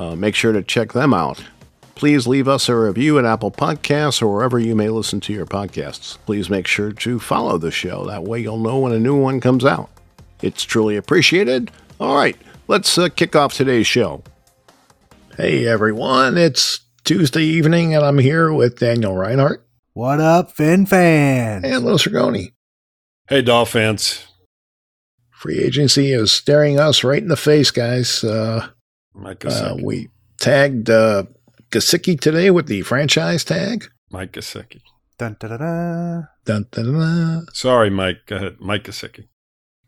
Uh, 0.00 0.16
make 0.16 0.34
sure 0.34 0.52
to 0.52 0.62
check 0.62 0.92
them 0.94 1.12
out. 1.12 1.44
Please 1.94 2.26
leave 2.26 2.48
us 2.48 2.70
a 2.70 2.74
review 2.74 3.18
at 3.18 3.26
Apple 3.26 3.50
Podcasts 3.50 4.22
or 4.22 4.28
wherever 4.32 4.58
you 4.58 4.74
may 4.74 4.88
listen 4.88 5.20
to 5.20 5.32
your 5.34 5.44
podcasts. 5.44 6.16
Please 6.24 6.48
make 6.48 6.66
sure 6.66 6.90
to 6.92 7.18
follow 7.20 7.58
the 7.58 7.70
show. 7.70 8.06
That 8.06 8.24
way 8.24 8.40
you'll 8.40 8.56
know 8.56 8.78
when 8.78 8.92
a 8.92 8.98
new 8.98 9.14
one 9.14 9.40
comes 9.40 9.62
out. 9.66 9.90
It's 10.40 10.62
truly 10.62 10.96
appreciated. 10.96 11.70
All 12.00 12.16
right, 12.16 12.34
let's 12.66 12.96
uh, 12.96 13.10
kick 13.10 13.36
off 13.36 13.52
today's 13.52 13.86
show. 13.86 14.22
Hey, 15.36 15.66
everyone. 15.66 16.38
It's 16.38 16.80
Tuesday 17.04 17.42
evening, 17.44 17.94
and 17.94 18.02
I'm 18.02 18.16
here 18.18 18.50
with 18.50 18.78
Daniel 18.78 19.14
Reinhardt 19.14 19.66
What 19.92 20.18
up, 20.20 20.52
Fin 20.52 20.86
fans? 20.86 21.64
and 21.66 21.84
Louis 21.84 22.06
Rigoni. 22.06 22.52
Hey, 23.28 23.42
Dolphins. 23.42 24.26
Free 25.30 25.58
agency 25.58 26.12
is 26.12 26.32
staring 26.32 26.80
us 26.80 27.04
right 27.04 27.20
in 27.22 27.28
the 27.28 27.36
face, 27.36 27.70
guys. 27.70 28.24
Uh, 28.24 28.68
Mike 29.14 29.44
uh, 29.44 29.48
Gesicki. 29.48 29.82
we 29.82 30.08
tagged 30.38 30.90
uh, 30.90 31.24
Gesicki 31.70 32.18
today 32.18 32.50
with 32.50 32.66
the 32.66 32.82
franchise 32.82 33.44
tag. 33.44 33.90
Mike 34.10 34.32
Gesicki. 34.32 34.80
Dun, 35.18 35.36
da, 35.38 35.48
da, 35.48 35.56
da. 35.58 36.22
Dun, 36.44 36.66
dun, 36.70 36.84
dun, 36.84 36.94
dun. 36.94 37.46
Sorry, 37.52 37.90
Mike. 37.90 38.26
Go 38.26 38.36
ahead. 38.36 38.56
Mike 38.60 38.84
Gesicki. 38.84 39.28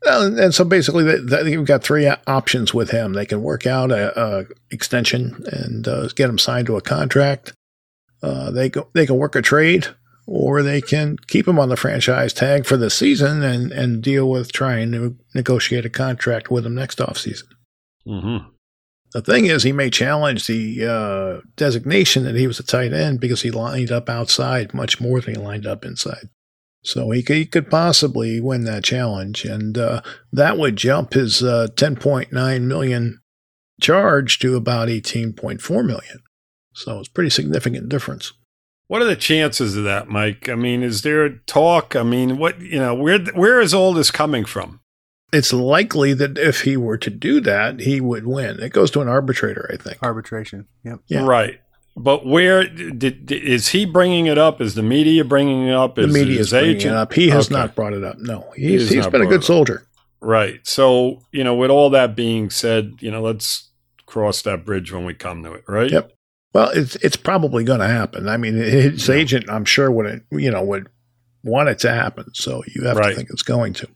Uh, 0.05 0.31
and 0.37 0.53
so 0.53 0.65
basically, 0.65 1.03
they, 1.03 1.43
they, 1.43 1.51
you've 1.51 1.65
got 1.65 1.83
three 1.83 2.07
options 2.27 2.73
with 2.73 2.91
him. 2.91 3.13
They 3.13 3.25
can 3.25 3.41
work 3.41 3.65
out 3.65 3.91
a, 3.91 4.19
a 4.21 4.45
extension 4.69 5.43
and 5.51 5.87
uh, 5.87 6.07
get 6.09 6.29
him 6.29 6.37
signed 6.37 6.67
to 6.67 6.75
a 6.75 6.81
contract. 6.81 7.53
Uh, 8.21 8.51
they 8.51 8.69
go, 8.69 8.89
they 8.93 9.05
can 9.05 9.17
work 9.17 9.35
a 9.35 9.41
trade, 9.41 9.87
or 10.27 10.61
they 10.61 10.81
can 10.81 11.17
keep 11.27 11.47
him 11.47 11.59
on 11.59 11.69
the 11.69 11.77
franchise 11.77 12.33
tag 12.33 12.65
for 12.65 12.77
the 12.77 12.89
season 12.89 13.43
and, 13.43 13.71
and 13.71 14.01
deal 14.01 14.29
with 14.29 14.51
trying 14.51 14.91
to 14.91 15.17
negotiate 15.33 15.85
a 15.85 15.89
contract 15.89 16.51
with 16.51 16.65
him 16.65 16.75
next 16.75 16.99
offseason. 16.99 17.47
Mm-hmm. 18.05 18.49
The 19.13 19.21
thing 19.21 19.45
is, 19.45 19.61
he 19.61 19.71
may 19.71 19.91
challenge 19.91 20.47
the 20.47 20.85
uh, 20.85 21.47
designation 21.55 22.23
that 22.23 22.35
he 22.35 22.47
was 22.47 22.59
a 22.59 22.63
tight 22.63 22.93
end 22.93 23.19
because 23.19 23.43
he 23.43 23.51
lined 23.51 23.91
up 23.91 24.09
outside 24.09 24.73
much 24.73 24.99
more 24.99 25.21
than 25.21 25.35
he 25.35 25.41
lined 25.41 25.67
up 25.67 25.85
inside. 25.85 26.29
So 26.83 27.11
he 27.11 27.21
could, 27.21 27.37
he 27.37 27.45
could 27.45 27.69
possibly 27.69 28.41
win 28.41 28.65
that 28.65 28.83
challenge, 28.83 29.45
and 29.45 29.77
uh, 29.77 30.01
that 30.33 30.57
would 30.57 30.75
jump 30.75 31.13
his 31.13 31.43
uh, 31.43 31.67
10.9 31.75 32.61
million 32.63 33.21
charge 33.81 34.39
to 34.39 34.55
about 34.55 34.89
18.4 34.89 35.85
million. 35.85 36.23
So 36.73 36.99
it's 36.99 37.07
pretty 37.07 37.29
significant 37.29 37.89
difference. 37.89 38.33
What 38.87 39.01
are 39.01 39.05
the 39.05 39.15
chances 39.15 39.77
of 39.77 39.83
that, 39.85 40.09
Mike? 40.09 40.49
I 40.49 40.55
mean, 40.55 40.83
is 40.83 41.03
there 41.03 41.29
talk? 41.29 41.95
I 41.95 42.03
mean, 42.03 42.37
what 42.37 42.59
you 42.59 42.79
know, 42.79 42.93
where 42.93 43.19
where 43.19 43.61
is 43.61 43.73
all 43.73 43.93
this 43.93 44.11
coming 44.11 44.43
from? 44.43 44.81
It's 45.33 45.51
likely 45.51 46.13
that 46.13 46.37
if 46.37 46.61
he 46.61 46.77
were 46.77 46.97
to 46.97 47.09
do 47.09 47.41
that, 47.41 47.79
he 47.79 47.99
would 47.99 48.25
win. 48.27 48.59
It 48.61 48.71
goes 48.71 48.91
to 48.91 49.01
an 49.01 49.07
arbitrator, 49.07 49.69
I 49.73 49.77
think. 49.77 49.97
Arbitration. 50.03 50.67
Yep. 50.83 50.99
Yeah. 51.07 51.25
Right. 51.25 51.59
But 51.95 52.25
where 52.25 52.67
did, 52.67 52.99
did 52.99 53.31
is 53.31 53.69
he 53.69 53.85
bringing 53.85 54.25
it 54.27 54.37
up? 54.37 54.61
Is 54.61 54.75
the 54.75 54.81
media 54.83 55.23
bringing 55.23 55.67
it 55.67 55.73
up? 55.75 55.95
The 55.95 56.03
Is 56.03 56.13
media 56.13 56.39
is 56.39 56.49
bringing 56.51 56.75
agent? 56.77 56.93
it 56.93 56.97
up. 56.97 57.13
He 57.13 57.29
has 57.29 57.47
Okay. 57.47 57.55
not 57.55 57.75
brought 57.75 57.93
it 57.93 58.03
up. 58.03 58.17
No, 58.19 58.51
he's 58.55 58.89
He 58.89 58.95
he's, 58.95 59.05
has 59.05 59.07
been 59.07 59.21
a 59.21 59.27
good 59.27 59.43
soldier. 59.43 59.85
Right. 60.21 60.59
So 60.63 61.21
you 61.31 61.43
know, 61.43 61.53
with 61.55 61.69
all 61.69 61.89
that 61.91 62.15
being 62.15 62.49
said, 62.49 62.93
you 62.99 63.11
know, 63.11 63.21
let's 63.21 63.69
cross 64.05 64.41
that 64.43 64.65
bridge 64.65 64.91
when 64.91 65.05
we 65.05 65.13
come 65.13 65.43
to 65.43 65.53
it. 65.53 65.63
Right. 65.67 65.91
Yep. 65.91 66.11
Well, 66.53 66.69
it's 66.69 66.95
it's 66.97 67.15
probably 67.15 67.63
going 67.63 67.79
to 67.79 67.87
happen. 67.87 68.27
I 68.27 68.37
mean, 68.37 68.53
his 68.55 69.07
Yeah. 69.07 69.15
agent, 69.15 69.45
I'm 69.49 69.65
sure, 69.65 69.91
would 69.91 70.23
you 70.31 70.49
know 70.51 70.63
would 70.63 70.87
want 71.43 71.69
it 71.69 71.79
to 71.79 71.91
happen. 71.91 72.25
So 72.33 72.63
you 72.73 72.85
have 72.85 72.97
to 73.01 73.13
think 73.13 73.29
it's 73.31 73.43
going 73.43 73.73
to. 73.73 73.87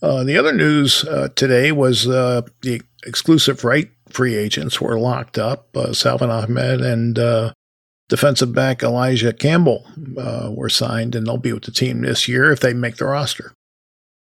Uh, 0.00 0.24
the 0.24 0.36
other 0.38 0.52
news 0.52 1.04
uh, 1.04 1.28
today 1.34 1.72
was 1.72 2.06
uh, 2.06 2.42
the 2.62 2.80
exclusive 3.04 3.64
right 3.64 3.90
free 4.10 4.36
agents 4.36 4.80
were 4.80 4.98
locked 4.98 5.38
up. 5.38 5.76
Uh, 5.76 5.92
Salvon 5.92 6.30
Ahmed 6.30 6.80
and 6.80 7.18
uh, 7.18 7.52
defensive 8.08 8.54
back 8.54 8.82
Elijah 8.82 9.32
Campbell 9.32 9.86
uh, 10.16 10.50
were 10.54 10.68
signed, 10.68 11.14
and 11.14 11.26
they'll 11.26 11.36
be 11.36 11.52
with 11.52 11.64
the 11.64 11.72
team 11.72 12.02
this 12.02 12.28
year 12.28 12.50
if 12.52 12.60
they 12.60 12.72
make 12.72 12.96
the 12.96 13.06
roster. 13.06 13.52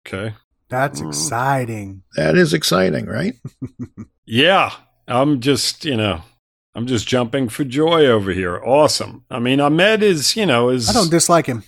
Okay. 0.06 0.34
That's 0.70 1.00
Mm. 1.00 1.08
exciting. 1.08 2.02
That 2.16 2.36
is 2.36 2.52
exciting, 2.54 3.06
right? 3.06 3.34
Yeah, 4.30 4.72
I'm 5.06 5.40
just, 5.40 5.86
you 5.86 5.96
know, 5.96 6.20
I'm 6.74 6.86
just 6.86 7.08
jumping 7.08 7.48
for 7.48 7.64
joy 7.64 8.04
over 8.04 8.30
here. 8.30 8.62
Awesome. 8.62 9.24
I 9.30 9.38
mean, 9.38 9.58
Ahmed 9.58 10.02
is, 10.02 10.36
you 10.36 10.44
know, 10.44 10.68
is 10.68 10.86
I 10.90 10.92
don't 10.92 11.10
dislike 11.10 11.46
him. 11.46 11.64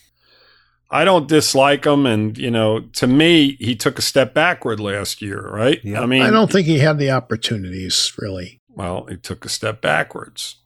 I 0.91 1.05
don't 1.05 1.29
dislike 1.29 1.85
him, 1.87 2.05
and 2.07 2.37
you 2.37 2.51
know, 2.51 2.81
to 2.95 3.07
me, 3.07 3.57
he 3.61 3.77
took 3.77 3.99
a 3.99 4.03
step 4.03 4.35
backward 4.35 4.81
last 4.81 5.23
year, 5.23 5.41
right? 5.49 5.81
Yeah. 5.85 6.01
I 6.01 6.07
mean, 6.07 6.23
I 6.23 6.31
don't 6.31 6.51
think 6.51 6.67
he 6.67 6.79
had 6.79 6.99
the 6.99 7.11
opportunities 7.11 8.13
really. 8.19 8.61
Well, 8.69 9.07
he 9.07 9.17
took 9.17 9.45
a 9.45 9.49
step 9.49 9.81
backwards. 9.81 10.57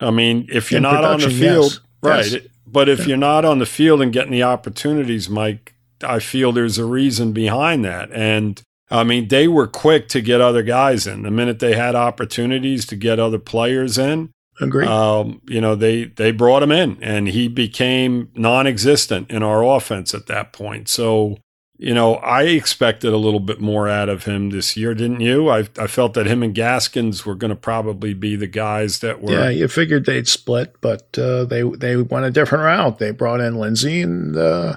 I 0.00 0.10
mean, 0.10 0.46
if 0.50 0.70
you're 0.70 0.78
In 0.78 0.82
not 0.82 1.04
on 1.04 1.20
the 1.20 1.30
field, 1.30 1.72
yes. 1.72 1.80
right? 2.02 2.32
Yes. 2.32 2.42
But 2.66 2.88
if 2.88 3.00
Yeah. 3.00 3.06
you're 3.08 3.16
not 3.18 3.44
on 3.44 3.58
the 3.60 3.66
field 3.66 4.00
and 4.02 4.12
getting 4.12 4.32
the 4.32 4.42
opportunities, 4.42 5.28
Mike, 5.28 5.74
I 6.02 6.18
feel 6.18 6.52
there's 6.52 6.78
a 6.78 6.84
reason 6.84 7.32
behind 7.32 7.84
that. 7.84 8.10
And 8.12 8.60
I 8.90 9.04
mean, 9.04 9.28
they 9.28 9.46
were 9.48 9.66
quick 9.66 10.08
to 10.08 10.20
get 10.20 10.40
other 10.40 10.62
guys 10.62 11.06
in. 11.06 11.22
The 11.22 11.30
minute 11.30 11.60
they 11.60 11.74
had 11.74 11.94
opportunities 11.94 12.84
to 12.86 12.96
get 12.96 13.18
other 13.20 13.38
players 13.38 13.96
in, 13.96 14.30
Agree. 14.60 14.86
um, 14.86 15.40
you 15.48 15.60
know, 15.60 15.74
they 15.74 16.04
they 16.04 16.30
brought 16.30 16.62
him 16.62 16.70
in, 16.70 16.98
and 17.02 17.28
he 17.28 17.48
became 17.48 18.30
non-existent 18.34 19.30
in 19.30 19.42
our 19.42 19.64
offense 19.64 20.14
at 20.14 20.26
that 20.26 20.52
point. 20.52 20.88
So, 20.88 21.38
you 21.78 21.94
know, 21.94 22.16
I 22.16 22.42
expected 22.42 23.12
a 23.12 23.16
little 23.16 23.40
bit 23.40 23.60
more 23.60 23.88
out 23.88 24.08
of 24.08 24.24
him 24.24 24.50
this 24.50 24.76
year, 24.76 24.94
didn't 24.94 25.20
you? 25.20 25.48
I 25.48 25.68
I 25.78 25.86
felt 25.86 26.14
that 26.14 26.26
him 26.26 26.42
and 26.42 26.54
Gaskins 26.54 27.24
were 27.24 27.34
going 27.34 27.48
to 27.48 27.56
probably 27.56 28.14
be 28.14 28.36
the 28.36 28.46
guys 28.46 28.98
that 29.00 29.22
were. 29.22 29.32
Yeah, 29.32 29.48
you 29.48 29.68
figured 29.68 30.04
they'd 30.04 30.28
split, 30.28 30.76
but 30.80 31.18
uh, 31.18 31.44
they 31.44 31.62
they 31.62 31.96
went 31.96 32.26
a 32.26 32.30
different 32.30 32.64
route. 32.64 32.98
They 32.98 33.10
brought 33.10 33.40
in 33.40 33.56
Lindsay 33.56 34.02
and 34.02 34.36
uh, 34.36 34.76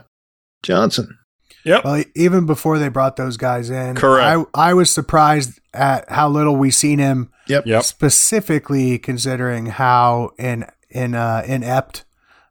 Johnson. 0.64 1.18
Yep. 1.66 1.84
Well, 1.84 2.04
even 2.16 2.46
before 2.46 2.78
they 2.80 2.90
brought 2.90 3.16
those 3.16 3.38
guys 3.38 3.70
in, 3.72 3.96
Correct. 3.96 4.48
I, 4.54 4.70
I 4.70 4.74
was 4.76 4.92
surprised 4.92 5.60
at 5.74 6.10
how 6.10 6.30
little 6.30 6.56
we 6.56 6.70
seen 6.70 7.00
him, 7.00 7.32
Yep. 7.48 7.66
Yep. 7.68 7.84
specifically 7.84 8.98
considering 8.98 9.68
how 9.68 10.32
in 10.38 10.66
in 10.90 11.14
uh, 11.16 11.44
inept, 11.46 12.06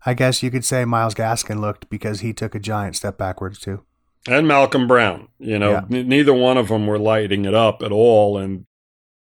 I 0.07 0.15
guess 0.15 0.43
you 0.43 0.51
could 0.51 0.65
say 0.65 0.85
Myles 0.85 1.15
Gaskin 1.15 1.61
looked 1.61 1.89
because 1.91 2.21
he 2.21 2.33
took 2.33 2.55
a 2.55 2.61
giant 2.61 2.97
step 2.97 3.17
backwards 3.19 3.59
too. 3.59 3.83
and 4.29 4.47
Malcolm 4.47 4.87
Brown. 4.87 5.29
You 5.39 5.59
know, 5.59 5.71
Yeah. 5.73 5.99
n- 5.99 6.09
neither 6.09 6.33
one 6.35 6.57
of 6.59 6.69
them 6.69 6.87
were 6.87 6.99
lighting 6.99 7.45
it 7.45 7.55
up 7.55 7.83
at 7.83 7.93
all. 7.93 8.39
And 8.39 8.67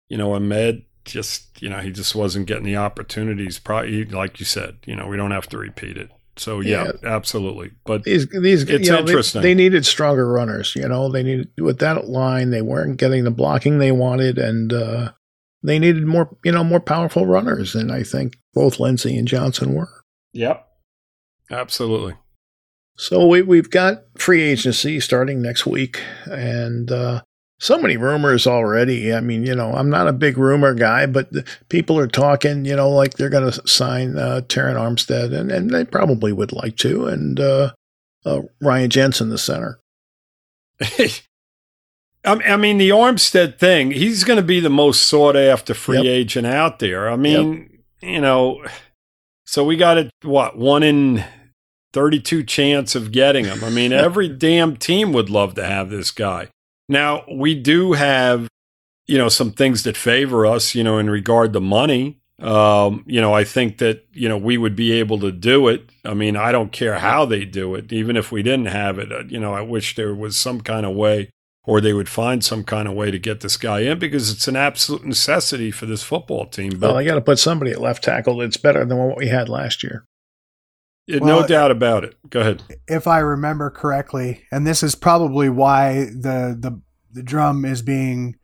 you 0.09 0.16
know, 0.19 0.34
Ahmed 0.34 0.84
just 1.05 1.60
you 1.62 1.69
know 1.69 1.78
he 1.78 1.91
just 1.91 2.15
wasn't 2.15 2.47
getting 2.47 2.65
the 2.65 2.77
opportunities. 2.77 3.59
Probably 3.59 4.04
like 4.04 4.39
you 4.41 4.47
said, 4.47 4.77
you 4.84 4.94
know, 4.97 5.06
we 5.06 5.16
don't 5.16 5.31
have 5.33 5.49
to 5.50 5.59
repeat 5.59 5.97
it. 5.97 6.10
So 6.37 6.60
yeah, 6.60 6.93
absolutely. 7.04 7.72
But 7.84 8.04
These 8.04 8.28
these 8.28 8.62
It's 8.62 8.87
you 8.87 8.91
know, 8.93 8.97
they- 9.03 9.10
interesting. 9.12 9.43
They, 9.43 9.54
needed 9.54 9.84
stronger 9.84 10.27
runners. 10.33 10.75
You 10.75 10.89
know, 10.89 11.10
they 11.10 11.22
needed 11.22 11.49
with 11.59 11.78
that 11.81 12.09
line. 12.09 12.50
They 12.50 12.62
weren't 12.62 12.97
getting 12.97 13.25
the 13.25 13.31
blocking 13.31 13.78
they 13.78 13.93
wanted, 13.93 14.39
and 14.39 14.72
uh, 14.72 15.12
they 15.62 15.78
needed 15.78 16.06
more. 16.06 16.36
You 16.44 16.53
know, 16.53 16.64
more 16.64 16.80
powerful 16.80 17.26
runners. 17.26 17.74
And 17.74 17.92
I 17.92 18.03
think 18.03 18.38
both 18.54 18.80
Lindsay 18.80 19.16
and 19.16 19.28
Johnson 19.28 19.74
were. 19.74 20.04
yep, 20.32 20.66
absolutely. 21.50 22.14
So 22.97 23.26
we 23.26 23.42
we've 23.42 23.70
got 23.70 24.04
free 24.18 24.42
agency 24.42 25.00
starting 25.00 25.41
next 25.41 25.66
week, 25.66 26.00
and 26.26 26.91
uh, 26.91 27.22
so 27.59 27.78
many 27.78 27.97
rumors 27.97 28.47
already. 28.47 29.14
I 29.14 29.20
mean, 29.20 29.47
you 29.47 29.54
know, 29.54 29.72
I'm 29.72 29.88
not 29.88 30.09
a 30.09 30.12
big 30.12 30.36
rumor 30.36 30.74
guy, 30.74 31.06
but 31.06 31.32
the, 31.32 31.44
people 31.68 31.98
are 31.98 32.08
talking. 32.08 32.65
You 32.65 32.76
know, 32.76 32.91
like 32.91 33.15
they're 33.15 33.30
going 33.30 33.50
to 33.50 33.66
sign 33.66 34.18
uh, 34.18 34.42
Terron 34.47 34.76
Armstead, 34.76 35.32
and 35.32 35.50
and 35.50 35.70
they 35.70 35.84
probably 35.84 36.32
would 36.32 36.53
like 36.53 36.76
to, 36.78 37.06
and 37.06 37.41
uh, 37.41 37.72
uh, 38.26 38.42
Ryan 38.60 38.91
Jensen, 38.91 39.28
the 39.30 39.38
center. 39.38 39.80
I 42.24 42.33
I 42.34 42.57
mean, 42.57 42.78
the 42.78 42.91
Armstead 42.91 43.59
thing, 43.59 43.91
he's 43.91 44.24
going 44.24 44.36
to 44.39 44.42
be 44.42 44.60
the 44.60 44.71
most 44.71 45.03
sought 45.04 45.36
after 45.36 45.74
free 45.74 45.98
Yep. 45.98 46.07
agent 46.07 46.47
out 46.47 46.78
there. 46.78 47.09
I 47.10 47.16
mean, 47.16 47.80
you 48.01 48.21
know, 48.21 48.65
so 49.47 49.65
we 49.65 49.77
got 49.77 49.98
a 49.98 50.10
what, 50.22 50.57
one 50.57 50.83
in 50.83 51.24
32 51.92 52.45
chance 52.45 52.95
of 52.95 53.13
getting 53.13 53.45
him. 53.45 53.63
I 53.65 53.71
mean, 53.71 53.92
every 53.92 54.28
damn 54.28 54.77
team 54.77 55.13
would 55.13 55.30
love 55.30 55.54
to 55.54 55.65
have 55.65 55.91
this 55.91 56.10
guy. 56.10 56.48
Now, 56.89 57.24
we 57.30 57.54
do 57.54 57.92
have, 57.92 58.48
you 59.07 59.18
know, 59.18 59.28
some 59.28 59.53
things 59.53 59.83
that 59.84 59.97
favor 59.97 60.47
us, 60.47 60.75
you 60.75 60.84
know, 60.84 60.98
in 60.98 61.10
regard 61.10 61.53
to 61.54 61.60
money. 61.60 62.18
Um, 62.41 63.04
you 63.07 63.21
know, 63.21 63.33
I 63.33 63.45
think 63.45 63.78
that, 63.78 64.04
you 64.13 64.28
know, 64.28 64.36
we 64.36 64.59
would 64.59 64.75
be 64.75 64.92
able 64.92 65.18
to 65.21 65.30
do 65.30 65.68
it. 65.68 65.91
I 66.04 66.15
mean, 66.15 66.36
I 66.36 66.51
don't 66.51 66.72
care 66.72 66.98
how 66.98 67.25
they 67.25 67.45
do 67.45 67.75
it, 67.77 67.92
even 67.92 68.16
if 68.16 68.33
we 68.33 68.42
didn't 68.42 68.66
have 68.66 68.98
it. 68.98 69.13
Uh, 69.13 69.22
you 69.28 69.39
know, 69.39 69.54
I 69.54 69.60
wish 69.60 69.95
there 69.95 70.15
was 70.15 70.36
some 70.36 70.60
kind 70.60 70.84
of 70.84 70.97
way 70.97 71.30
or 71.64 71.80
they 71.80 71.92
would 71.92 72.09
find 72.09 72.44
some 72.44 72.64
kind 72.64 72.88
of 72.88 72.94
way 72.94 73.10
to 73.10 73.18
get 73.18 73.41
this 73.41 73.56
guy 73.56 73.80
in 73.80 73.98
because 73.98 74.30
it's 74.30 74.48
an 74.48 74.56
absolute 74.56 75.04
necessity 75.04 75.70
for 75.70 75.86
this 75.86 76.03
football 76.03 76.47
team. 76.47 76.70
But 76.78 76.88
well, 76.88 76.98
I 76.98 77.04
got 77.04 77.14
to 77.14 77.20
put 77.20 77.38
somebody 77.38 77.70
at 77.70 77.80
left 77.80 78.03
tackle 78.03 78.38
that's 78.38 78.56
better 78.56 78.84
than 78.84 78.98
what 78.98 79.16
we 79.16 79.28
had 79.28 79.48
last 79.48 79.82
year. 79.82 80.04
It, 81.06 81.20
well, 81.20 81.41
no 81.41 81.47
doubt 81.47 81.70
about 81.70 82.04
it. 82.04 82.16
Go 82.30 82.41
ahead. 82.41 82.62
If 82.88 83.06
I 83.06 83.18
remember 83.18 83.70
correctly, 83.70 84.44
and 84.50 84.66
this 84.66 84.82
is 84.82 84.94
probably 84.94 85.48
why 85.48 86.04
the 86.04 86.56
the, 86.59 86.80
the 87.12 87.22
drum 87.22 87.65
is 87.65 87.82
being, 87.82 88.36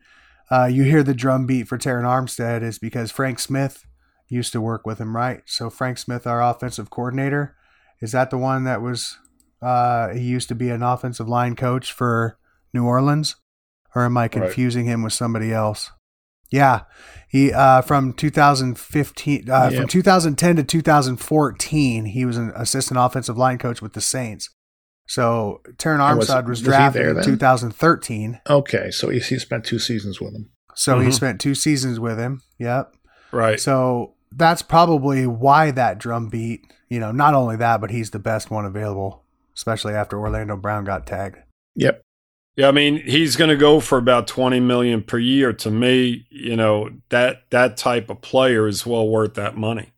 uh, 0.51 0.65
you 0.65 0.83
hear 0.83 1.03
the 1.03 1.13
drum 1.13 1.45
beat 1.45 1.67
for 1.67 1.77
Terron 1.77 2.03
Armstead 2.03 2.61
is 2.61 2.77
because 2.77 3.11
Frank 3.11 3.39
Smith 3.39 3.85
used 4.27 4.51
to 4.53 4.61
work 4.61 4.85
with 4.85 4.99
him, 4.99 5.15
right? 5.15 5.41
So 5.45 5.69
Frank 5.69 5.97
Smith, 5.97 6.27
our 6.27 6.43
offensive 6.43 6.89
coordinator, 6.89 7.55
is 8.01 8.11
that 8.11 8.29
the 8.29 8.37
one 8.37 8.65
that 8.65 8.81
was? 8.81 9.17
Uh, 9.61 10.13
he 10.13 10.21
used 10.21 10.47
to 10.47 10.55
be 10.55 10.69
an 10.69 10.83
offensive 10.83 11.27
line 11.27 11.55
coach 11.55 11.91
for 11.91 12.37
New 12.73 12.85
Orleans, 12.85 13.35
or 13.95 14.05
am 14.05 14.17
I 14.17 14.27
confusing 14.27 14.85
right. 14.85 14.93
him 14.93 15.03
with 15.03 15.13
somebody 15.13 15.51
else? 15.51 15.91
Yeah, 16.51 16.81
he 17.29 17.53
uh, 17.53 17.81
from 17.81 18.13
2015, 18.13 19.49
uh, 19.49 19.69
yep. 19.71 19.79
from 19.79 19.87
2010 19.87 20.55
to 20.55 20.63
2014, 20.63 22.05
he 22.05 22.25
was 22.25 22.37
an 22.37 22.51
assistant 22.55 22.99
offensive 22.99 23.37
line 23.37 23.59
coach 23.59 23.81
with 23.81 23.93
the 23.93 24.01
Saints. 24.01 24.49
So 25.07 25.61
Terron 25.77 25.99
Armstead 25.99 26.17
was, 26.17 26.29
was, 26.29 26.45
was 26.47 26.61
drafted 26.61 27.17
in 27.17 27.23
2013. 27.23 28.41
Okay, 28.47 28.91
so 28.91 29.09
he, 29.09 29.19
he 29.19 29.39
spent 29.39 29.65
two 29.65 29.79
seasons 29.79 30.21
with 30.21 30.35
him. 30.35 30.49
So 30.75 30.95
mm-hmm. 30.95 31.05
he 31.05 31.11
spent 31.11 31.41
two 31.41 31.55
seasons 31.55 31.99
with 31.99 32.17
him. 32.17 32.41
Yep. 32.57 32.95
Right. 33.31 33.59
So 33.59 34.13
that's 34.31 34.61
probably 34.61 35.27
why 35.27 35.71
that 35.71 35.97
drum 35.97 36.29
beat. 36.29 36.61
You 36.89 36.99
know, 36.99 37.11
not 37.11 37.33
only 37.33 37.55
that, 37.57 37.81
but 37.81 37.91
he's 37.91 38.11
the 38.11 38.19
best 38.19 38.49
one 38.49 38.65
available, 38.65 39.23
especially 39.55 39.93
after 39.93 40.19
Orlando 40.19 40.55
Brown 40.55 40.85
got 40.85 41.05
tagged. 41.05 41.37
Yep. 41.75 42.01
Yeah, 42.59 42.67
I 42.67 42.71
mean, 42.71 42.97
he's 43.05 43.37
going 43.37 43.51
to 43.51 43.55
go 43.55 43.79
for 43.79 43.97
about 43.97 44.27
20 44.27 44.59
million 44.59 45.01
per 45.01 45.17
year. 45.17 45.53
To 45.53 45.71
me, 45.71 46.25
you 46.29 46.57
know, 46.57 46.89
that 47.07 47.49
that 47.51 47.77
type 47.77 48.09
of 48.09 48.19
player 48.19 48.67
is 48.67 48.85
well 48.85 49.07
worth 49.07 49.35
that 49.35 49.55
money. 49.55 49.93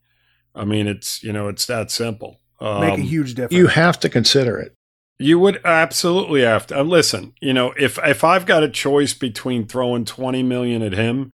I 0.54 0.64
mean, 0.66 0.86
it's, 0.86 1.24
you 1.24 1.34
know, 1.34 1.48
it's 1.48 1.66
that 1.66 1.90
simple. 1.90 2.40
Um, 2.60 2.82
Make 2.82 2.92
a 2.92 2.94
um, 2.94 3.02
huge 3.02 3.34
difference. 3.34 3.54
You 3.54 3.66
have 3.66 4.00
to 4.02 4.10
consider 4.10 4.60
it. 4.60 4.76
You 5.18 5.40
would 5.40 5.60
absolutely 5.66 6.42
have 6.42 6.68
to. 6.68 6.82
Uh, 6.82 6.84
listen, 6.84 7.34
you 7.42 7.52
know, 7.52 7.74
if 7.80 7.98
if 8.04 8.24
I've 8.24 8.46
got 8.46 8.62
a 8.62 8.70
choice 8.70 9.16
between 9.16 9.66
throwing 9.66 10.06
20 10.06 10.44
million 10.44 10.84
at 10.84 10.94
him 10.94 11.32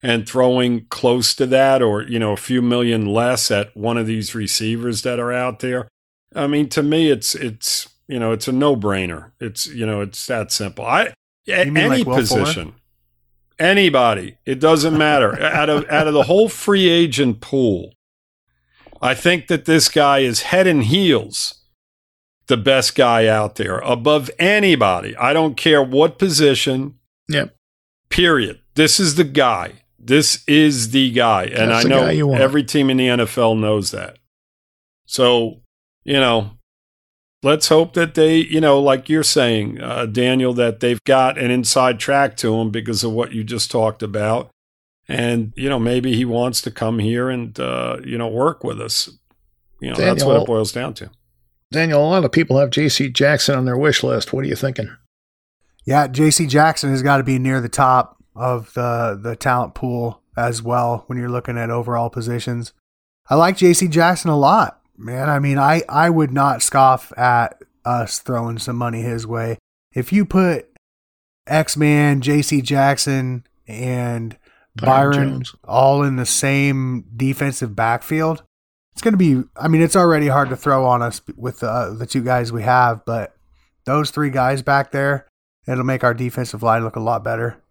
and 0.00 0.28
throwing 0.28 0.86
close 0.90 1.34
to 1.34 1.46
that 1.46 1.82
or, 1.82 2.02
you 2.02 2.20
know, 2.20 2.34
a 2.34 2.36
few 2.36 2.62
million 2.62 3.04
less 3.04 3.50
at 3.50 3.76
one 3.76 3.98
of 3.98 4.06
these 4.06 4.32
receivers 4.32 5.02
that 5.02 5.18
are 5.18 5.32
out 5.32 5.58
there, 5.58 5.88
I 6.36 6.46
mean, 6.46 6.68
to 6.68 6.84
me 6.84 7.10
it's 7.10 7.34
it's 7.34 7.88
you 8.08 8.18
know, 8.18 8.32
it's 8.32 8.48
a 8.48 8.52
no 8.52 8.74
brainer. 8.74 9.32
It's 9.38 9.66
you 9.66 9.86
know, 9.86 10.00
it's 10.00 10.26
that 10.26 10.50
simple. 10.50 10.84
I 10.84 11.12
any 11.46 11.88
like 11.88 12.04
position, 12.04 12.74
anybody, 13.58 14.38
it 14.44 14.58
doesn't 14.58 14.96
matter. 14.96 15.40
out 15.42 15.70
of 15.70 15.88
out 15.88 16.08
of 16.08 16.14
the 16.14 16.24
whole 16.24 16.48
free 16.48 16.88
agent 16.88 17.40
pool, 17.40 17.92
I 19.00 19.14
think 19.14 19.46
that 19.48 19.66
this 19.66 19.88
guy 19.88 20.20
is 20.20 20.42
head 20.42 20.66
and 20.66 20.84
heels 20.84 21.58
the 22.48 22.56
best 22.56 22.94
guy 22.94 23.26
out 23.26 23.56
there 23.56 23.78
above 23.78 24.30
anybody. 24.38 25.16
I 25.16 25.32
don't 25.32 25.56
care 25.56 25.82
what 25.82 26.18
position. 26.18 26.98
Yep. 27.28 27.54
Period. 28.08 28.60
This 28.74 28.98
is 28.98 29.14
the 29.14 29.24
guy. 29.24 29.82
This 29.98 30.42
is 30.48 30.90
the 30.90 31.12
guy. 31.12 31.44
And 31.44 31.70
That's 31.70 31.84
I 31.84 31.88
know 31.88 32.32
every 32.32 32.64
team 32.64 32.88
in 32.90 32.96
the 32.96 33.08
NFL 33.08 33.60
knows 33.60 33.90
that. 33.90 34.18
So, 35.04 35.60
you 36.04 36.14
know, 36.14 36.57
let's 37.42 37.68
hope 37.68 37.94
that 37.94 38.14
they, 38.14 38.36
you 38.36 38.60
know, 38.60 38.80
like 38.80 39.08
you're 39.08 39.22
saying, 39.22 39.80
uh, 39.80 40.06
Daniel, 40.06 40.52
that 40.54 40.80
they've 40.80 41.02
got 41.04 41.38
an 41.38 41.50
inside 41.50 41.98
track 41.98 42.36
to 42.38 42.54
him 42.56 42.70
because 42.70 43.04
of 43.04 43.12
what 43.12 43.32
you 43.32 43.44
just 43.44 43.70
talked 43.70 44.02
about. 44.02 44.50
And, 45.08 45.52
you 45.56 45.68
know, 45.68 45.78
maybe 45.78 46.14
he 46.14 46.24
wants 46.24 46.60
to 46.62 46.70
come 46.70 46.98
here 46.98 47.30
and, 47.30 47.58
uh, 47.58 47.98
you 48.04 48.18
know, 48.18 48.28
work 48.28 48.62
with 48.62 48.80
us. 48.80 49.08
You 49.80 49.90
know, 49.90 49.94
Daniel, 49.94 50.14
that's 50.14 50.24
what 50.24 50.42
it 50.42 50.46
boils 50.46 50.72
down 50.72 50.94
to. 50.94 51.10
Daniel, 51.70 52.02
a 52.02 52.08
lot 52.08 52.24
of 52.24 52.32
people 52.32 52.58
have 52.58 52.70
J.C. 52.70 53.10
Jackson 53.10 53.54
on 53.56 53.64
their 53.64 53.76
wish 53.76 54.02
list. 54.02 54.32
What 54.32 54.44
are 54.44 54.48
you 54.48 54.56
thinking? 54.56 54.94
Yeah, 55.84 56.08
J.C. 56.08 56.46
Jackson 56.46 56.90
has 56.90 57.02
got 57.02 57.18
to 57.18 57.24
be 57.24 57.38
near 57.38 57.60
the 57.60 57.68
top 57.68 58.16
of 58.34 58.72
the 58.74 59.18
the 59.20 59.34
talent 59.34 59.74
pool 59.74 60.22
as 60.36 60.62
well 60.62 61.04
when 61.06 61.18
you're 61.18 61.30
looking 61.30 61.58
at 61.58 61.70
overall 61.70 62.10
positions. 62.10 62.72
I 63.30 63.34
like 63.36 63.56
J.C. 63.56 63.88
Jackson 63.88 64.30
a 64.30 64.36
lot 64.36 64.80
man. 64.98 65.30
I 65.30 65.38
mean, 65.38 65.58
I, 65.58 65.82
I 65.88 66.10
would 66.10 66.32
not 66.32 66.62
scoff 66.62 67.16
at 67.16 67.62
us 67.84 68.18
throwing 68.18 68.58
some 68.58 68.76
money 68.76 69.02
his 69.02 69.26
way. 69.26 69.58
If 69.94 70.12
you 70.12 70.24
put 70.24 70.68
X 71.46 71.76
Man, 71.76 72.20
JC 72.20 72.62
Jackson, 72.62 73.44
and 73.66 74.36
Byron, 74.76 75.12
Byron 75.12 75.42
all 75.64 76.02
in 76.02 76.16
the 76.16 76.26
same 76.26 77.04
defensive 77.16 77.74
backfield, 77.74 78.42
it's 78.92 79.02
going 79.02 79.14
to 79.14 79.18
be, 79.18 79.44
I 79.56 79.68
mean, 79.68 79.82
it's 79.82 79.96
already 79.96 80.28
hard 80.28 80.48
to 80.50 80.56
throw 80.56 80.84
on 80.84 81.02
us 81.02 81.20
with 81.36 81.60
the, 81.60 81.94
the 81.96 82.06
two 82.06 82.22
guys 82.22 82.52
we 82.52 82.62
have, 82.62 83.04
but 83.04 83.34
those 83.84 84.10
three 84.10 84.30
guys 84.30 84.62
back 84.62 84.90
there, 84.90 85.26
it'll 85.66 85.84
make 85.84 86.04
our 86.04 86.14
defensive 86.14 86.62
line 86.62 86.84
look 86.84 86.96
a 86.96 87.00
lot 87.00 87.22
better. 87.22 87.62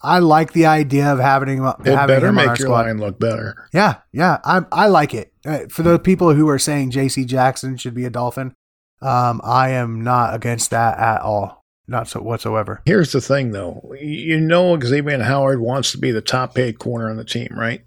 I 0.00 0.18
like 0.18 0.52
the 0.52 0.66
idea 0.66 1.12
of 1.12 1.18
having 1.18 1.58
him. 1.58 1.64
It 1.64 1.86
having 1.86 2.06
better 2.14 2.28
him 2.28 2.34
make 2.34 2.58
your 2.58 2.68
line 2.68 2.98
look 2.98 3.18
better. 3.18 3.68
Yeah, 3.72 3.96
yeah, 4.12 4.38
I 4.44 4.62
I 4.70 4.86
like 4.88 5.14
it. 5.14 5.32
Uh, 5.46 5.60
for 5.68 5.82
the 5.82 5.98
people 5.98 6.34
who 6.34 6.48
are 6.48 6.58
saying 6.58 6.90
J.C. 6.90 7.24
Jackson 7.24 7.76
should 7.76 7.94
be 7.94 8.04
a 8.04 8.10
Dolphin, 8.10 8.54
um, 9.00 9.40
I 9.44 9.70
am 9.70 10.02
not 10.02 10.34
against 10.34 10.70
that 10.70 10.98
at 10.98 11.22
all, 11.22 11.62
not 11.86 12.08
so 12.08 12.20
whatsoever. 12.20 12.82
Here's 12.86 13.12
the 13.12 13.20
thing, 13.20 13.52
though. 13.52 13.94
You 14.00 14.40
know, 14.40 14.78
Xavier 14.78 15.22
Howard 15.22 15.60
wants 15.60 15.92
to 15.92 15.98
be 15.98 16.10
the 16.10 16.22
top 16.22 16.54
paid 16.54 16.78
corner 16.78 17.10
on 17.10 17.16
the 17.16 17.24
team, 17.24 17.48
right? 17.52 17.84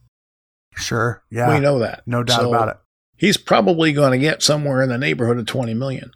Sure. 0.76 1.24
Yeah, 1.30 1.54
we 1.54 1.60
know 1.60 1.80
that. 1.80 2.04
No 2.06 2.24
doubt 2.24 2.42
so 2.42 2.50
about 2.54 2.70
it. 2.70 2.78
He's 3.16 3.38
probably 3.38 3.94
going 3.94 4.12
to 4.12 4.20
get 4.20 4.44
somewhere 4.44 4.82
in 4.84 4.90
the 4.90 4.98
neighborhood 4.98 5.40
of 5.40 5.46
twenty 5.46 5.74
million 5.74 6.12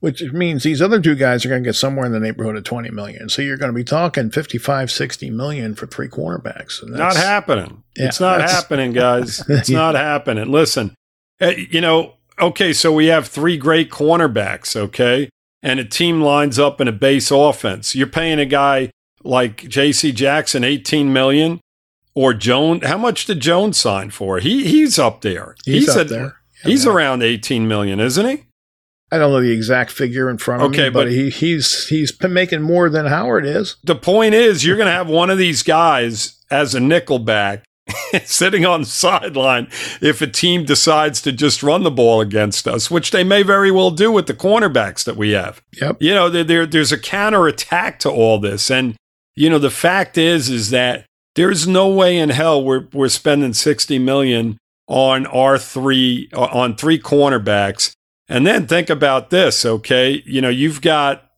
which 0.00 0.22
means 0.32 0.62
these 0.62 0.80
other 0.80 1.00
two 1.00 1.14
guys 1.14 1.44
are 1.44 1.48
going 1.48 1.62
to 1.62 1.68
get 1.68 1.74
somewhere 1.74 2.06
in 2.06 2.12
the 2.12 2.20
neighborhood 2.20 2.56
of 2.56 2.64
20 2.64 2.90
million. 2.90 3.28
So 3.28 3.42
you're 3.42 3.56
going 3.56 3.70
to 3.70 3.76
be 3.76 3.84
talking 3.84 4.30
55, 4.30 4.90
60 4.90 5.30
million 5.30 5.74
for 5.74 5.86
three 5.86 6.08
cornerbacks. 6.08 6.86
not 6.88 7.16
happening. 7.16 7.82
Yeah, 7.96 8.06
it's 8.06 8.20
not 8.20 8.40
happening, 8.40 8.92
guys. 8.92 9.42
It's 9.48 9.68
yeah. 9.68 9.78
not 9.78 9.94
happening. 9.96 10.50
Listen, 10.50 10.94
eh, 11.40 11.64
you 11.70 11.80
know, 11.80 12.14
okay, 12.40 12.72
so 12.72 12.92
we 12.92 13.06
have 13.06 13.26
three 13.26 13.56
great 13.56 13.90
cornerbacks, 13.90 14.76
okay? 14.76 15.28
And 15.62 15.80
a 15.80 15.84
team 15.84 16.20
lines 16.20 16.58
up 16.58 16.80
in 16.80 16.86
a 16.86 16.92
base 16.92 17.32
offense. 17.32 17.96
You're 17.96 18.06
paying 18.06 18.38
a 18.38 18.46
guy 18.46 18.90
like 19.24 19.62
JC 19.62 20.14
Jackson 20.14 20.62
18 20.62 21.12
million 21.12 21.60
or 22.14 22.34
Jones. 22.34 22.86
How 22.86 22.98
much 22.98 23.26
did 23.26 23.40
Jones 23.40 23.76
sign 23.76 24.10
for? 24.10 24.38
He 24.38 24.64
he's 24.64 24.98
up 24.98 25.22
there. 25.22 25.56
He's, 25.64 25.86
he's 25.86 25.96
up 25.96 26.06
a, 26.06 26.08
there. 26.08 26.36
Yeah, 26.64 26.70
he's 26.70 26.86
around 26.86 27.22
18 27.22 27.66
million, 27.66 27.98
isn't 27.98 28.26
he? 28.26 28.44
I 29.10 29.18
don't 29.18 29.32
know 29.32 29.40
the 29.40 29.52
exact 29.52 29.90
figure 29.90 30.28
in 30.28 30.38
front 30.38 30.62
of 30.62 30.70
okay, 30.70 30.84
me, 30.84 30.90
but, 30.90 31.04
but 31.04 31.12
he, 31.12 31.30
he's 31.30 31.88
he's 31.88 32.12
making 32.22 32.62
more 32.62 32.90
than 32.90 33.06
Howard 33.06 33.46
is. 33.46 33.76
The 33.82 33.94
point 33.94 34.34
is, 34.34 34.64
you're 34.64 34.76
going 34.76 34.86
to 34.86 34.92
have 34.92 35.08
one 35.08 35.30
of 35.30 35.38
these 35.38 35.62
guys 35.62 36.42
as 36.50 36.74
a 36.74 36.80
nickelback 36.80 37.62
sitting 38.24 38.66
on 38.66 38.80
the 38.80 38.86
sideline 38.86 39.68
if 40.00 40.20
a 40.20 40.26
team 40.26 40.64
decides 40.64 41.22
to 41.22 41.32
just 41.32 41.62
run 41.62 41.84
the 41.84 41.90
ball 41.90 42.20
against 42.20 42.68
us, 42.68 42.90
which 42.90 43.10
they 43.10 43.24
may 43.24 43.42
very 43.42 43.70
well 43.70 43.90
do 43.90 44.12
with 44.12 44.26
the 44.26 44.34
cornerbacks 44.34 45.04
that 45.04 45.16
we 45.16 45.30
have. 45.30 45.62
Yep. 45.80 45.96
You 46.00 46.14
know, 46.14 46.28
there, 46.28 46.44
there 46.44 46.66
there's 46.66 46.92
a 46.92 46.98
counter 46.98 47.46
attack 47.46 47.98
to 48.00 48.10
all 48.10 48.38
this, 48.38 48.70
and 48.70 48.94
you 49.34 49.48
know 49.48 49.58
the 49.58 49.70
fact 49.70 50.18
is 50.18 50.50
is 50.50 50.70
that 50.70 51.06
there's 51.34 51.66
no 51.66 51.88
way 51.88 52.18
in 52.18 52.28
hell 52.30 52.62
we're 52.62 52.88
we're 52.92 53.08
spending 53.08 53.54
sixty 53.54 53.98
million 53.98 54.58
on 54.86 55.26
our 55.26 55.58
three 55.58 56.28
on 56.34 56.76
three 56.76 56.98
cornerbacks 56.98 57.92
and 58.28 58.46
then 58.46 58.66
think 58.66 58.90
about 58.90 59.30
this, 59.30 59.64
okay? 59.64 60.22
You 60.26 60.40
know, 60.40 60.48
you've 60.48 60.80
got 60.80 61.30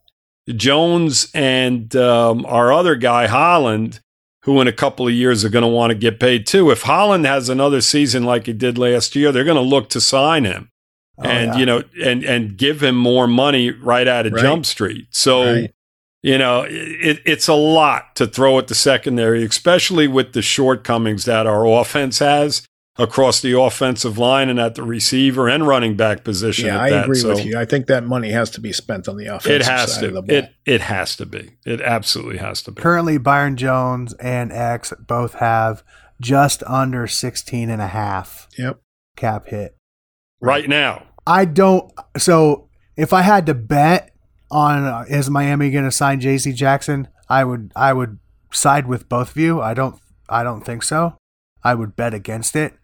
Jones 0.49 1.31
and 1.35 1.95
um, 1.95 2.45
our 2.47 2.73
other 2.73 2.97
guy, 2.97 3.27
Holland, 3.27 4.01
who 4.43 4.61
in 4.61 4.69
a 4.69 4.73
couple 4.73 5.07
of 5.07 5.13
years 5.13 5.45
are 5.45 5.51
going 5.51 5.63
to 5.63 5.69
want 5.69 5.91
to 5.91 5.95
get 5.95 6.19
paid 6.19 6.47
too. 6.47 6.71
If 6.71 6.83
Holland 6.83 7.27
has 7.27 7.49
another 7.49 7.81
season 7.81 8.25
like 8.25 8.47
he 8.47 8.53
did 8.53 8.79
last 8.79 9.15
year, 9.15 9.33
they're 9.33 9.45
going 9.45 9.57
to 9.57 9.61
look 9.63 9.89
to 9.91 10.01
sign 10.01 10.45
him. 10.45 10.71
Oh, 11.19 11.25
and 11.25 11.53
yeah. 11.53 11.59
you 11.59 11.67
know, 11.67 11.83
and 12.03 12.25
and 12.25 12.57
give 12.57 12.83
him 12.83 12.97
more 12.97 13.27
money 13.27 13.71
right 13.71 14.09
out 14.09 14.27
of 14.27 14.33
right. 14.33 14.43
Jump 14.43 14.65
Street. 14.65 15.07
So, 15.11 15.45
right. 15.45 15.75
you 16.23 16.39
know, 16.39 16.65
it, 16.67 17.21
it's 17.27 17.47
a 17.47 17.55
lot 17.55 18.17
to 18.17 18.27
throw 18.27 18.59
at 18.59 18.69
the 18.69 18.75
secondary, 18.75 19.45
especially 19.45 20.09
with 20.09 20.33
the 20.33 20.43
shortcomings 20.43 21.27
that 21.27 21.47
our 21.47 21.67
offense 21.67 22.21
has. 22.21 22.67
Across 22.99 23.41
the 23.41 23.59
offensive 23.59 24.19
line 24.19 24.49
and 24.49 24.59
at 24.61 24.75
the 24.75 24.83
receiver 24.83 25.49
and 25.49 25.67
running 25.67 25.97
back 25.97 26.25
position. 26.25 26.67
Yeah, 26.67 26.75
at 26.77 26.81
I 26.81 26.91
that. 26.91 27.05
agree 27.05 27.19
So 27.19 27.29
with 27.31 27.45
you. 27.45 27.59
I 27.59 27.65
think 27.65 27.87
that 27.87 28.05
money 28.05 28.31
has 28.31 28.51
to 28.51 28.61
be 28.61 28.73
spent 28.73 29.09
on 29.09 29.17
the 29.17 29.27
offensive 29.27 29.63
It 29.63 29.67
has 29.67 29.95
side 29.95 30.05
of 30.05 30.15
the 30.15 30.21
to. 30.23 30.27
ball. 30.27 30.37
It 30.37 30.55
it 30.67 30.81
has 30.83 31.17
to 31.17 31.27
be. 31.27 31.57
It 31.65 31.81
absolutely 31.81 32.39
has 32.39 32.63
to 32.65 32.73
be. 32.73 32.83
Currently, 32.83 33.19
Byron 33.19 33.57
Jones 33.57 34.13
and 34.15 34.53
X 34.53 34.93
both 35.07 35.35
have 35.35 35.83
just 36.21 36.63
under 36.65 37.07
16 37.07 37.71
and 37.71 37.81
a 37.81 37.87
half 37.89 38.49
yep. 38.59 38.81
cap 39.17 39.47
hit. 39.49 39.77
Right 40.41 40.69
now. 40.69 41.07
I 41.27 41.45
don't. 41.45 41.91
So 42.19 42.69
if 42.97 43.13
I 43.13 43.23
had 43.23 43.47
to 43.47 43.55
bet 43.55 44.11
on 44.51 44.85
uh, 44.85 45.05
is 45.09 45.31
Miami 45.31 45.71
going 45.71 45.85
to 45.85 45.93
sign 45.93 46.21
J.C. 46.21 46.53
Jackson, 46.53 47.09
I 47.29 47.45
would 47.45 47.73
I 47.77 47.93
would 47.93 48.19
side 48.53 48.87
with 48.87 49.09
both 49.09 49.31
of 49.31 49.37
you. 49.37 49.61
I 49.63 49.75
don't 49.75 49.99
I 50.29 50.43
don't 50.43 50.63
think 50.63 50.83
so. 50.83 51.17
I 51.63 51.75
would 51.75 51.95
bet 51.95 52.15
against 52.15 52.57
it, 52.57 52.75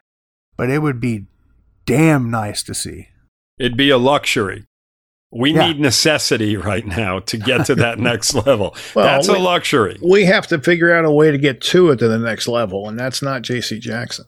but 0.56 0.70
it 0.70 0.78
would 0.80 1.00
be 1.00 1.26
damn 1.84 2.30
nice 2.30 2.62
to 2.64 2.74
see. 2.74 3.08
It'd 3.58 3.76
be 3.76 3.90
a 3.90 3.98
luxury. 3.98 4.64
We 5.32 5.52
Yeah. 5.52 5.68
need 5.68 5.80
necessity 5.80 6.56
right 6.56 6.86
now 6.86 7.18
to 7.20 7.36
get 7.36 7.66
to 7.66 7.74
that 7.76 7.98
next 8.10 8.34
level. 8.34 8.76
Well, 8.94 9.04
That's 9.06 9.28
we- 9.28 9.34
a 9.34 9.38
luxury. 9.38 9.98
We 10.02 10.24
have 10.24 10.46
to 10.48 10.58
figure 10.60 10.94
out 10.94 11.04
a 11.04 11.10
way 11.10 11.30
to 11.30 11.38
get 11.38 11.60
to 11.62 11.90
it 11.90 11.98
to 11.98 12.08
the 12.08 12.18
next 12.18 12.46
level, 12.48 12.88
and 12.88 12.98
that's 12.98 13.22
not 13.22 13.42
J.C. 13.42 13.78
Jackson. 13.78 14.24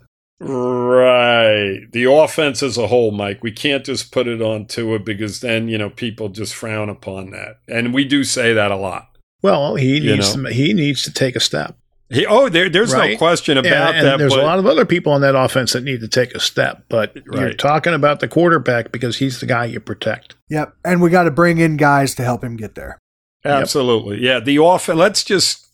Right. 0.89 1.87
The 1.93 2.05
offense 2.11 2.63
as 2.63 2.77
a 2.79 2.87
whole, 2.89 3.11
Mike, 3.11 3.43
we 3.43 3.53
can't 3.53 3.85
just 3.85 4.13
put 4.13 4.27
it 4.27 4.41
on 4.43 4.67
Tua 4.67 4.99
because 4.99 5.41
then, 5.41 5.69
you 5.69 5.79
know, 5.79 5.91
people 5.91 6.29
just 6.29 6.55
frown 6.55 6.89
upon 6.89 7.31
that. 7.31 7.57
And 7.69 7.93
we 7.95 8.05
do 8.05 8.25
say 8.25 8.53
that 8.53 8.71
a 8.71 8.77
lot. 8.77 9.09
Well, 9.43 9.77
he 9.77 9.99
You 9.99 10.13
needs 10.17 10.37
know. 10.37 10.45
to, 10.49 10.55
he 10.55 10.73
needs 10.75 11.03
to 11.05 11.13
take 11.13 11.37
a 11.37 11.41
step. 11.41 11.77
He, 12.11 12.25
oh, 12.25 12.49
there, 12.49 12.71
there's 12.71 12.95
no 12.95 13.17
question 13.19 13.59
about 13.59 13.95
and, 13.95 13.99
and 13.99 14.07
that. 14.07 14.19
there's 14.19 14.33
but 14.33 14.43
a 14.43 14.47
lot 14.47 14.59
of 14.59 14.67
other 14.67 14.87
people 14.87 15.13
on 15.13 15.21
that 15.21 15.35
offense 15.35 15.75
that 15.75 15.85
need 15.85 16.01
to 16.01 16.09
take 16.09 16.35
a 16.35 16.41
step, 16.41 16.85
but 16.89 17.15
you're 17.33 17.53
talking 17.53 17.93
about 17.93 18.21
the 18.21 18.29
quarterback 18.29 18.93
because 18.93 19.19
he's 19.19 19.41
the 19.41 19.47
guy 19.47 19.67
you 19.67 19.79
protect. 19.79 20.35
Yep, 20.49 20.75
and 20.87 21.03
we 21.03 21.11
got 21.11 21.25
to 21.25 21.31
bring 21.31 21.59
in 21.59 21.77
guys 21.77 22.15
to 22.15 22.25
help 22.25 22.43
him 22.43 22.57
get 22.57 22.75
there. 22.77 22.99
Absolutely. 23.45 24.21
Yeah. 24.21 24.41
The 24.41 24.57
offense, 24.57 24.99
let's 24.99 25.25
just, 25.25 25.69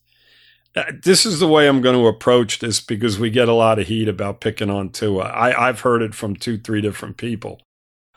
uh, 0.77 0.85
this 1.03 1.25
is 1.25 1.41
the 1.41 1.49
way 1.49 1.69
I'm 1.69 1.81
going 1.81 1.99
to 1.99 2.07
approach 2.07 2.59
this 2.59 2.81
because 2.81 3.19
we 3.19 3.31
get 3.31 3.49
a 3.49 3.55
lot 3.55 3.79
of 3.79 3.87
heat 3.87 4.09
about 4.09 4.41
picking 4.41 4.71
on 4.71 4.91
Tua. 4.91 5.25
I, 5.25 5.69
I've 5.69 5.81
heard 5.81 6.03
it 6.03 6.15
from 6.15 6.37
two, 6.37 6.59
three 6.59 6.81
different 6.81 7.17
people 7.17 7.63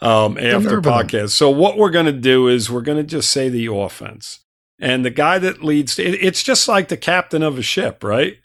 um, 0.02 0.38
after 0.38 0.60
nerve 0.60 0.74
of 0.74 0.84
them. 0.84 0.94
podcasts. 0.94 1.32
So 1.32 1.50
what 1.50 1.78
we're 1.78 1.92
going 1.92 2.08
to 2.08 2.12
do 2.12 2.48
is 2.48 2.70
we're 2.70 2.82
going 2.82 2.98
to 2.98 3.04
just 3.04 3.32
say 3.32 3.50
the 3.50 3.68
offense. 3.68 4.40
And 4.80 5.04
the 5.04 5.10
guy 5.10 5.40
that 5.40 5.64
leads, 5.64 5.98
it, 5.98 6.16
it's 6.22 6.44
just 6.44 6.68
like 6.68 6.88
the 6.88 6.98
captain 6.98 7.44
of 7.44 7.58
a 7.58 7.64
ship, 7.64 8.04
right? 8.04 8.38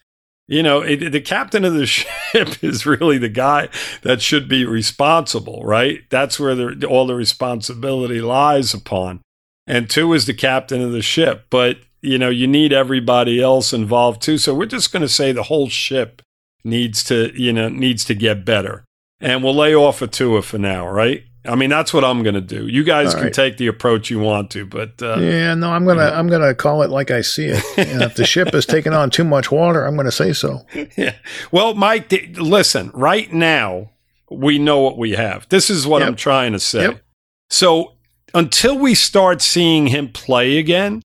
You 0.49 0.63
know, 0.63 0.81
it, 0.81 1.13
the 1.13 1.21
captain 1.21 1.65
of 1.65 1.75
the 1.75 1.87
ship 1.87 2.63
is 2.63 2.87
really 2.87 3.19
the 3.19 3.29
guy 3.29 3.69
that 4.03 4.23
should 4.23 4.49
be 4.49 4.65
responsible, 4.65 5.63
right? 5.65 6.01
That's 6.11 6.41
where 6.41 6.55
the, 6.55 6.87
all 6.87 7.07
the 7.07 7.15
responsibility 7.15 8.21
lies 8.21 8.75
upon. 8.75 9.21
And 9.67 9.89
Tua 9.89 10.17
is 10.17 10.27
the 10.27 10.35
captain 10.35 10.83
of 10.83 10.93
the 10.93 11.03
ship. 11.03 11.47
But, 11.51 11.79
you 12.01 12.19
know, 12.19 12.31
you 12.31 12.47
need 12.47 12.73
everybody 12.73 13.41
else 13.41 13.73
involved 13.73 14.23
too. 14.23 14.39
So 14.39 14.55
we're 14.55 14.67
just 14.67 14.93
going 14.93 15.03
to 15.03 15.09
say 15.09 15.33
the 15.33 15.45
whole 15.45 15.69
ship 15.69 16.23
needs 16.65 17.05
to, 17.05 17.33
you 17.41 17.53
know, 17.53 17.69
needs 17.69 18.05
to 18.07 18.15
get 18.15 18.45
better. 18.45 18.85
And 19.21 19.45
we'll 19.45 19.55
lay 19.55 19.75
off 19.75 20.03
a 20.03 20.09
Tua 20.09 20.43
for 20.43 20.59
now, 20.59 20.89
right? 20.89 21.25
I 21.45 21.57
mean, 21.57 21.71
that's 21.71 21.93
what 21.93 22.05
I'm 22.05 22.23
going 22.23 22.35
to 22.37 22.41
do. 22.41 22.69
You 22.69 22.85
guys 22.85 23.09
All 23.09 23.15
can 23.15 23.25
right. 23.25 23.33
take 23.35 23.57
the 23.57 23.67
approach 23.67 24.11
you 24.11 24.21
want 24.21 24.51
to, 24.53 24.65
but 24.65 25.03
uh, 25.03 25.17
yeah, 25.19 25.55
no, 25.55 25.71
I'm 25.71 25.85
gonna 25.85 26.05
I'm 26.15 26.29
gonna 26.29 26.55
call 26.55 26.83
it 26.83 26.91
like 26.91 27.11
I 27.11 27.21
see 27.23 27.47
it. 27.47 27.65
And 27.79 28.01
if 28.03 28.15
the 28.15 28.25
ship 28.25 28.55
is 28.55 28.65
taking 28.65 28.93
on 28.93 29.11
too 29.11 29.25
much 29.25 29.51
water, 29.51 29.85
I'm 29.85 29.97
gonna 29.97 30.13
say 30.13 30.33
so. 30.33 30.61
yeah. 30.97 31.15
Well, 31.51 31.75
Mike, 31.75 32.09
th- 32.11 32.39
listen, 32.39 32.91
right 32.95 33.33
now, 33.33 33.91
we 34.31 34.59
know 34.59 34.79
what 34.81 34.97
we 34.99 35.13
have. 35.13 35.49
This 35.49 35.69
is 35.69 35.87
what 35.87 35.99
Yep. 36.01 36.09
I'm 36.09 36.17
trying 36.17 36.53
to 36.53 36.61
say. 36.61 36.83
Yep. 36.83 37.03
So 37.51 37.95
until 38.35 38.79
we 38.79 38.95
start 38.95 39.43
seeing 39.43 39.89
him 39.89 40.09
play 40.13 40.59
again, 40.59 41.03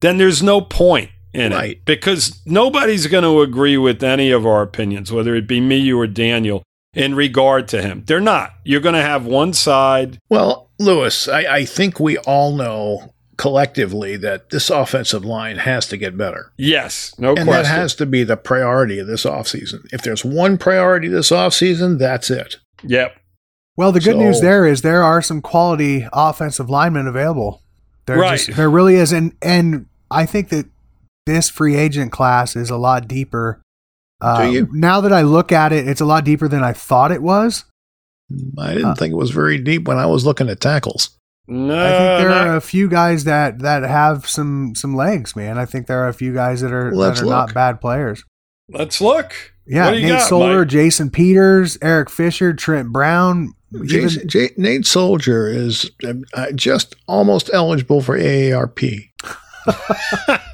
then 0.00 0.16
there's 0.18 0.42
no 0.42 0.60
point 0.62 1.10
in 1.34 1.52
Right. 1.52 1.72
it 1.72 1.84
because 1.84 2.40
nobody's 2.46 3.06
going 3.08 3.24
to 3.24 3.42
agree 3.42 3.76
with 3.76 4.02
any 4.02 4.30
of 4.30 4.46
our 4.46 4.62
opinions, 4.62 5.12
whether 5.12 5.34
it 5.36 5.46
be 5.46 5.60
me, 5.60 5.76
you, 5.76 6.00
or 6.00 6.06
Daniel, 6.06 6.62
in 6.96 7.14
regard 7.14 7.68
to 7.68 7.80
him. 7.82 8.02
They're 8.06 8.20
not. 8.20 8.54
You're 8.64 8.80
going 8.80 8.94
to 8.94 9.02
have 9.02 9.24
one 9.26 9.52
side. 9.52 10.18
Well, 10.28 10.68
Louis, 10.80 11.28
I, 11.28 11.40
I 11.58 11.64
think 11.64 12.00
we 12.00 12.18
all 12.18 12.56
know 12.56 13.12
collectively 13.36 14.16
that 14.16 14.48
this 14.50 14.70
offensive 14.70 15.24
line 15.24 15.58
has 15.58 15.86
to 15.88 15.96
get 15.96 16.16
better. 16.16 16.50
Yes, 16.56 17.14
no 17.18 17.28
and 17.36 17.44
question. 17.46 17.52
that 17.52 17.66
has 17.66 17.94
to 17.96 18.06
be 18.06 18.24
the 18.24 18.36
priority 18.36 18.98
of 18.98 19.06
this 19.06 19.24
offseason. 19.24 19.86
If 19.92 20.02
there's 20.02 20.24
one 20.24 20.56
priority 20.58 21.06
this 21.08 21.30
offseason, 21.30 21.98
that's 21.98 22.30
it. 22.30 22.56
yep. 22.82 23.14
Well, 23.76 23.92
the 23.92 24.00
good 24.00 24.14
So- 24.14 24.18
news 24.20 24.40
there 24.40 24.64
is 24.66 24.80
there 24.80 25.02
are 25.02 25.20
some 25.20 25.42
quality 25.42 26.08
offensive 26.14 26.70
linemen 26.70 27.06
available. 27.06 27.60
There 28.06 28.16
Right. 28.18 28.38
just, 28.38 28.56
there 28.56 28.70
really 28.70 28.94
is, 28.94 29.12
and 29.12 29.32
and 29.42 29.84
I 30.10 30.24
think 30.24 30.48
that 30.48 30.64
this 31.26 31.50
free 31.50 31.76
agent 31.76 32.10
class 32.12 32.56
is 32.56 32.70
a 32.70 32.76
lot 32.78 33.06
deeper. 33.06 33.60
Uh, 34.20 34.48
you? 34.52 34.68
Now 34.72 35.00
that 35.02 35.12
I 35.12 35.22
look 35.22 35.52
at 35.52 35.72
it, 35.72 35.86
it's 35.88 36.00
a 36.00 36.06
lot 36.06 36.24
deeper 36.24 36.48
than 36.48 36.62
I 36.64 36.72
thought 36.72 37.12
it 37.12 37.22
was. 37.22 37.64
I 38.58 38.72
didn't 38.74 38.84
Uh, 38.90 38.94
think 38.94 39.12
it 39.12 39.16
was 39.16 39.30
very 39.30 39.58
deep 39.58 39.86
when 39.86 39.98
I 39.98 40.06
was 40.06 40.24
looking 40.24 40.48
at 40.48 40.60
tackles. 40.60 41.10
No, 41.48 41.74
I 41.78 41.90
think 41.90 42.20
there 42.20 42.28
not- 42.30 42.46
are 42.48 42.56
a 42.56 42.60
few 42.60 42.88
guys 42.88 43.22
that 43.24 43.60
that 43.60 43.84
have 43.84 44.26
some 44.28 44.74
some 44.74 44.96
legs, 44.96 45.36
man. 45.36 45.58
I 45.58 45.64
think 45.64 45.86
there 45.86 46.00
are 46.02 46.08
a 46.08 46.12
few 46.14 46.34
guys 46.34 46.60
that 46.62 46.72
are 46.72 46.90
Let's 46.92 47.20
that 47.20 47.26
are 47.26 47.30
not 47.30 47.54
bad 47.54 47.80
players. 47.80 48.24
let's 48.68 49.00
look. 49.00 49.32
Yeah, 49.64 49.86
What 49.86 49.92
do 49.92 49.98
you 49.98 50.06
Nate 50.08 50.18
got, 50.18 50.28
Solder, 50.28 50.58
Mike? 50.60 50.68
Jason 50.68 51.10
Peters, 51.10 51.78
Eric 51.82 52.10
Fisher, 52.10 52.52
Trent 52.52 52.92
Brown. 52.92 53.52
even- 53.74 53.86
Jason, 53.88 54.28
J, 54.28 54.50
Nate 54.56 54.86
Solder 54.86 55.46
is 55.48 55.90
uh, 56.34 56.50
just 56.54 56.96
almost 57.06 57.48
eligible 57.52 58.00
for 58.00 58.16
AARP. 58.18 59.10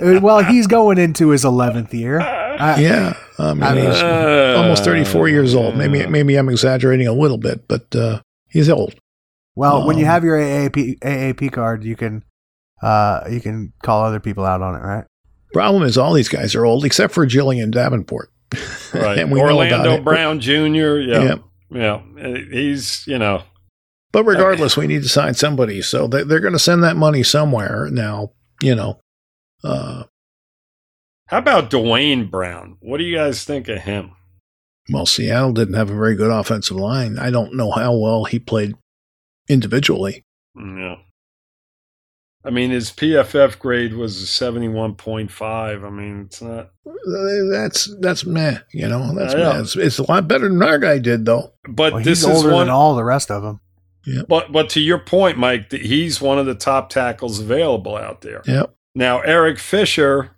Uh, 0.00 0.20
well, 0.20 0.42
he's 0.44 0.66
going 0.66 0.98
into 0.98 1.30
his 1.30 1.44
eleventh 1.44 1.92
year. 1.94 2.20
I- 2.20 2.80
Yeah, 2.80 3.16
I 3.38 3.54
mean, 3.54 3.62
I 3.62 3.74
mean- 3.74 3.84
he's 3.90 4.02
almost 4.02 4.84
34 4.84 5.28
years 5.28 5.54
old. 5.54 5.76
Maybe 5.76 6.06
maybe 6.06 6.36
I'm 6.36 6.48
exaggerating 6.48 7.06
a 7.06 7.12
little 7.12 7.38
bit, 7.38 7.66
but 7.68 7.94
uh, 7.94 8.20
he's 8.48 8.68
old. 8.70 8.94
Well, 9.54 9.86
when 9.86 9.96
you 9.98 10.04
Um, 10.04 10.10
have 10.10 10.24
your 10.24 10.38
AAP 10.38 10.98
AAP 11.00 11.50
card, 11.52 11.84
you 11.84 11.96
can 11.96 12.22
uh 12.82 13.20
you 13.30 13.40
can 13.40 13.72
call 13.82 14.04
other 14.04 14.20
people 14.20 14.44
out 14.44 14.60
on 14.62 14.74
it, 14.74 14.80
right? 14.84 15.04
Problem 15.52 15.82
is, 15.82 15.96
all 15.96 16.12
these 16.12 16.28
guys 16.28 16.54
are 16.54 16.66
old 16.66 16.84
except 16.84 17.14
for 17.14 17.26
Julién 17.26 17.70
Davenport. 17.70 18.28
right. 18.94 19.18
and 19.18 19.32
we 19.32 19.40
know 19.40 19.46
about 19.60 19.72
Orlando 19.86 19.92
it. 19.94 20.04
Brown 20.04 20.40
Jr. 20.40 20.98
Yeah. 20.98 21.22
Yep. 21.22 21.40
Yeah. 21.70 22.00
He's, 22.50 23.04
you 23.06 23.18
know, 23.18 23.42
But 24.12 24.24
regardless, 24.24 24.76
we 24.76 24.86
need 24.86 25.02
to 25.02 25.08
sign 25.08 25.34
somebody. 25.34 25.82
So 25.82 26.06
they, 26.06 26.22
they're 26.22 26.40
going 26.40 26.52
to 26.52 26.58
send 26.58 26.82
that 26.84 26.96
money 26.96 27.22
somewhere. 27.22 27.88
Now, 27.90 28.30
you 28.62 28.74
know, 28.74 29.00
uh, 29.66 30.04
how 31.26 31.38
about 31.38 31.70
Duane 31.70 32.28
Brown? 32.30 32.76
What 32.80 32.98
do 32.98 33.04
you 33.04 33.16
guys 33.16 33.44
think 33.44 33.68
of 33.68 33.78
him? 33.82 34.12
well, 34.92 35.04
Seattle 35.06 35.52
didn't 35.52 35.74
have 35.74 35.90
a 35.90 35.94
very 35.94 36.14
good 36.14 36.30
offensive 36.30 36.76
line. 36.76 37.18
I 37.18 37.30
don't 37.30 37.56
know 37.56 37.72
how 37.72 37.96
well 37.96 38.24
he 38.24 38.38
played 38.38 38.74
individually. 39.48 40.24
Yeah. 40.54 40.96
I 42.44 42.50
mean, 42.50 42.70
his 42.70 42.90
PFF 42.92 43.58
grade 43.58 43.94
was 43.94 44.22
a 44.22 44.26
71.5. 44.26 45.84
I 45.84 45.90
mean, 45.90 46.20
it's 46.26 46.40
not, 46.40 46.70
That's 47.50 47.92
that's 47.98 48.24
meh. 48.24 48.58
You 48.72 48.86
know, 48.86 49.12
that's 49.12 49.34
I 49.34 49.38
know. 49.38 49.52
meh. 49.54 49.60
It's, 49.62 49.74
it's 49.74 49.98
a 49.98 50.08
lot 50.08 50.28
better 50.28 50.48
than 50.48 50.62
our 50.62 50.78
guy 50.78 50.98
did, 51.00 51.24
though. 51.24 51.52
but 51.68 51.92
Well, 51.94 52.04
this 52.04 52.20
he's 52.22 52.28
is 52.30 52.36
older 52.36 52.52
one. 52.52 52.66
than 52.66 52.74
all 52.74 52.94
the 52.94 53.02
rest 53.02 53.32
of 53.32 53.42
them. 53.42 53.58
Yeah. 54.06 54.22
But, 54.28 54.52
but 54.52 54.68
to 54.70 54.80
your 54.80 54.98
point, 55.00 55.36
Mike, 55.38 55.72
he's 55.72 56.20
one 56.20 56.38
of 56.38 56.46
the 56.46 56.54
top 56.54 56.90
tackles 56.90 57.40
available 57.40 57.96
out 57.96 58.20
there. 58.20 58.42
Yep. 58.46 58.72
Now, 58.96 59.20
Eric 59.20 59.58
Fisher, 59.58 60.30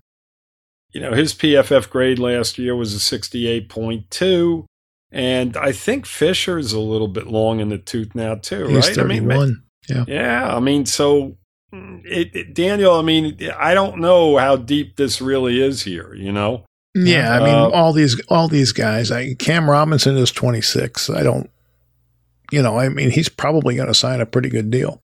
you 0.91 1.00
know, 1.00 1.12
his 1.12 1.33
PFF 1.33 1.88
grade 1.88 2.19
last 2.19 2.59
year 2.59 2.75
was 2.75 2.93
a 2.93 2.99
68.2. 2.99 4.65
And 5.11 5.57
I 5.57 5.71
think 5.73 6.05
Fisher 6.07 6.59
is 6.59 6.73
a 6.73 6.81
little 6.81 7.07
bit 7.09 7.29
long 7.29 7.61
in 7.61 7.69
the 7.69 7.79
tooth 7.79 8.15
now, 8.17 8.35
too, 8.35 8.67
He's 8.67 8.88
right? 8.88 8.99
I 8.99 9.03
mean, 9.05 9.29
31. 9.29 9.62
Yeah, 10.07 10.55
I 10.55 10.61
mean, 10.61 10.85
so 10.87 11.38
mm, 11.73 12.05
it, 12.05 12.35
it- 12.35 12.55
Daniel, 12.55 12.95
I 12.95 13.03
mean, 13.03 13.38
I 13.57 13.75
don't 13.75 14.00
know 14.00 14.37
how 14.37 14.57
deep 14.57 14.97
this 14.97 15.21
really 15.23 15.62
is 15.62 15.83
here, 15.83 16.12
you 16.15 16.33
know? 16.33 16.65
yeah, 16.97 17.35
I 17.37 17.38
mean, 17.38 17.55
Uh, 17.55 17.69
all 17.69 17.93
these 17.93 18.21
all 18.29 18.49
these 18.49 18.73
guys. 18.73 19.12
I, 19.12 19.35
Cam 19.35 19.71
Robinson 19.71 20.17
is 20.17 20.33
26. 20.33 21.09
I 21.11 21.23
don't, 21.23 21.49
you 22.50 22.61
know, 22.61 22.77
I 22.79 22.88
mean, 22.88 23.11
he's 23.11 23.29
probably 23.29 23.77
going 23.77 23.88
to 23.88 23.95
sign 23.95 24.21
a 24.21 24.27
pretty 24.27 24.49
good 24.49 24.71
deal. 24.71 25.00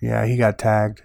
Yeah, 0.00 0.24
he 0.24 0.36
got 0.38 0.58
tagged. 0.58 1.02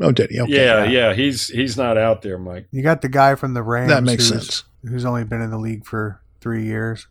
Oh, 0.00 0.10
did 0.12 0.30
he? 0.30 0.40
Okay. 0.40 0.52
yeah, 0.54 0.84
yeah. 0.84 0.90
yeah, 1.08 1.14
he's 1.14 1.48
he's 1.48 1.76
not 1.76 1.98
out 1.98 2.22
there, 2.22 2.38
Mike. 2.38 2.66
You 2.70 2.82
got 2.82 3.02
the 3.02 3.08
guy 3.08 3.34
from 3.34 3.54
the 3.54 3.62
Rams 3.62 3.90
that 3.90 4.02
makes 4.02 4.28
who's, 4.28 4.46
sense. 4.46 4.64
who's 4.88 5.04
only 5.04 5.24
been 5.24 5.42
in 5.42 5.50
the 5.50 5.58
league 5.58 5.84
for 5.84 6.20
three 6.40 6.64
years. 6.64 7.08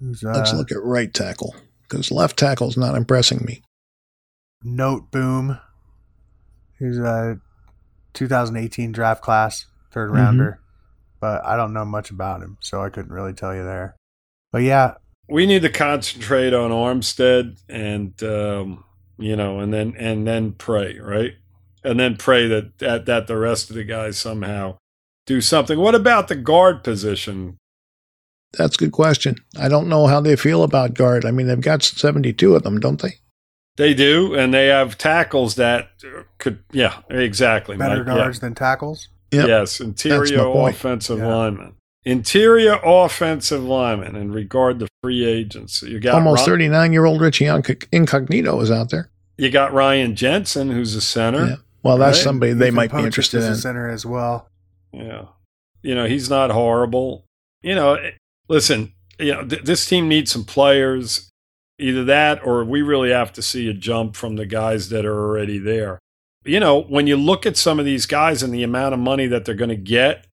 Who's 0.00 0.22
uh, 0.22 0.32
Let's 0.32 0.52
look 0.52 0.70
at 0.70 0.82
right 0.82 1.12
tackle 1.12 1.54
because 1.82 2.10
left 2.10 2.38
tackle's 2.38 2.76
not 2.76 2.96
impressing 2.96 3.44
me. 3.44 3.62
Noteboom, 4.64 5.60
who's 6.78 6.98
a 6.98 7.38
2018 8.14 8.92
draft 8.92 9.22
class 9.22 9.66
third 9.90 10.10
Mhm. 10.10 10.14
rounder. 10.14 10.60
But 11.20 11.38
but 11.42 11.46
I 11.46 11.56
don't 11.56 11.72
know 11.72 11.84
much 11.86 12.10
about 12.10 12.42
him, 12.42 12.58
so 12.60 12.82
I 12.82 12.90
couldn't 12.90 13.10
really 13.12 13.32
tell 13.32 13.54
you 13.54 13.64
there. 13.64 13.96
But 14.52 14.62
yeah, 14.62 14.94
we 15.28 15.46
need 15.46 15.62
to 15.62 15.70
concentrate 15.70 16.52
on 16.52 16.70
Armstead 16.70 17.58
and 17.70 18.22
um, 18.22 18.84
you 19.18 19.34
know, 19.34 19.60
and 19.60 19.72
then 19.72 19.94
and 19.98 20.26
then 20.26 20.52
pray, 20.52 20.98
right? 20.98 21.32
And 21.86 22.00
then 22.00 22.16
pray 22.16 22.48
that, 22.48 22.78
that 22.78 23.06
that 23.06 23.26
the 23.28 23.36
rest 23.36 23.70
of 23.70 23.76
the 23.76 23.84
guys 23.84 24.18
somehow 24.18 24.78
do 25.26 25.40
something. 25.40 25.78
What 25.78 25.94
about 25.94 26.28
the 26.28 26.34
guard 26.34 26.82
position? 26.82 27.58
That's 28.52 28.74
a 28.74 28.78
good 28.78 28.92
question. 28.92 29.36
I 29.58 29.68
don't 29.68 29.88
know 29.88 30.06
how 30.06 30.20
they 30.20 30.36
feel 30.36 30.62
about 30.62 30.94
guard. 30.94 31.24
I 31.24 31.30
mean, 31.30 31.46
they've 31.46 31.60
got 31.60 31.82
72 31.82 32.54
of 32.56 32.62
them, 32.62 32.80
don't 32.80 33.00
they? 33.00 33.14
They 33.76 33.92
do, 33.92 34.34
and 34.34 34.54
they 34.54 34.68
have 34.68 34.96
tackles 34.96 35.56
that 35.56 35.90
could, 36.38 36.60
yeah, 36.72 37.02
exactly. 37.10 37.76
better 37.76 38.04
Mike, 38.04 38.06
yeah. 38.06 38.22
guards 38.22 38.40
than 38.40 38.54
tackles. 38.54 39.08
Yep. 39.32 39.48
Yes, 39.48 39.80
interior 39.80 40.46
offensive 40.46 41.18
Yeah. 41.18 41.34
lineman. 41.34 41.74
Interior 42.04 42.78
offensive 42.84 43.62
lineman 43.62 44.16
in 44.16 44.32
regard 44.32 44.78
to 44.78 44.88
free 45.02 45.26
agents. 45.26 45.82
You 45.82 46.00
got 46.00 46.14
Almost 46.14 46.46
39 46.46 46.92
year 46.92 47.04
old 47.04 47.20
Richie 47.20 47.46
Incognito 47.92 48.60
is 48.60 48.70
out 48.70 48.90
there. 48.90 49.10
You 49.36 49.50
got 49.50 49.74
Ryan 49.74 50.14
Jensen, 50.16 50.70
who's 50.70 50.94
a 50.94 51.00
center. 51.00 51.46
Yeah. 51.46 51.56
Well, 51.86 51.98
that's 51.98 52.18
Right. 52.18 52.24
somebody 52.24 52.52
they 52.52 52.70
might 52.70 52.92
be 52.92 53.02
interested 53.02 53.38
is 53.38 53.44
a 53.46 53.48
in. 53.50 53.54
center 53.56 53.88
as 53.88 54.04
well. 54.06 54.48
Yeah. 54.92 55.26
You 55.82 55.94
know, 55.94 56.06
he's 56.06 56.28
not 56.28 56.50
horrible. 56.50 57.24
You 57.62 57.74
know, 57.74 57.94
eh, 57.94 58.10
listen, 58.48 58.92
you 59.18 59.32
know, 59.32 59.44
th- 59.46 59.62
this 59.62 59.86
team 59.86 60.08
needs 60.08 60.30
some 60.32 60.44
players. 60.44 61.30
Either 61.78 62.04
that 62.04 62.40
or 62.42 62.64
we 62.64 62.80
really 62.80 63.10
have 63.10 63.32
to 63.34 63.42
see 63.42 63.68
a 63.68 63.74
jump 63.74 64.16
from 64.16 64.36
the 64.36 64.46
guys 64.46 64.88
that 64.88 65.04
are 65.04 65.18
already 65.28 65.58
there. 65.58 65.98
You 66.44 66.58
know, 66.58 66.80
when 66.82 67.06
you 67.06 67.16
look 67.16 67.44
at 67.44 67.56
some 67.58 67.78
of 67.78 67.84
these 67.84 68.06
guys 68.06 68.42
and 68.42 68.54
the 68.54 68.62
amount 68.62 68.94
of 68.94 69.00
money 69.00 69.26
that 69.26 69.44
they're 69.44 69.54
going 69.54 69.68
to 69.68 69.76
get, 69.76 70.26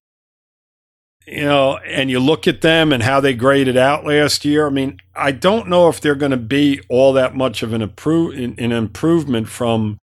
you 1.26 1.42
know, 1.44 1.78
and 1.78 2.10
you 2.10 2.20
look 2.20 2.46
at 2.46 2.60
them 2.62 2.92
and 2.92 3.02
how 3.02 3.20
they 3.20 3.34
graded 3.34 3.76
out 3.76 4.06
last 4.06 4.44
year, 4.44 4.66
I 4.66 4.70
mean, 4.70 4.98
I 5.14 5.32
don't 5.32 5.68
know 5.68 5.88
if 5.88 6.00
they're 6.00 6.14
going 6.14 6.30
to 6.30 6.36
be 6.38 6.80
all 6.88 7.12
that 7.14 7.34
much 7.34 7.62
of 7.62 7.72
an, 7.72 7.82
improve, 7.82 8.34
an 8.38 8.54
an 8.58 8.72
improvement 8.72 9.48
from 9.48 9.98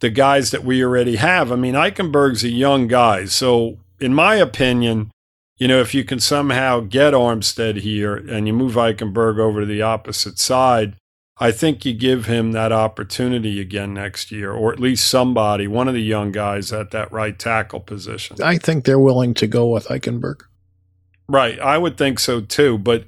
the 0.00 0.10
guys 0.10 0.50
that 0.50 0.64
we 0.64 0.82
already 0.82 1.16
have. 1.16 1.50
I 1.50 1.56
mean, 1.56 1.74
Eichenberg's 1.74 2.44
a 2.44 2.48
young 2.48 2.86
guy. 2.86 3.24
So, 3.26 3.78
in 3.98 4.14
my 4.14 4.34
opinion, 4.36 5.10
you 5.56 5.68
know, 5.68 5.80
if 5.80 5.94
you 5.94 6.04
can 6.04 6.20
somehow 6.20 6.80
get 6.80 7.14
Armstead 7.14 7.76
here 7.76 8.14
and 8.16 8.46
you 8.46 8.52
move 8.52 8.74
Eichenberg 8.74 9.38
over 9.38 9.60
to 9.60 9.66
the 9.66 9.82
opposite 9.82 10.38
side, 10.38 10.96
I 11.38 11.50
think 11.52 11.84
you 11.84 11.92
give 11.92 12.26
him 12.26 12.52
that 12.52 12.72
opportunity 12.72 13.60
again 13.60 13.94
next 13.94 14.32
year, 14.32 14.52
or 14.52 14.72
at 14.72 14.80
least 14.80 15.08
somebody, 15.08 15.66
one 15.66 15.88
of 15.88 15.94
the 15.94 16.02
young 16.02 16.32
guys 16.32 16.72
at 16.72 16.90
that 16.92 17.12
right 17.12 17.38
tackle 17.38 17.80
position. 17.80 18.36
I 18.42 18.56
think 18.58 18.84
they're 18.84 18.98
willing 18.98 19.34
to 19.34 19.46
go 19.46 19.66
with 19.68 19.86
Eichenberg. 19.88 20.42
Right, 21.28 21.58
I 21.58 21.76
would 21.76 21.98
think 21.98 22.20
so 22.20 22.40
too. 22.40 22.78
But 22.78 23.04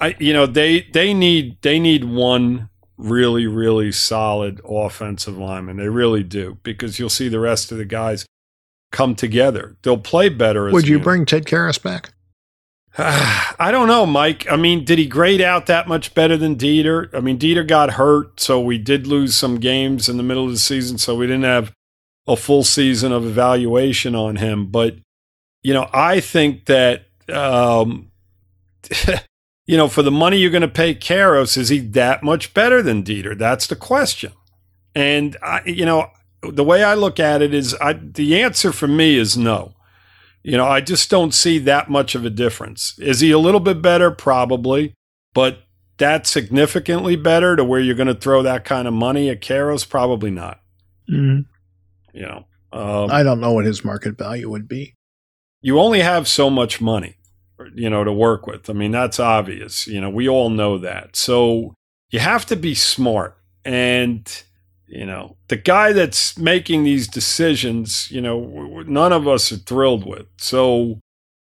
I, 0.00 0.16
you 0.18 0.32
know, 0.32 0.46
they 0.46 0.82
they 0.92 1.12
need 1.14 1.58
they 1.62 1.78
need 1.78 2.04
one 2.04 2.70
really 3.00 3.46
really 3.46 3.92
solid 3.92 4.60
offensive 4.64 5.36
lineman. 5.36 5.76
They 5.76 5.88
really 5.88 6.22
do 6.22 6.58
because 6.62 6.98
you'll 6.98 7.08
see 7.10 7.28
the 7.28 7.40
rest 7.40 7.72
of 7.72 7.78
the 7.78 7.84
guys 7.84 8.26
come 8.92 9.14
together. 9.14 9.76
They'll 9.82 9.98
play 9.98 10.28
better. 10.28 10.68
As 10.68 10.72
Would 10.72 10.86
you 10.86 10.94
unit. 10.94 11.04
bring 11.04 11.26
Ted 11.26 11.44
Karras 11.44 11.82
back? 11.82 12.12
I 12.98 13.70
don't 13.70 13.88
know, 13.88 14.04
Mike. 14.04 14.50
I 14.50 14.56
mean, 14.56 14.84
did 14.84 14.98
he 14.98 15.06
grade 15.06 15.40
out 15.40 15.66
that 15.66 15.86
much 15.86 16.12
better 16.14 16.36
than 16.36 16.56
Deiter? 16.56 17.12
I 17.14 17.20
mean, 17.20 17.38
Deiter 17.38 17.66
got 17.66 17.92
hurt, 17.92 18.40
so 18.40 18.60
we 18.60 18.78
did 18.78 19.06
lose 19.06 19.36
some 19.36 19.60
games 19.60 20.08
in 20.08 20.16
the 20.16 20.22
middle 20.22 20.44
of 20.44 20.50
the 20.50 20.58
season, 20.58 20.98
so 20.98 21.14
we 21.14 21.26
didn't 21.26 21.44
have 21.44 21.72
a 22.26 22.36
full 22.36 22.64
season 22.64 23.12
of 23.12 23.24
evaluation 23.24 24.14
on 24.14 24.36
him. 24.36 24.66
But, 24.66 24.96
you 25.62 25.72
know, 25.72 25.88
I 25.92 26.20
think 26.20 26.66
that, 26.66 27.06
um, 27.32 28.10
you 29.70 29.76
know, 29.76 29.88
for 29.88 30.02
the 30.02 30.10
money 30.10 30.38
you're 30.38 30.50
going 30.50 30.62
to 30.62 30.68
pay 30.68 30.94
Karras, 30.94 31.56
is 31.56 31.68
he 31.68 31.78
that 31.78 32.22
much 32.22 32.52
better 32.54 32.82
than 32.82 33.04
Deiter? 33.04 33.38
That's 33.38 33.66
the 33.68 33.76
question. 33.76 34.32
And, 34.94 35.36
I, 35.42 35.62
you 35.64 35.84
know, 35.84 36.10
the 36.42 36.64
way 36.64 36.82
I 36.82 36.94
look 36.94 37.20
at 37.20 37.40
it 37.42 37.54
is 37.54 37.74
I, 37.80 37.92
the 37.92 38.42
answer 38.42 38.72
for 38.72 38.88
me 38.88 39.16
is 39.16 39.36
no. 39.36 39.74
You 40.42 40.56
know, 40.56 40.66
I 40.66 40.80
just 40.80 41.08
don't 41.10 41.32
see 41.32 41.58
that 41.60 41.88
much 41.88 42.14
of 42.16 42.24
a 42.24 42.30
difference. 42.30 42.98
Is 42.98 43.20
he 43.20 43.30
a 43.30 43.38
little 43.38 43.60
bit 43.60 43.80
better? 43.80 44.10
Probably. 44.10 44.94
But 45.34 45.58
that 45.98 46.26
significantly 46.26 47.14
better 47.14 47.54
to 47.54 47.62
where 47.62 47.78
you're 47.80 47.94
going 47.94 48.06
to 48.08 48.14
throw 48.14 48.42
that 48.42 48.64
kind 48.64 48.88
of 48.88 48.94
money 48.94 49.28
at 49.28 49.40
Karras? 49.40 49.88
Probably 49.88 50.30
not. 50.32 50.60
Mm, 51.08 51.44
You 52.12 52.22
know, 52.22 52.46
um, 52.72 53.10
I 53.10 53.22
don't 53.22 53.38
know 53.40 53.52
what 53.52 53.66
his 53.66 53.84
market 53.84 54.18
value 54.18 54.48
would 54.50 54.66
be. 54.66 54.94
you 55.60 55.78
only 55.78 56.00
have 56.00 56.26
so 56.26 56.48
much 56.50 56.80
money, 56.80 57.16
you 57.74 57.90
know, 57.90 58.04
to 58.04 58.12
work 58.12 58.46
with. 58.46 58.70
I 58.70 58.72
mean, 58.72 58.92
that's 58.92 59.20
obvious. 59.20 59.86
You 59.86 60.00
know, 60.00 60.10
we 60.10 60.28
all 60.28 60.50
know 60.50 60.78
that. 60.78 61.16
So 61.16 61.74
you 62.10 62.18
have 62.18 62.46
to 62.46 62.56
be 62.56 62.74
smart. 62.74 63.36
And, 63.64 64.42
you 64.86 65.06
know, 65.06 65.36
the 65.48 65.56
guy 65.56 65.92
that's 65.92 66.38
making 66.38 66.84
these 66.84 67.06
decisions, 67.06 68.10
you 68.10 68.20
know, 68.20 68.82
none 68.86 69.12
of 69.12 69.28
us 69.28 69.52
are 69.52 69.56
thrilled 69.56 70.06
with. 70.06 70.26
So, 70.38 70.98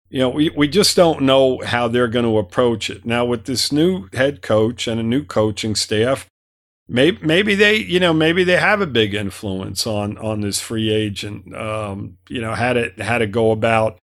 you 0.10 0.20
know, 0.20 0.30
we, 0.30 0.50
we 0.50 0.68
just 0.68 0.96
don't 0.96 1.22
know 1.22 1.62
how 1.66 1.88
they're 1.88 2.08
going 2.08 2.26
to 2.26 2.38
approach 2.38 2.90
it. 2.90 3.06
Now, 3.06 3.24
with 3.24 3.46
this 3.46 3.72
new 3.72 4.10
head 4.14 4.42
coach 4.42 4.88
and 4.88 5.00
a 5.00 5.04
new 5.04 5.24
coaching 5.24 5.76
staff, 5.76 6.28
maybe 6.92 7.26
maybe 7.26 7.56
they 7.56 7.78
you 7.78 8.00
know 8.00 8.14
maybe 8.14 8.44
they 8.44 8.58
have 8.58 8.82
a 8.82 8.88
big 8.88 9.14
influence 9.14 9.88
on 9.88 10.18
on 10.18 10.42
this 10.42 10.60
free 10.60 10.92
agent 10.92 11.56
um 11.56 12.18
you 12.28 12.42
know 12.42 12.54
how 12.54 12.74
to 12.74 12.92
how 13.00 13.18
to 13.18 13.26
go 13.26 13.52
about 13.52 13.98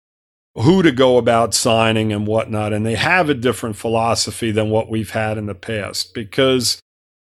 who 0.63 0.83
to 0.83 0.93
go 0.93 1.19
about 1.19 1.55
signing 1.55 2.13
and 2.13 2.27
whatnot 2.27 2.73
and 2.73 2.85
they 2.85 2.95
have 2.95 3.29
a 3.29 3.35
different 3.35 3.77
philosophy 3.77 4.51
than 4.51 4.71
what 4.71 4.91
we've 4.91 5.11
had 5.11 5.39
in 5.39 5.47
the 5.47 5.55
past 5.55 6.15
because 6.15 6.81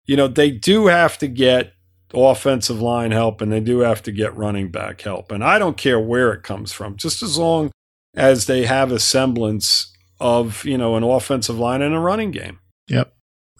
you 0.05 0.15
know 0.15 0.27
they 0.27 0.51
do 0.51 0.87
have 0.87 1.17
to 1.17 1.27
get 1.27 1.73
offensive 2.13 2.81
line 2.81 3.11
help 3.11 3.39
and 3.39 3.51
they 3.51 3.61
do 3.61 3.79
have 3.79 4.03
to 4.03 4.11
get 4.11 4.35
running 4.35 4.69
back 4.69 5.01
help 5.01 5.31
and 5.31 5.43
i 5.43 5.57
don't 5.57 5.77
care 5.77 5.99
where 5.99 6.33
it 6.33 6.43
comes 6.43 6.73
from 6.73 6.97
just 6.97 7.23
as 7.23 7.37
long 7.37 7.71
as 8.15 8.47
they 8.47 8.65
have 8.65 8.91
a 8.91 8.99
semblance 8.99 9.95
of 10.19 10.65
you 10.65 10.77
know 10.77 10.95
an 10.97 11.03
offensive 11.03 11.57
line 11.57 11.81
and 11.81 11.95
a 11.95 11.99
running 11.99 12.31
game 12.31 12.59
Yep. 12.91 13.13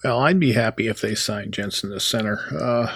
Well, 0.04 0.18
I'd 0.20 0.40
be 0.40 0.52
happy 0.52 0.88
if 0.88 1.00
they 1.00 1.14
signed 1.14 1.54
Jensen 1.54 1.90
the 1.90 2.00
center. 2.00 2.40
Uh, 2.58 2.92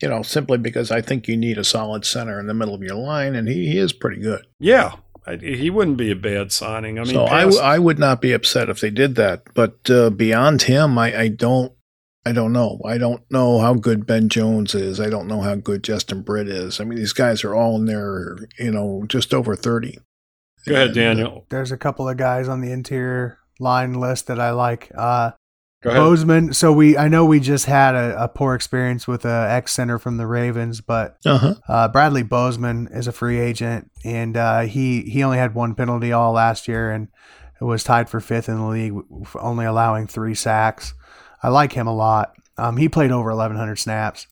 you 0.00 0.08
know, 0.08 0.22
simply 0.22 0.58
because 0.58 0.90
I 0.90 1.00
think 1.00 1.26
you 1.26 1.36
need 1.36 1.58
a 1.58 1.64
solid 1.64 2.04
center 2.04 2.38
in 2.38 2.46
the 2.46 2.54
middle 2.54 2.74
of 2.74 2.82
your 2.82 2.94
line, 2.94 3.34
and 3.34 3.48
he, 3.48 3.66
he 3.70 3.78
is 3.78 3.92
pretty 3.92 4.20
good. 4.20 4.46
yeah 4.58 4.94
I, 5.26 5.36
he 5.36 5.70
wouldn't 5.70 5.96
be 5.98 6.10
a 6.10 6.16
bad 6.16 6.50
signing 6.52 6.98
i 6.98 7.02
mean 7.04 7.12
so 7.14 7.24
I, 7.26 7.44
past- 7.44 7.56
w- 7.56 7.60
I 7.62 7.78
would 7.78 7.98
not 7.98 8.20
be 8.20 8.32
upset 8.32 8.68
if 8.70 8.80
they 8.80 8.90
did 8.90 9.14
that. 9.16 9.42
But 9.54 9.90
uh, 9.90 10.10
beyond 10.10 10.62
him, 10.62 10.96
I, 10.98 11.18
I 11.18 11.28
don't. 11.28 11.72
I 12.26 12.32
don't 12.32 12.52
know. 12.52 12.80
I 12.84 12.98
don't 12.98 13.22
know 13.30 13.60
how 13.60 13.72
good 13.72 14.06
Ben 14.06 14.28
Jones 14.28 14.74
is. 14.74 15.00
I 15.00 15.08
don't 15.08 15.26
know 15.26 15.40
how 15.40 15.54
good 15.54 15.82
Justin 15.82 16.20
Britt 16.20 16.48
is. 16.48 16.78
I 16.78 16.84
mean, 16.84 16.98
these 16.98 17.14
guys 17.14 17.44
are 17.44 17.54
all 17.54 17.76
in 17.76 17.86
there, 17.86 18.36
you 18.58 18.70
know, 18.70 19.04
just 19.08 19.32
over 19.32 19.56
30. 19.56 19.96
Go 20.66 20.74
ahead, 20.74 20.88
And, 20.88 20.90
uh, 20.90 21.00
Daniel. 21.00 21.46
There's 21.48 21.72
a 21.72 21.78
couple 21.78 22.06
of 22.10 22.18
guys 22.18 22.46
on 22.46 22.60
the 22.60 22.72
interior 22.72 23.38
line 23.58 23.94
list 23.94 24.26
that 24.26 24.38
I 24.38 24.50
like. 24.50 24.92
Uh, 24.94 25.30
Go 25.30 25.34
ahead. 25.34 25.39
Bozeman. 25.82 26.52
So 26.52 26.72
we, 26.72 26.96
I 26.96 27.08
know 27.08 27.24
we 27.24 27.40
just 27.40 27.66
had 27.66 27.94
a, 27.94 28.24
a 28.24 28.28
poor 28.28 28.54
experience 28.54 29.08
with 29.08 29.24
a 29.24 29.46
ex 29.50 29.72
center 29.72 29.98
from 29.98 30.16
the 30.18 30.26
Ravens, 30.26 30.80
but 30.80 31.16
Uh-huh. 31.24 31.54
uh, 31.68 31.88
Bradley 31.88 32.22
Bozeman 32.22 32.88
is 32.92 33.06
a 33.06 33.12
free 33.12 33.38
agent, 33.40 33.90
and 34.04 34.36
uh, 34.36 34.60
he 34.62 35.02
he 35.02 35.22
only 35.22 35.38
had 35.38 35.54
one 35.54 35.74
penalty 35.74 36.12
all 36.12 36.32
last 36.32 36.68
year, 36.68 36.90
and 36.90 37.08
was 37.60 37.84
tied 37.84 38.08
for 38.08 38.20
fifth 38.20 38.48
in 38.48 38.56
the 38.58 38.64
league, 38.66 38.94
only 39.34 39.64
allowing 39.66 40.06
three 40.06 40.34
sacks. 40.34 40.94
I 41.42 41.48
like 41.48 41.72
him 41.72 41.86
a 41.86 41.94
lot. 41.94 42.32
Um, 42.56 42.76
he 42.76 42.88
played 42.88 43.10
over 43.10 43.30
1,100 43.30 43.76
snaps, 43.76 44.26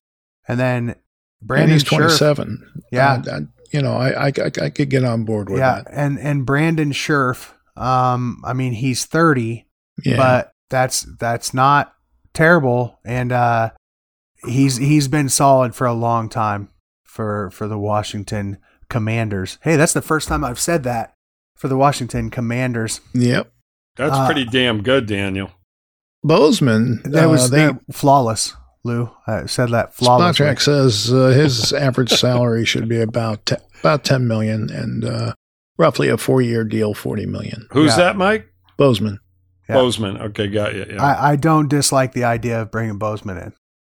and 0.46 0.58
then 0.60 0.88
And 0.90 0.96
Brandon 1.42 1.70
he's 1.70 1.82
Scherff- 1.84 2.18
27. 2.18 2.82
Yeah. 2.92 3.12
Uh, 3.12 3.18
that- 3.22 3.48
you 3.70 3.82
know, 3.82 3.92
I, 3.98 4.08
I, 4.08 4.26
I, 4.28 4.50
I 4.62 4.70
could 4.70 4.88
get 4.88 5.04
on 5.04 5.24
board 5.24 5.50
with 5.50 5.58
yeah, 5.58 5.82
that. 5.82 5.88
and 5.92 6.18
and 6.18 6.46
Brandon 6.46 6.90
Scherff. 6.92 7.52
Um, 7.76 8.40
I 8.44 8.54
mean 8.54 8.72
he's 8.72 9.04
30, 9.04 9.66
Yeah. 10.06 10.16
but 10.16 10.52
that's 10.70 11.02
that's 11.18 11.52
not 11.54 11.94
terrible, 12.34 12.98
and 13.04 13.32
uh, 13.32 13.70
he's 14.46 14.76
he's 14.76 15.08
been 15.08 15.28
solid 15.28 15.74
for 15.74 15.86
a 15.86 15.92
long 15.92 16.28
time 16.28 16.70
for 17.04 17.50
for 17.50 17.66
the 17.66 17.78
Washington 17.78 18.58
Commanders. 18.88 19.58
Hey, 19.62 19.76
that's 19.76 19.92
the 19.92 20.02
first 20.02 20.28
time 20.28 20.44
I've 20.44 20.60
said 20.60 20.82
that 20.84 21.14
for 21.56 21.68
the 21.68 21.76
Washington 21.76 22.30
Commanders. 22.30 23.00
yep. 23.14 23.52
That's 23.96 24.14
uh, 24.14 24.26
pretty 24.26 24.44
damn 24.44 24.82
good, 24.82 25.06
Daniel. 25.06 25.50
Bozeman, 26.22 27.02
That 27.04 27.26
uh, 27.26 27.30
was 27.30 27.50
they, 27.50 27.70
flawless, 27.90 28.54
Lou. 28.84 29.10
I 29.26 29.46
said 29.46 29.70
that 29.70 29.94
flawless. 29.94 30.38
Spotrac 30.38 30.60
says 30.60 31.12
uh, 31.12 31.28
his 31.28 31.72
average 31.72 32.10
salary 32.10 32.64
should 32.64 32.88
be 32.88 33.00
about 33.00 33.46
te- 33.46 33.56
about 33.80 34.04
10 34.04 34.26
million 34.26 34.70
and 34.70 35.04
uh, 35.04 35.34
roughly 35.78 36.08
a 36.08 36.16
four-year 36.16 36.64
deal, 36.64 36.94
40 36.94 37.26
million. 37.26 37.66
Who's 37.70 37.92
yeah. 37.92 38.04
that, 38.04 38.16
Mike? 38.16 38.48
Bozeman. 38.76 39.18
Yeah. 39.68 39.74
Bozeman. 39.76 40.16
Okay, 40.18 40.46
got 40.48 40.74
you. 40.74 40.86
Yeah. 40.88 41.02
I, 41.02 41.32
I 41.32 41.36
don't 41.36 41.68
dislike 41.68 42.12
the 42.12 42.24
idea 42.24 42.62
of 42.62 42.70
bringing 42.70 42.98
Bozeman 42.98 43.36
in. 43.38 43.52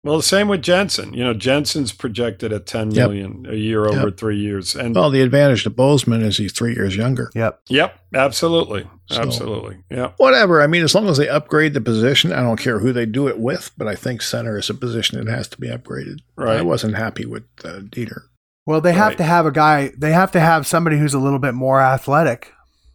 Well, 0.04 0.16
the 0.18 0.24
same 0.24 0.48
with 0.48 0.62
Jensen. 0.62 1.14
You 1.14 1.26
know, 1.26 1.34
Jensen's 1.34 1.92
projected 1.92 2.54
at 2.54 2.66
ten 2.66 2.90
Yep. 2.92 2.96
million 3.10 3.46
a 3.50 3.56
year 3.56 3.86
over 3.86 4.08
Yep. 4.08 4.18
three 4.18 4.38
years, 4.40 4.74
and 4.74 4.96
Well, 4.96 5.10
the 5.10 5.22
advantage 5.22 5.64
to 5.64 5.70
Bozeman 5.70 6.22
is 6.22 6.38
he's 6.38 6.54
three 6.54 6.74
years 6.74 6.96
younger. 6.96 7.30
Yep. 7.36 7.60
yep, 7.68 8.00
absolutely, 8.16 8.88
So- 9.12 9.22
absolutely, 9.22 9.80
yeah. 9.92 10.12
Whatever. 10.16 10.62
I 10.62 10.68
mean, 10.68 10.84
as 10.84 10.96
long 10.96 11.10
as 11.10 11.18
they 11.18 11.28
upgrade 11.28 11.74
the 11.74 11.82
position, 11.82 12.32
I 12.32 12.42
don't 12.42 12.58
care 12.60 12.80
who 12.80 12.94
they 12.94 13.06
do 13.06 13.28
it 13.28 13.40
with, 13.40 13.72
but 13.78 13.88
I 13.90 13.96
think 13.96 14.22
center 14.22 14.58
is 14.58 14.70
a 14.70 14.74
position 14.74 15.24
that 15.24 15.30
has 15.30 15.50
to 15.50 15.60
be 15.60 15.68
upgraded. 15.68 16.20
Right. 16.38 16.60
I 16.60 16.62
wasn't 16.62 16.96
happy 16.96 17.26
with 17.26 17.44
uh, 17.66 17.80
Deiter. 17.82 18.22
Well, 18.66 18.80
they 18.80 18.94
have 18.94 19.10
Right. 19.10 19.18
to 19.18 19.24
have 19.24 19.46
a 19.46 19.52
guy. 19.52 19.92
They 19.98 20.14
have 20.14 20.32
to 20.32 20.40
have 20.40 20.66
somebody 20.66 20.98
who's 20.98 21.14
a 21.14 21.20
little 21.20 21.40
bit 21.40 21.56
more 21.56 21.82
athletic. 21.82 22.54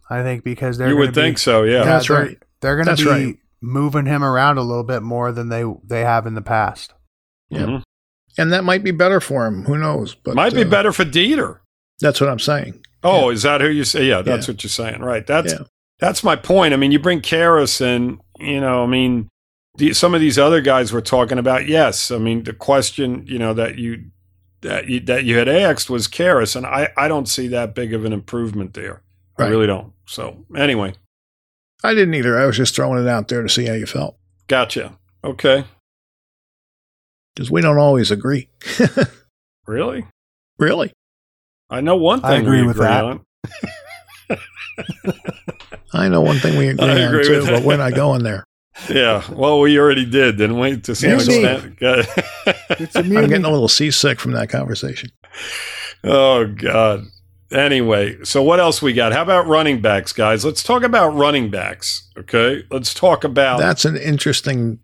I 0.09 0.23
think 0.23 0.43
because 0.43 0.77
they're 0.79 0.89
You 0.89 0.97
would 0.97 1.13
be- 1.13 1.21
think 1.21 1.37
so, 1.37 1.63
yeah. 1.63 1.83
That's 1.83 2.09
right. 2.09 2.37
They're 2.61 2.81
going 2.81 2.95
to 2.95 3.03
be 3.03 3.09
right. 3.09 3.37
moving 3.61 4.05
him 4.05 4.23
around 4.23 4.57
a 4.57 4.63
little 4.63 4.83
bit 4.83 5.01
more 5.03 5.31
than 5.31 5.49
they 5.49 5.63
they 5.83 6.01
have 6.01 6.25
in 6.25 6.35
the 6.35 6.41
past. 6.41 6.93
Yeah. 7.49 7.61
Mhm. 7.65 7.83
And 8.37 8.51
that 8.51 8.63
might 8.63 8.83
be 8.83 8.91
better 8.91 9.21
for 9.21 9.45
him. 9.45 9.63
Who 9.65 9.77
knows? 9.77 10.15
But 10.15 10.35
Might 10.35 10.53
be 10.53 10.63
uh, 10.63 10.69
better 10.69 10.91
for 10.91 11.05
Deiter. 11.05 11.59
That's 12.01 12.19
what 12.19 12.29
I'm 12.29 12.39
saying. 12.39 12.83
Oh, 13.03 13.29
is 13.29 13.43
that 13.43 13.61
who 13.61 13.67
you 13.69 13.83
say? 13.85 14.05
Yeah, 14.05 14.21
that's 14.21 14.47
Yeah. 14.47 14.53
what 14.53 14.63
you're 14.63 14.69
saying, 14.69 15.01
right? 15.01 15.25
That's 15.25 15.53
Yeah. 15.53 15.59
that's 15.99 16.23
my 16.23 16.35
point. 16.35 16.73
I 16.73 16.77
mean, 16.77 16.91
you 16.91 16.99
bring 16.99 17.21
Karras 17.21 17.79
and 17.81 18.19
you 18.39 18.59
know, 18.59 18.83
I 18.83 18.87
mean, 18.87 19.29
the, 19.77 19.93
some 19.93 20.13
of 20.13 20.21
these 20.21 20.37
other 20.39 20.59
guys 20.61 20.91
we're 20.91 21.01
talking 21.01 21.37
about. 21.37 21.67
Yes, 21.67 22.11
I 22.11 22.17
mean 22.17 22.43
the 22.43 22.53
question, 22.53 23.23
you 23.27 23.37
know, 23.39 23.53
that 23.53 23.77
you 23.77 24.05
that 24.61 24.87
you, 24.89 24.99
that 25.01 25.23
you 25.25 25.37
had 25.37 25.47
asked 25.47 25.89
was 25.89 26.07
Karras, 26.07 26.55
and 26.55 26.65
I 26.65 26.89
I 26.97 27.07
don't 27.07 27.29
see 27.29 27.47
that 27.49 27.75
big 27.75 27.93
of 27.93 28.03
an 28.05 28.11
improvement 28.13 28.73
there. 28.73 29.03
I 29.37 29.47
really 29.47 29.67
don't. 29.67 29.93
So 30.07 30.45
anyway, 30.55 30.93
I 31.85 31.93
didn't 31.93 32.13
either. 32.15 32.37
I 32.37 32.45
was 32.45 32.57
just 32.57 32.75
throwing 32.75 33.01
it 33.01 33.07
out 33.09 33.27
there 33.27 33.41
to 33.41 33.49
see 33.49 33.65
how 33.65 33.73
you 33.73 33.85
felt 33.85 34.17
gotcha. 34.47 34.97
Okay, 35.23 35.63
because 37.33 37.49
we 37.51 37.61
don't 37.61 37.77
always 37.77 38.11
agree. 38.11 38.49
really? 39.67 40.05
really? 40.59 40.91
I 41.69 41.81
know 41.81 41.95
one 41.95 42.21
thing 42.21 42.29
I 42.29 42.35
agree 42.37 42.61
we 42.61 42.67
with 42.67 42.75
agree 42.77 42.87
that. 42.87 43.03
on. 43.03 43.21
I 45.93 46.09
know 46.09 46.21
one 46.21 46.37
thing 46.37 46.57
we 46.57 46.67
agree 46.69 46.85
I 46.85 47.05
on 47.05 47.11
too, 47.23 47.29
with 47.31 47.45
but 47.45 47.51
that. 47.51 47.63
we're 47.63 47.77
not 47.77 47.93
going 47.95 48.23
there. 48.23 48.43
Yeah. 48.89 49.23
Well, 49.31 49.61
we 49.61 49.79
already 49.79 50.05
did, 50.05 50.37
didn't 50.37 50.59
we? 50.59 50.77
To 50.81 50.93
some 50.95 51.11
Maybe. 51.11 51.23
extent. 51.23 51.79
Good. 51.79 52.05
It's 52.71 52.95
a 52.95 52.99
I'm 52.99 53.09
getting 53.09 53.45
a 53.45 53.49
little 53.49 53.69
seasick 53.69 54.19
from 54.19 54.33
that 54.33 54.49
conversation. 54.49 55.09
Oh 56.03 56.45
God. 56.45 57.05
Anyway, 57.55 58.17
so 58.23 58.43
what 58.43 58.59
else 58.59 58.81
we 58.81 58.91
got? 58.93 59.13
How 59.13 59.21
about 59.21 59.47
running 59.47 59.81
backs, 59.81 60.11
guys? 60.11 60.43
Let's 60.43 60.61
talk 60.61 60.83
about 60.83 61.09
running 61.15 61.49
backs. 61.49 62.09
Okay, 62.17 62.63
let's 62.69 62.93
talk 62.93 63.23
about 63.23 63.59
That's 63.59 63.85
an 63.85 63.95
interesting 63.95 64.79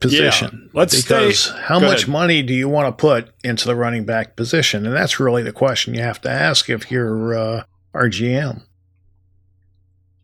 position. 0.00 0.70
let's 0.72 0.96
because 1.00 1.40
stay- 1.40 1.58
how 1.60 1.78
much 1.78 2.02
ahead. 2.04 2.08
money 2.08 2.42
do 2.42 2.54
you 2.54 2.68
want 2.70 2.86
to 2.88 3.00
put 3.00 3.34
into 3.44 3.66
the 3.66 3.76
running 3.76 4.04
back 4.04 4.34
position? 4.34 4.86
And 4.86 4.94
that's 4.94 5.20
really 5.20 5.42
the 5.42 5.52
question 5.52 5.92
you 5.94 6.00
have 6.00 6.20
to 6.22 6.30
ask 6.30 6.70
if 6.70 6.90
you're 6.90 7.34
uh, 7.38 7.64
RGM. 7.94 8.62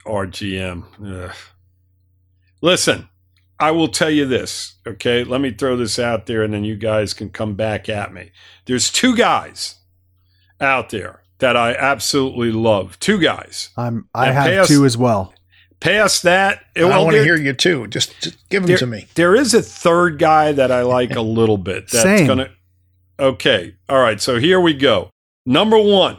RGM. 0.06 0.84
Ugh. 1.26 1.34
Listen, 2.62 3.08
I 3.60 3.70
will 3.70 3.88
tell 3.88 4.10
you 4.10 4.24
this. 4.24 4.76
Okay, 4.86 5.24
let 5.24 5.40
me 5.42 5.50
throw 5.50 5.76
this 5.76 5.98
out 5.98 6.26
there, 6.26 6.42
and 6.42 6.54
then 6.54 6.64
you 6.64 6.76
guys 6.76 7.12
can 7.12 7.28
come 7.28 7.54
back 7.54 7.88
at 7.88 8.14
me. 8.14 8.30
There's 8.64 8.90
two 8.90 9.14
guys 9.14 9.76
out 10.58 10.88
there 10.88 11.22
that 11.38 11.56
I 11.56 11.74
absolutely 11.74 12.50
love. 12.52 12.98
Two 13.00 13.18
guys. 13.20 13.70
I'm. 13.76 14.08
I 14.14 14.26
And 14.28 14.34
have 14.34 14.46
pay 14.46 14.58
us- 14.58 14.68
two 14.68 14.84
as 14.84 14.96
well. 14.96 15.32
Past 15.78 16.22
that, 16.22 16.62
it, 16.74 16.84
I 16.84 16.88
well, 16.88 17.04
want 17.04 17.16
to 17.16 17.22
hear 17.22 17.36
you 17.36 17.52
too. 17.52 17.86
Just, 17.88 18.18
just 18.20 18.48
give 18.48 18.62
them 18.62 18.68
There- 18.68 18.78
to 18.78 18.86
me. 18.86 19.06
There 19.14 19.36
is 19.36 19.52
a 19.52 19.60
third 19.62 20.18
guy 20.18 20.52
that 20.52 20.72
I 20.72 20.80
like 20.82 21.14
a 21.14 21.20
little 21.20 21.58
bit. 21.58 21.90
That's 21.90 22.02
Same. 22.02 22.26
gonna. 22.26 22.48
Okay. 23.20 23.74
All 23.88 23.98
right. 24.00 24.18
So 24.20 24.38
here 24.38 24.58
we 24.58 24.72
go. 24.72 25.10
Number 25.44 25.78
one 25.78 26.16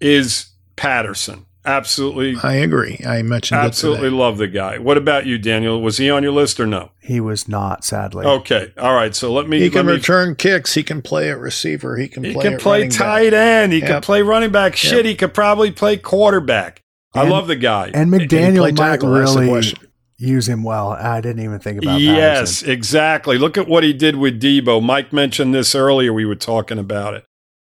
is 0.00 0.46
Patterson. 0.76 1.46
Absolutely, 1.70 2.36
I 2.42 2.54
agree. 2.54 3.00
I 3.06 3.22
mentioned 3.22 3.60
absolutely 3.60 4.08
it 4.08 4.12
love 4.12 4.38
the 4.38 4.48
guy. 4.48 4.78
What 4.78 4.96
about 4.96 5.26
you, 5.26 5.38
Daniel? 5.38 5.80
Was 5.80 5.98
he 5.98 6.10
on 6.10 6.22
your 6.22 6.32
list 6.32 6.58
or 6.60 6.66
no? 6.66 6.90
He 6.98 7.20
was 7.20 7.48
not, 7.48 7.84
sadly. 7.84 8.26
Okay. 8.26 8.72
All 8.78 8.94
right. 8.94 9.14
So 9.14 9.32
let 9.32 9.48
me. 9.48 9.60
He 9.60 9.70
can 9.70 9.86
me- 9.86 9.92
return 9.92 10.34
kicks. 10.34 10.74
He 10.74 10.82
can 10.82 11.00
play 11.02 11.30
at 11.30 11.38
receiver. 11.38 11.96
He 11.96 12.08
can 12.08 12.24
He 12.24 12.32
play. 12.32 12.42
can 12.42 12.58
play 12.58 12.78
running 12.80 12.88
back. 12.90 12.98
tight 12.98 13.34
end. 13.34 13.72
He 13.72 13.80
can 13.80 14.02
play 14.02 14.22
running 14.22 14.50
back. 14.52 14.76
Shit, 14.76 14.92
Yep. 14.92 15.04
he 15.04 15.14
could 15.14 15.34
probably 15.34 15.70
play 15.70 15.96
quarterback. 15.96 16.82
I 17.14 17.26
love 17.28 17.46
the 17.48 17.56
guy. 17.56 17.90
And 17.92 18.10
Can 18.12 18.20
he 18.20 18.26
play 18.28 18.38
McDaniel 18.40 18.60
might 18.60 18.76
tackle? 18.76 19.12
That's 19.12 19.34
the 19.34 19.40
really 19.40 19.72
use 20.18 20.48
him 20.48 20.62
well. 20.62 20.90
I 20.90 21.20
didn't 21.20 21.42
even 21.42 21.58
think 21.60 21.78
about 21.82 21.94
that. 21.94 22.00
Yes, 22.00 22.60
Patterson. 22.60 22.70
exactly. 22.70 23.38
Look 23.38 23.56
at 23.58 23.66
what 23.66 23.82
he 23.82 23.92
did 23.92 24.16
with 24.16 24.40
Deebo. 24.40 24.82
Mike 24.82 25.12
mentioned 25.12 25.54
this 25.54 25.74
earlier. 25.74 26.12
We 26.12 26.24
were 26.26 26.34
talking 26.36 26.78
about 26.78 27.14
it. 27.14 27.24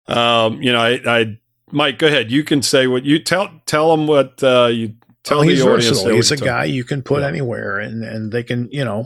Um, 0.08 0.62
you 0.62 0.72
know, 0.72 0.80
I, 0.80 1.00
I, 1.06 1.38
Mike, 1.72 2.00
go 2.00 2.08
ahead. 2.08 2.32
You 2.32 2.44
can 2.44 2.62
say 2.62 2.88
what 2.88 3.04
you 3.06 3.20
tell. 3.20 3.50
Tell 3.66 3.92
them 3.96 4.08
what 4.08 4.42
uh, 4.44 4.68
you 4.72 4.94
tell 5.24 5.40
Well, 5.40 5.48
the 5.48 5.54
he's 5.54 5.62
audience. 5.64 5.86
versatile. 5.90 6.16
He's 6.16 6.32
a 6.32 6.38
guy 6.38 6.64
you 6.66 6.84
can 6.84 7.02
put 7.02 7.22
Yeah. 7.22 7.28
anywhere, 7.28 7.80
and 7.80 8.04
and 8.04 8.32
they 8.32 8.44
can 8.44 8.70
you 8.72 8.86
know 8.86 9.06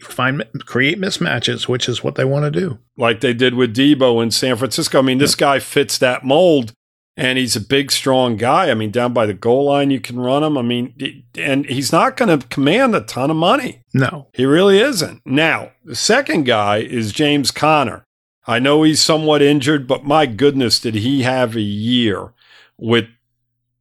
find 0.00 0.44
create 0.66 0.98
mismatches, 1.00 1.68
which 1.68 1.88
is 1.88 2.02
what 2.04 2.14
they 2.14 2.24
want 2.24 2.44
to 2.52 2.60
do. 2.60 2.78
like 2.96 3.20
they 3.20 3.32
did 3.34 3.54
with 3.54 3.74
Deebo 3.74 4.22
in 4.22 4.30
San 4.30 4.56
Francisco. 4.56 4.98
I 4.98 5.02
mean, 5.02 5.18
this 5.18 5.34
guy 5.34 5.58
fits 5.58 5.96
that 5.98 6.22
mold, 6.24 6.72
and 7.16 7.38
he's 7.38 7.56
a 7.56 7.60
big, 7.60 7.90
strong 7.90 8.36
guy. 8.36 8.70
I 8.70 8.74
mean, 8.74 8.90
down 8.90 9.12
by 9.14 9.24
the 9.26 9.32
goal 9.34 9.64
line, 9.66 9.90
you 9.90 10.00
can 10.00 10.18
run 10.20 10.42
him. 10.42 10.58
I 10.58 10.62
mean, 10.62 11.24
and 11.38 11.64
he's 11.66 11.92
not 11.92 12.16
going 12.18 12.38
to 12.40 12.46
command 12.48 12.94
a 12.94 13.00
ton 13.00 13.30
of 13.30 13.36
money. 13.36 13.82
No, 13.94 14.28
He 14.34 14.44
really 14.44 14.80
isn't. 14.80 15.22
Now, 15.26 15.70
the 15.84 15.96
second 15.96 16.44
guy 16.44 16.78
is 16.78 17.12
James 17.12 17.50
Conner. 17.50 18.04
I 18.50 18.58
know 18.58 18.82
he's 18.82 19.00
somewhat 19.00 19.42
injured, 19.42 19.86
but 19.86 20.02
my 20.04 20.26
goodness, 20.26 20.80
did 20.80 20.96
he 20.96 21.22
have 21.22 21.54
a 21.54 21.60
year 21.60 22.32
with 22.76 23.04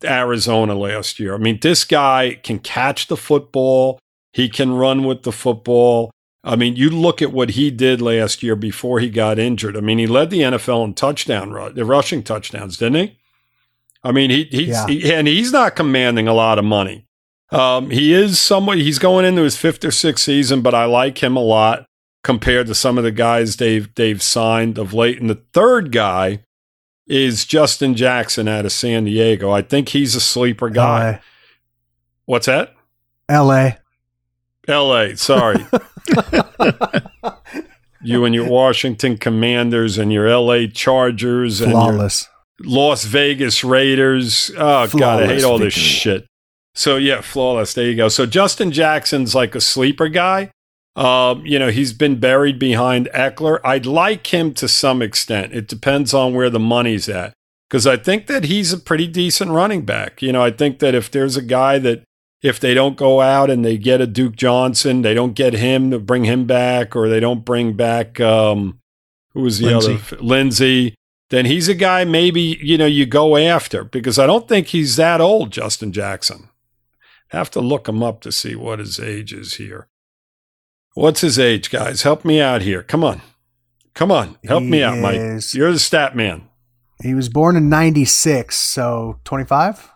Arizona 0.04 0.76
last 0.76 1.20
year? 1.20 1.34
I 1.34 1.40
mean, 1.40 1.58
this 1.60 1.84
guy 1.84 2.40
can 2.44 2.60
catch 2.60 3.08
the 3.08 3.18
football, 3.18 3.98
he 4.32 4.48
can 4.48 4.74
run 4.74 5.06
with 5.06 5.24
the 5.24 5.32
football. 5.32 6.12
I 6.44 6.56
mean, 6.56 6.76
you 6.76 6.92
look 6.92 7.20
at 7.20 7.34
what 7.34 7.50
he 7.52 7.72
did 7.72 8.00
last 8.00 8.44
year 8.44 8.56
before 8.56 9.00
he 9.00 9.10
got 9.10 9.40
injured. 9.40 9.76
I 9.76 9.80
mean, 9.80 9.98
he 9.98 10.06
led 10.06 10.30
the 10.30 10.42
NFL 10.42 10.86
in 10.86 10.94
touchdown, 10.94 11.50
the 11.74 11.84
rushing 11.84 12.22
touchdowns, 12.22 12.78
didn't 12.78 13.08
he? 13.08 13.18
I 14.04 14.12
mean, 14.12 14.30
he, 14.30 14.44
he's, 14.44 14.68
Yeah. 14.68 14.86
he, 14.88 15.12
and 15.12 15.28
he's 15.28 15.52
not 15.52 15.76
commanding 15.76 16.28
a 16.28 16.34
lot 16.36 16.60
of 16.60 16.64
money. 16.64 17.08
Um, 17.50 17.90
he 17.90 18.14
is 18.14 18.40
somewhat, 18.40 18.78
he's 18.78 19.00
going 19.00 19.26
into 19.26 19.42
his 19.42 19.58
fifth 19.58 19.84
or 19.84 19.90
sixth 19.90 20.24
season, 20.26 20.62
but 20.62 20.76
I 20.76 20.86
like 20.86 21.24
him 21.24 21.36
a 21.36 21.42
lot 21.42 21.88
compared 22.24 22.68
to 22.68 22.76
some 22.76 22.98
of 22.98 23.04
the 23.04 23.12
guys 23.12 23.56
they've, 23.58 23.94
they've 23.96 24.22
signed 24.22 24.78
of 24.78 24.94
late. 24.94 25.20
And 25.20 25.30
the 25.30 25.42
third 25.54 25.92
guy 25.92 26.44
is 27.08 27.46
Justin 27.46 27.96
Jackson 27.96 28.48
out 28.48 28.66
of 28.66 28.72
San 28.72 29.06
Diego. 29.06 29.52
I 29.52 29.62
think 29.62 29.90
he's 29.90 30.16
a 30.16 30.22
sleeper 30.22 30.70
guy. 30.70 31.22
What's 32.26 32.46
that? 32.46 32.76
LA. 33.30 33.72
LA, 34.68 35.16
sorry. 35.16 35.66
you 38.04 38.26
and 38.26 38.36
your 38.36 38.48
Washington 38.48 39.18
Commanders 39.18 39.98
and 39.98 40.14
your 40.14 40.30
LA 40.30 40.68
Chargers 40.72 41.62
and 41.62 41.72
your 41.72 41.82
Flawless. 41.82 42.28
Las 42.62 43.06
Vegas 43.06 43.64
Raiders. 43.64 44.52
Oh 44.58 44.88
God, 44.88 45.24
I 45.24 45.28
hate 45.28 45.44
all 45.44 45.58
this 45.58 45.74
victory. 45.76 45.90
shit. 45.90 46.28
So 46.76 46.98
yeah, 46.98 47.22
flawless. 47.22 47.74
There 47.74 47.88
you 47.88 47.96
go. 47.96 48.10
So 48.10 48.26
Justin 48.26 48.72
Jackson's 48.72 49.34
like 49.34 49.56
a 49.56 49.62
sleeper 49.62 50.08
guy. 50.08 50.52
Um, 50.96 51.46
you 51.46 51.60
know, 51.60 51.70
he's 51.70 51.94
been 51.94 52.20
buried 52.20 52.60
behind 52.60 53.10
Ekeler. 53.14 53.60
I'd 53.64 53.86
like 53.86 54.34
him 54.34 54.54
to 54.56 54.68
some 54.68 55.02
extent. 55.02 55.54
It 55.54 55.68
depends 55.68 56.14
on 56.14 56.34
where 56.34 56.50
the 56.50 56.60
money's 56.60 57.08
at. 57.08 57.34
Because 57.70 57.86
I 57.86 57.98
think 57.98 58.28
that 58.28 58.46
he's 58.46 58.74
a 58.74 58.80
pretty 58.80 59.08
decent 59.08 59.52
running 59.52 59.86
back. 59.86 60.22
You 60.22 60.32
know, 60.32 60.44
I 60.44 60.50
think 60.50 60.80
that 60.80 60.96
if 60.96 61.12
there's 61.12 61.38
a 61.38 61.42
guy 61.42 61.78
that 61.80 62.04
if 62.42 62.60
they 62.60 62.74
don't 62.74 62.98
go 62.98 63.22
out 63.22 63.50
and 63.50 63.64
they 63.64 63.78
get 63.78 64.02
a 64.02 64.08
Duke 64.08 64.36
Johnson, 64.36 65.04
they 65.04 65.14
don't 65.14 65.34
get 65.34 65.54
him 65.54 65.92
to 65.92 66.00
bring 66.00 66.24
him 66.24 66.46
back, 66.46 66.96
or 66.96 67.08
they 67.08 67.20
don't 67.20 67.46
bring 67.46 67.74
back 67.74 68.20
um 68.20 68.80
who 69.34 69.42
was 69.42 69.60
the 69.60 69.68
Lindsay. 69.68 69.94
other 69.94 70.24
Lindsay, 70.24 70.96
then 71.30 71.46
he's 71.46 71.68
a 71.68 71.76
guy 71.76 72.06
maybe, 72.06 72.58
you 72.62 72.78
know, 72.78 72.88
you 72.88 73.06
go 73.06 73.38
after 73.38 73.84
because 73.84 74.18
I 74.18 74.26
don't 74.26 74.48
think 74.48 74.68
he's 74.68 74.96
that 74.96 75.22
old, 75.22 75.52
Justin 75.52 75.92
Jackson. 75.92 76.50
Have 77.28 77.52
to 77.52 77.62
look 77.62 77.88
him 77.88 78.02
up 78.02 78.22
to 78.22 78.32
see 78.32 78.56
what 78.56 78.80
his 78.80 79.00
age 79.00 79.32
is 79.32 79.56
here. 79.56 79.88
What's 81.00 81.22
his 81.22 81.40
age, 81.40 81.70
guys? 81.72 82.02
Help 82.02 82.26
me 82.26 82.42
out 82.42 82.62
here. 82.62 82.84
Come 82.84 83.04
on. 83.04 83.22
Come 83.94 84.12
on. 84.12 84.38
Help 84.46 84.64
me 84.64 84.78
He 84.78 84.84
out, 84.84 84.98
Mike. 84.98 85.16
is- 85.16 85.54
You're 85.56 85.72
the 85.72 85.80
stat 85.80 86.16
man. 86.16 86.50
He 87.02 87.14
was 87.14 87.30
born 87.30 87.56
in 87.56 87.70
96, 87.70 88.56
so 88.56 89.20
25? 89.24 89.90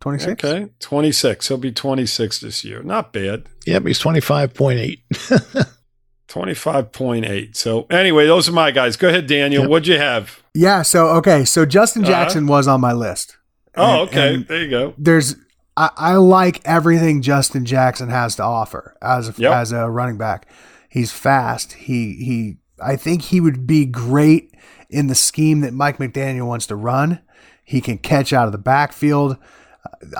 26? 0.00 0.42
Okay. 0.44 0.70
26. 0.80 1.48
He'll 1.48 1.56
be 1.58 1.70
26 1.72 2.40
this 2.40 2.64
year. 2.64 2.82
Not 2.82 3.12
bad. 3.12 3.44
yep, 3.66 3.86
he's 3.86 3.98
twenty 3.98 4.20
five 4.20 4.52
point 4.54 4.78
eight. 4.78 5.00
25.8. 6.28 7.54
So, 7.56 7.86
anyway, 7.90 8.26
those 8.26 8.48
are 8.48 8.52
my 8.52 8.70
guys. 8.70 8.96
Go 8.96 9.08
ahead, 9.08 9.26
Daniel. 9.26 9.62
Yep. 9.62 9.70
What'd 9.70 9.86
you 9.86 9.98
have? 9.98 10.42
Yeah, 10.54 10.82
so 10.82 11.08
okay, 11.18 11.44
so 11.44 11.64
Justin 11.66 12.02
Uh-huh. 12.04 12.12
Jackson 12.12 12.46
was 12.46 12.66
on 12.66 12.80
my 12.80 12.92
list. 12.92 13.36
Oh, 13.76 14.00
And- 14.02 14.08
okay. 14.08 14.34
and 14.34 14.46
there 14.48 14.62
you 14.62 14.70
go. 14.70 14.94
there's 14.98 15.36
I, 15.76 15.90
I 15.96 16.16
like 16.16 16.60
everything 16.64 17.22
Justin 17.22 17.64
Jackson 17.64 18.08
has 18.08 18.36
to 18.36 18.42
offer 18.42 18.96
as 19.02 19.28
a, 19.28 19.34
Yep. 19.36 19.52
as 19.52 19.72
a 19.72 19.90
running 19.90 20.18
back. 20.18 20.48
He's 20.88 21.12
fast. 21.12 21.72
He 21.72 22.14
he. 22.24 22.56
I 22.80 22.96
think 22.96 23.22
he 23.22 23.40
would 23.40 23.66
be 23.66 23.84
great 23.86 24.54
in 24.90 25.06
the 25.08 25.14
scheme 25.14 25.60
that 25.60 25.72
Mike 25.72 25.98
McDaniel 25.98 26.46
wants 26.46 26.66
to 26.66 26.76
run. 26.76 27.20
He 27.64 27.80
can 27.80 27.98
catch 27.98 28.32
out 28.32 28.46
of 28.46 28.52
the 28.52 28.58
backfield. 28.58 29.36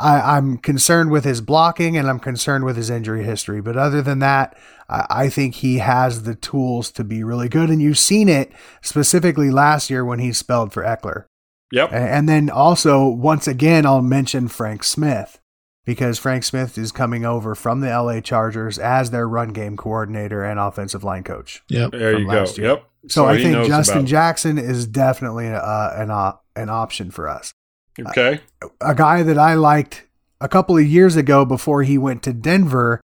I, 0.01 0.37
am 0.37 0.59
concerned 0.59 1.11
with 1.11 1.25
his 1.25 1.41
blocking 1.41 1.97
and 1.97 2.09
I'm 2.09 2.19
concerned 2.19 2.65
with 2.65 2.77
his 2.77 2.91
injury 2.91 3.25
history. 3.25 3.61
But 3.61 3.77
other 3.77 4.03
than 4.03 4.19
that, 4.21 4.57
I, 4.89 5.07
I 5.11 5.29
think 5.29 5.57
he 5.57 5.79
has 5.79 6.23
the 6.23 6.35
tools 6.35 6.91
to 6.93 7.05
be 7.05 7.23
really 7.23 7.49
good. 7.49 7.71
And 7.71 7.81
you've 7.83 7.99
seen 7.99 8.29
it 8.29 8.53
specifically 8.83 9.51
last 9.51 9.91
year 9.91 10.05
when 10.05 10.19
he 10.19 10.33
spelled 10.33 10.73
for 10.73 10.83
Ekeler. 10.83 11.25
Yep. 11.73 11.93
And 11.93 12.29
then 12.29 12.51
also, 12.51 13.07
once 13.07 13.49
again, 13.49 13.85
I'll 13.85 14.03
mention 14.03 14.49
Frank 14.49 14.85
Smith 14.85 15.41
because 15.85 16.19
Frank 16.19 16.45
Smith 16.45 16.79
is 16.79 16.93
coming 16.93 17.25
over 17.25 17.55
from 17.55 17.81
the 17.81 17.89
LA 17.89 18.21
Chargers 18.21 18.79
as 18.79 19.11
their 19.11 19.29
run 19.29 19.51
game 19.51 19.77
coordinator 19.77 20.43
and 20.43 20.59
offensive 20.59 21.05
line 21.05 21.25
coach. 21.25 21.63
Yep. 21.69 21.93
There 21.93 22.19
you 22.19 22.27
go. 22.27 22.45
Year. 22.57 22.67
Yep. 22.69 22.85
So, 23.03 23.09
so 23.09 23.27
I 23.27 23.37
think 23.37 23.67
Justin 23.67 23.99
about. 23.99 24.09
Jackson 24.09 24.59
is 24.59 24.87
definitely 24.87 25.49
uh, 25.49 26.03
an, 26.03 26.11
uh, 26.11 26.37
an 26.57 26.71
option 26.71 27.11
for 27.11 27.29
us. 27.29 27.53
Okay. 28.01 28.41
A 28.81 28.95
guy 28.95 29.23
that 29.23 29.39
I 29.39 29.55
liked 29.55 30.07
a 30.41 30.49
couple 30.49 30.77
of 30.77 30.87
years 30.87 31.17
ago 31.17 31.45
before 31.45 31.83
he 31.83 31.99
went 31.99 32.23
to 32.25 32.33
Denver, 32.33 33.01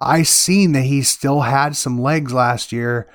I 0.00 0.22
seen 0.22 0.72
that 0.72 0.82
he 0.82 1.02
still 1.02 1.42
had 1.42 1.76
some 1.76 2.00
legs 2.00 2.32
last 2.32 2.72
year. 2.72 3.08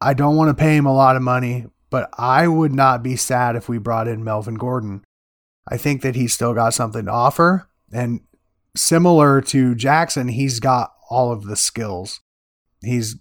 I 0.00 0.14
don't 0.14 0.36
want 0.36 0.48
to 0.48 0.60
pay 0.60 0.76
him 0.76 0.86
a 0.86 0.94
lot 0.94 1.16
of 1.16 1.22
money, 1.22 1.66
but 1.88 2.10
I 2.16 2.46
would 2.46 2.72
not 2.72 3.02
be 3.02 3.16
sad 3.16 3.56
if 3.56 3.68
we 3.68 3.78
brought 3.78 4.06
in 4.06 4.22
Melvin 4.22 4.54
Gordon. 4.54 5.02
I 5.66 5.76
think 5.76 6.02
that 6.02 6.14
he's 6.14 6.32
still 6.32 6.54
got 6.54 6.74
something 6.74 7.06
to 7.06 7.10
offer. 7.10 7.68
And 7.92 8.20
similar 8.76 9.40
to 9.42 9.74
Jackson, 9.74 10.28
he's 10.28 10.60
got 10.60 10.92
all 11.10 11.32
of 11.32 11.44
the 11.44 11.56
skills. 11.56 12.20
He's 12.82 13.16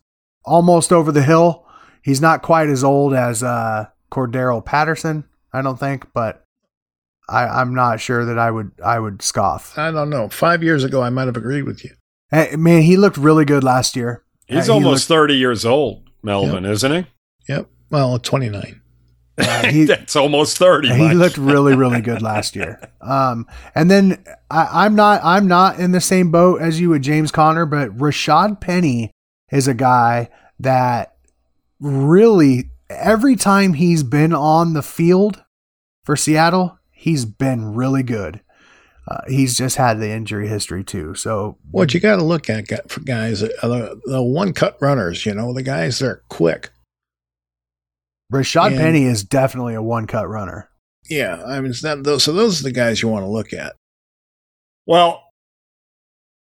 almost 0.46 0.92
over 0.92 1.12
the 1.12 1.24
hill. 1.24 1.66
He's 2.04 2.22
not 2.22 2.42
quite 2.42 2.70
as 2.70 2.84
old 2.84 3.14
as 3.14 3.44
uh, 3.44 3.88
Cordarrelle 4.12 4.64
Patterson, 4.64 5.26
I 5.54 5.62
don't 5.62 5.80
think, 5.80 6.08
but 6.14 6.44
I, 7.28 7.62
am 7.62 7.74
not 7.74 8.00
sure 8.00 8.26
that 8.26 8.40
I 8.40 8.50
would 8.50 8.72
I 8.84 9.00
would 9.00 9.22
scoff. 9.22 9.78
I 9.78 9.92
don't 9.92 10.10
know. 10.10 10.30
Five 10.30 10.64
years 10.64 10.84
ago, 10.84 11.02
I 11.02 11.10
might 11.10 11.28
have 11.28 11.38
agreed 11.38 11.64
with 11.64 11.84
you. 11.84 11.92
Hey, 12.32 12.56
man, 12.56 12.84
he 12.84 12.98
looked 12.98 13.18
really 13.18 13.46
good 13.46 13.64
last 13.64 13.96
year. 13.96 14.24
He's 14.48 14.70
uh, 14.70 14.74
almost 14.74 15.10
looked, 15.10 15.20
30 15.20 15.36
years 15.36 15.66
old, 15.66 16.10
Melvin, 16.24 16.64
yep. 16.64 16.74
isn't 16.74 16.92
he? 16.92 17.06
Yep. 17.54 17.70
Well, 17.90 18.20
29. 18.20 18.82
Uh, 19.40 19.66
he, 19.72 19.86
That's 19.86 20.16
almost 20.16 20.58
30. 20.58 20.90
He 20.90 20.98
much. 20.98 21.16
looked 21.16 21.38
really, 21.38 21.76
really 21.76 22.02
good 22.02 22.22
last 22.22 22.56
year. 22.56 22.80
Um, 23.02 23.48
and 23.76 23.90
then 23.90 24.24
I, 24.52 24.86
I'm 24.86 24.94
not 24.94 25.22
I'm 25.24 25.48
not 25.48 25.80
in 25.80 25.94
the 25.94 26.02
same 26.02 26.32
boat 26.32 26.62
as 26.62 26.82
you 26.82 26.90
with 26.90 27.02
James 27.02 27.32
Conner, 27.32 27.66
but 27.66 27.98
Rashad 27.98 28.60
Penny 28.60 29.10
is 29.52 29.70
a 29.70 29.74
guy 29.74 30.30
that 30.60 31.16
really 31.80 32.70
every 32.90 33.38
time 33.38 33.74
he's 33.74 34.04
been 34.04 34.34
on 34.34 34.74
the 34.74 34.82
field 34.82 35.44
for 36.04 36.18
Seattle, 36.18 36.78
he's 36.92 37.24
been 37.26 37.74
really 37.74 38.04
good. 38.04 38.42
Uh, 39.08 39.22
he's 39.28 39.58
just 39.58 39.78
had 39.78 40.00
the 40.00 40.10
injury 40.10 40.48
history 40.48 40.84
too. 40.84 41.16
So 41.16 41.58
what 41.72 41.94
you 41.94 42.00
got 42.00 42.18
to 42.18 42.24
look 42.24 42.48
at 42.50 42.68
guys, 43.06 43.42
uh, 43.42 43.48
the, 43.64 44.00
the 44.06 44.22
one 44.22 44.54
cut 44.54 44.78
runners, 44.82 45.26
you 45.26 45.34
know, 45.34 45.52
the 45.54 45.64
guys 45.64 46.00
that 46.00 46.06
are 46.06 46.24
quick. 46.30 46.70
Rashad 48.32 48.68
and, 48.68 48.78
Penny 48.78 49.06
is 49.06 49.24
definitely 49.24 49.74
a 49.74 49.82
one 49.82 50.08
cut 50.08 50.30
runner. 50.30 50.70
Yeah, 51.10 51.44
I 51.44 51.60
mean, 51.62 51.74
not 51.84 52.04
those. 52.04 52.24
So 52.24 52.34
those 52.34 52.62
are 52.62 52.64
the 52.64 52.72
guys 52.72 53.02
you 53.02 53.10
want 53.10 53.24
to 53.24 53.30
look 53.30 53.54
at. 53.54 53.76
Well, 54.86 55.24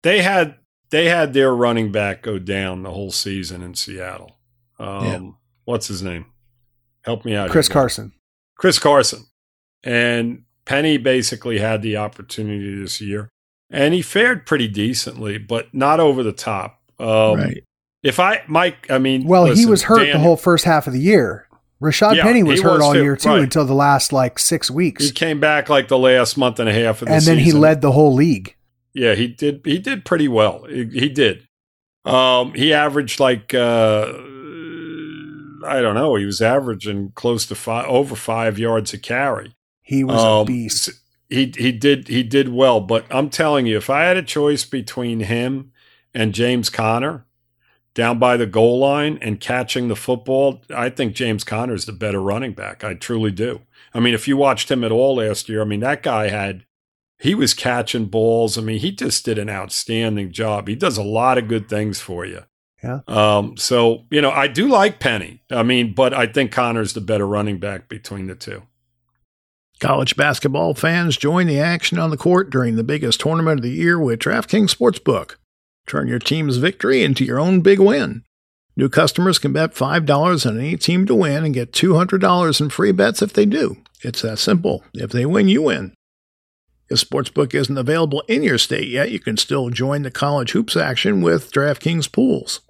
they 0.03 0.21
had 0.21 0.55
they 0.89 1.05
had 1.05 1.33
their 1.33 1.53
running 1.55 1.91
back 1.91 2.21
go 2.21 2.39
down 2.39 2.83
the 2.83 2.91
whole 2.91 3.11
season 3.11 3.61
in 3.61 3.75
Seattle. 3.75 4.37
Um, 4.77 5.05
yeah. 5.05 5.19
What's 5.65 5.87
his 5.87 6.01
name? 6.01 6.25
Help 7.03 7.25
me 7.25 7.35
out. 7.35 7.49
Chris 7.49 7.67
here, 7.67 7.73
Carson. 7.73 8.13
Chris 8.57 8.79
Carson. 8.79 9.25
And 9.83 10.43
Penny 10.65 10.97
basically 10.97 11.59
had 11.59 11.81
the 11.81 11.97
opportunity 11.97 12.77
this 12.77 12.99
year, 12.99 13.29
and 13.69 13.93
he 13.93 14.01
fared 14.01 14.45
pretty 14.45 14.67
decently, 14.67 15.37
but 15.37 15.73
not 15.73 15.99
over 15.99 16.23
the 16.23 16.33
top. 16.33 16.81
Um, 16.99 17.37
right. 17.37 17.63
If 18.03 18.19
I, 18.19 18.41
Mike, 18.47 18.89
I 18.89 18.97
mean, 18.97 19.25
well, 19.25 19.43
listen, 19.43 19.57
he 19.57 19.65
was 19.65 19.83
hurt 19.83 20.05
Dan, 20.05 20.13
the 20.13 20.19
whole 20.19 20.37
first 20.37 20.65
half 20.65 20.87
of 20.87 20.93
the 20.93 20.99
year. 20.99 21.47
Rashad 21.81 22.15
yeah, 22.15 22.23
Penny 22.23 22.43
was 22.43 22.61
hurt 22.61 22.73
was 22.73 22.81
all 22.81 22.93
too, 22.93 23.03
year 23.03 23.15
too 23.15 23.29
right. 23.29 23.41
until 23.41 23.65
the 23.65 23.73
last 23.73 24.11
like 24.11 24.37
six 24.37 24.69
weeks. 24.69 25.05
He 25.05 25.11
came 25.11 25.39
back 25.39 25.69
like 25.69 25.87
the 25.87 25.97
last 25.97 26.37
month 26.37 26.59
and 26.59 26.67
a 26.67 26.73
half 26.73 27.01
of 27.01 27.07
the 27.07 27.13
season. 27.19 27.31
and 27.33 27.39
then 27.39 27.45
season. 27.45 27.57
he 27.57 27.61
led 27.61 27.81
the 27.81 27.91
whole 27.93 28.13
league. 28.13 28.55
Yeah, 28.93 29.15
he 29.15 29.27
did. 29.27 29.61
He 29.63 29.77
did 29.77 30.03
pretty 30.03 30.27
well. 30.27 30.65
He, 30.65 30.85
he 30.85 31.09
did. 31.09 31.47
Um, 32.03 32.53
he 32.53 32.73
averaged 32.73 33.19
like 33.19 33.53
uh, 33.53 34.11
I 35.65 35.81
don't 35.81 35.95
know. 35.95 36.15
He 36.15 36.25
was 36.25 36.41
averaging 36.41 37.11
close 37.15 37.45
to 37.47 37.55
five, 37.55 37.85
over 37.87 38.15
five 38.15 38.59
yards 38.59 38.93
a 38.93 38.97
carry. 38.97 39.55
He 39.81 40.03
was 40.03 40.21
um, 40.21 40.41
a 40.41 40.45
beast. 40.45 40.89
He 41.29 41.53
he 41.57 41.71
did 41.71 42.07
he 42.07 42.23
did 42.23 42.49
well, 42.49 42.81
but 42.81 43.05
I'm 43.09 43.29
telling 43.29 43.67
you, 43.67 43.77
if 43.77 43.89
I 43.89 44.03
had 44.03 44.17
a 44.17 44.23
choice 44.23 44.65
between 44.65 45.21
him 45.21 45.71
and 46.13 46.33
James 46.33 46.69
Conner 46.69 47.25
down 47.99 48.17
by 48.17 48.37
the 48.37 48.45
goal 48.45 48.79
line 48.79 49.19
and 49.21 49.41
catching 49.41 49.89
the 49.89 49.95
football, 49.95 50.61
I 50.73 50.89
think 50.89 51.13
James 51.13 51.43
Conner 51.43 51.73
is 51.73 51.83
the 51.83 51.91
better 51.91 52.21
running 52.21 52.53
back. 52.53 52.81
I 52.81 52.93
truly 52.93 53.29
do. 53.29 53.59
I 53.93 53.99
mean, 53.99 54.13
if 54.13 54.25
you 54.25 54.37
watched 54.37 54.71
him 54.71 54.85
at 54.85 54.91
all 54.93 55.17
last 55.17 55.49
year, 55.49 55.61
I 55.61 55.65
mean, 55.65 55.81
that 55.81 56.01
guy 56.01 56.29
had 56.29 56.63
he 57.19 57.35
was 57.35 57.53
catching 57.53 58.05
balls. 58.05 58.57
I 58.57 58.61
mean, 58.61 58.79
he 58.79 58.93
just 58.93 59.25
did 59.25 59.37
an 59.37 59.49
outstanding 59.49 60.31
job. 60.31 60.69
He 60.69 60.75
does 60.75 60.97
a 60.97 61.03
lot 61.03 61.37
of 61.37 61.49
good 61.49 61.67
things 61.67 61.99
for 61.99 62.25
you. 62.25 62.43
Yeah. 62.81 63.01
Um, 63.05 63.57
so, 63.57 64.05
you 64.09 64.21
know, 64.21 64.31
I 64.31 64.47
do 64.47 64.69
like 64.69 65.01
Penny. 65.01 65.43
I 65.51 65.63
mean, 65.63 65.93
but 65.93 66.13
I 66.13 66.25
think 66.25 66.53
Conner's 66.53 66.93
the 66.93 67.01
better 67.01 67.27
running 67.27 67.59
back 67.59 67.89
between 67.89 68.27
the 68.27 68.35
two. 68.35 68.63
College 69.81 70.15
basketball 70.15 70.73
fans 70.73 71.17
join 71.17 71.47
the 71.47 71.59
action 71.59 71.99
on 71.99 72.11
the 72.11 72.17
court 72.17 72.49
during 72.49 72.77
the 72.77 72.83
biggest 72.85 73.19
tournament 73.19 73.59
of 73.59 73.63
the 73.63 73.71
year 73.71 73.99
with 73.99 74.19
DraftKings 74.19 74.73
Sportsbook. 74.73 75.35
Turn 75.89 76.07
your 76.07 76.19
team's 76.19 76.57
victory 76.57 77.03
into 77.03 77.25
your 77.25 77.39
own 77.39 77.61
big 77.61 77.79
win. 77.79 78.23
New 78.77 78.89
customers 78.89 79.39
can 79.39 79.51
bet 79.51 79.73
$5 79.73 80.45
on 80.45 80.59
any 80.59 80.77
team 80.77 81.07
to 81.07 81.15
win 81.15 81.43
and 81.43 81.53
get 81.53 81.73
$200 81.73 82.61
in 82.61 82.69
free 82.69 82.91
bets 82.91 83.23
if 83.23 83.33
they 83.33 83.45
do. 83.45 83.77
It's 84.03 84.21
that 84.21 84.37
simple. 84.37 84.83
If 84.93 85.11
they 85.11 85.25
win, 85.25 85.47
you 85.47 85.63
win. 85.63 85.93
If 86.89 86.99
Sportsbook 86.99 87.55
isn't 87.55 87.77
available 87.77 88.23
in 88.27 88.43
your 88.43 88.59
state 88.59 88.87
yet, 88.87 89.11
you 89.11 89.19
can 89.19 89.35
still 89.35 89.71
join 89.71 90.03
the 90.03 90.11
college 90.11 90.51
hoops 90.51 90.77
action 90.77 91.21
with 91.21 91.51
DraftKings 91.51 92.11
Pools. 92.11 92.61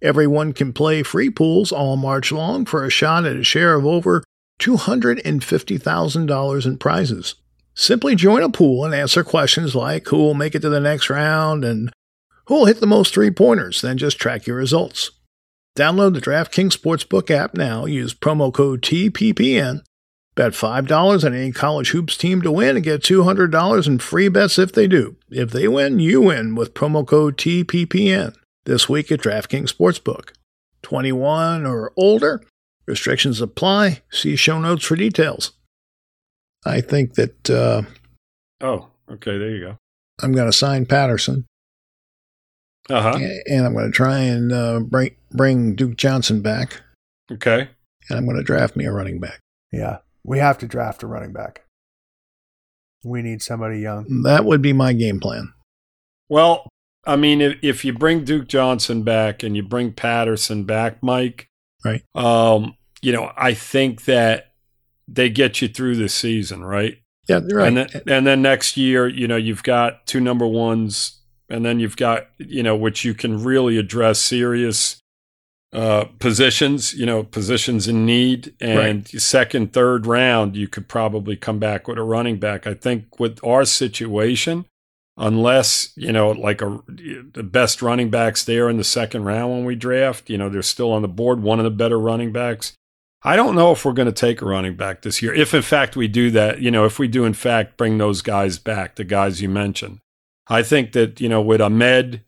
Everyone 0.00 0.52
can 0.52 0.72
play 0.72 1.02
free 1.02 1.30
pools 1.30 1.72
all 1.72 1.96
March 1.96 2.30
long 2.30 2.64
for 2.64 2.84
a 2.84 2.90
shot 2.90 3.24
at 3.24 3.36
a 3.36 3.44
share 3.44 3.74
of 3.74 3.84
over 3.84 4.22
$250,000 4.60 6.66
in 6.66 6.78
prizes. 6.78 7.34
Simply 7.74 8.14
join 8.14 8.44
a 8.44 8.48
pool 8.48 8.84
and 8.84 8.94
answer 8.94 9.24
questions 9.24 9.74
like 9.74 10.06
who 10.06 10.18
will 10.18 10.34
make 10.34 10.54
it 10.54 10.60
to 10.60 10.68
the 10.68 10.78
next 10.78 11.10
round 11.10 11.64
and 11.64 11.90
who 12.46 12.54
will 12.54 12.66
hit 12.66 12.80
the 12.80 12.86
most 12.86 13.14
three 13.14 13.30
pointers, 13.30 13.80
then 13.80 13.98
just 13.98 14.18
track 14.18 14.46
your 14.46 14.56
results. 14.56 15.10
Download 15.76 16.14
the 16.14 16.20
DraftKings 16.20 16.76
Sportsbook 16.76 17.30
app 17.30 17.54
now, 17.54 17.84
use 17.84 18.14
promo 18.14 18.52
code 18.52 18.80
TPPN, 18.82 19.82
bet 20.34 20.52
$5 20.52 21.24
on 21.24 21.34
any 21.34 21.52
college 21.52 21.90
hoops 21.90 22.16
team 22.16 22.42
to 22.42 22.52
win 22.52 22.76
and 22.76 22.84
get 22.84 23.02
$200 23.02 23.86
in 23.86 23.98
free 23.98 24.28
bets 24.28 24.58
if 24.58 24.72
they 24.72 24.86
do. 24.86 25.16
If 25.30 25.50
they 25.50 25.66
win, 25.66 25.98
you 25.98 26.20
win 26.20 26.54
with 26.54 26.74
promo 26.74 27.06
code 27.06 27.36
TPPN 27.36 28.36
this 28.64 28.88
week 28.88 29.10
at 29.10 29.20
DraftKings 29.20 29.72
Sportsbook. 29.74 30.30
21 30.82 31.66
or 31.66 31.92
older? 31.96 32.42
Restrictions 32.86 33.40
apply. 33.40 34.02
See 34.10 34.36
show 34.36 34.60
notes 34.60 34.84
for 34.84 34.96
details. 34.96 35.52
I 36.64 36.80
think 36.80 37.14
that. 37.14 37.50
Uh, 37.50 37.82
oh, 38.60 38.88
okay. 39.10 39.38
There 39.38 39.50
you 39.50 39.60
go. 39.60 39.76
I'm 40.22 40.32
going 40.32 40.50
to 40.50 40.56
sign 40.56 40.86
Patterson. 40.86 41.46
Uh 42.90 43.02
huh. 43.02 43.18
And 43.46 43.66
I'm 43.66 43.72
going 43.72 43.86
to 43.86 43.92
try 43.92 44.18
and 44.18 44.52
uh, 44.52 44.80
bring 44.80 45.14
bring 45.30 45.74
Duke 45.74 45.96
Johnson 45.96 46.42
back. 46.42 46.82
Okay. 47.32 47.68
And 48.08 48.18
I'm 48.18 48.26
going 48.26 48.36
to 48.36 48.42
draft 48.42 48.76
me 48.76 48.84
a 48.84 48.92
running 48.92 49.18
back. 49.18 49.40
Yeah, 49.72 49.98
we 50.24 50.38
have 50.38 50.58
to 50.58 50.66
draft 50.66 51.02
a 51.02 51.06
running 51.06 51.32
back. 51.32 51.64
We 53.02 53.22
need 53.22 53.42
somebody 53.42 53.80
young. 53.80 54.22
That 54.22 54.44
would 54.44 54.62
be 54.62 54.72
my 54.72 54.92
game 54.92 55.20
plan. 55.20 55.52
Well, 56.28 56.68
I 57.06 57.16
mean, 57.16 57.40
if, 57.40 57.58
if 57.62 57.84
you 57.84 57.92
bring 57.92 58.24
Duke 58.24 58.48
Johnson 58.48 59.02
back 59.02 59.42
and 59.42 59.56
you 59.56 59.62
bring 59.62 59.92
Patterson 59.92 60.64
back, 60.64 61.02
Mike, 61.02 61.48
Right. 61.84 62.02
Um, 62.14 62.76
you 63.02 63.12
know, 63.12 63.30
I 63.36 63.54
think 63.54 64.04
that 64.06 64.52
they 65.06 65.28
get 65.28 65.60
you 65.60 65.68
through 65.68 65.96
the 65.96 66.08
season, 66.08 66.64
right? 66.64 66.96
Yeah, 67.28 67.40
right. 67.52 67.68
And 67.68 67.76
then, 67.76 68.02
and 68.06 68.26
then 68.26 68.42
next 68.42 68.76
year, 68.76 69.06
you 69.06 69.28
know, 69.28 69.36
you've 69.36 69.62
got 69.62 70.06
two 70.06 70.20
number 70.20 70.46
ones, 70.46 71.20
and 71.54 71.64
then 71.64 71.78
you've 71.78 71.96
got, 71.96 72.28
you 72.38 72.62
know, 72.62 72.74
which 72.74 73.04
you 73.04 73.14
can 73.14 73.42
really 73.42 73.78
address 73.78 74.18
serious 74.18 75.00
uh, 75.72 76.04
positions, 76.18 76.94
you 76.94 77.06
know, 77.06 77.22
positions 77.22 77.86
in 77.86 78.04
need. 78.04 78.54
And 78.60 78.78
right. 78.78 79.08
second, 79.20 79.72
third 79.72 80.04
round, 80.04 80.56
you 80.56 80.66
could 80.66 80.88
probably 80.88 81.36
come 81.36 81.60
back 81.60 81.86
with 81.86 81.96
a 81.96 82.02
running 82.02 82.38
back. 82.38 82.66
I 82.66 82.74
think 82.74 83.20
with 83.20 83.38
our 83.44 83.64
situation, 83.64 84.66
unless 85.16 85.92
you 85.96 86.10
know 86.10 86.30
like 86.30 86.60
a 86.60 86.80
the 86.88 87.44
best 87.44 87.80
running 87.80 88.10
backs 88.10 88.44
there 88.44 88.68
in 88.68 88.78
the 88.78 88.84
second 88.84 89.24
round 89.24 89.52
when 89.52 89.64
we 89.64 89.76
draft 89.76 90.28
you 90.28 90.36
know 90.36 90.48
they're 90.48 90.60
still 90.60 90.90
on 90.90 91.02
the 91.02 91.08
board 91.08 91.40
one 91.40 91.60
of 91.60 91.64
the 91.64 91.70
better 91.70 92.00
running 92.00 92.32
backs 92.32 92.72
i 93.22 93.36
don't 93.36 93.54
know 93.54 93.70
if 93.70 93.84
we're 93.84 93.92
going 93.92 94.06
to 94.06 94.12
take 94.12 94.42
a 94.42 94.44
running 94.44 94.74
back 94.74 95.02
this 95.02 95.22
year 95.22 95.32
if 95.32 95.54
in 95.54 95.62
fact 95.62 95.94
we 95.94 96.08
do 96.08 96.32
that 96.32 96.60
you 96.60 96.68
know 96.68 96.84
if 96.84 96.98
we 96.98 97.06
do 97.06 97.24
in 97.24 97.32
fact 97.32 97.76
bring 97.76 97.96
those 97.96 98.22
guys 98.22 98.58
back 98.58 98.96
the 98.96 99.04
guys 99.04 99.40
you 99.40 99.48
mentioned 99.48 100.00
i 100.48 100.62
think 100.62 100.92
that 100.92 101.20
you 101.20 101.28
know 101.28 101.40
with 101.40 101.60
ahmed 101.60 102.22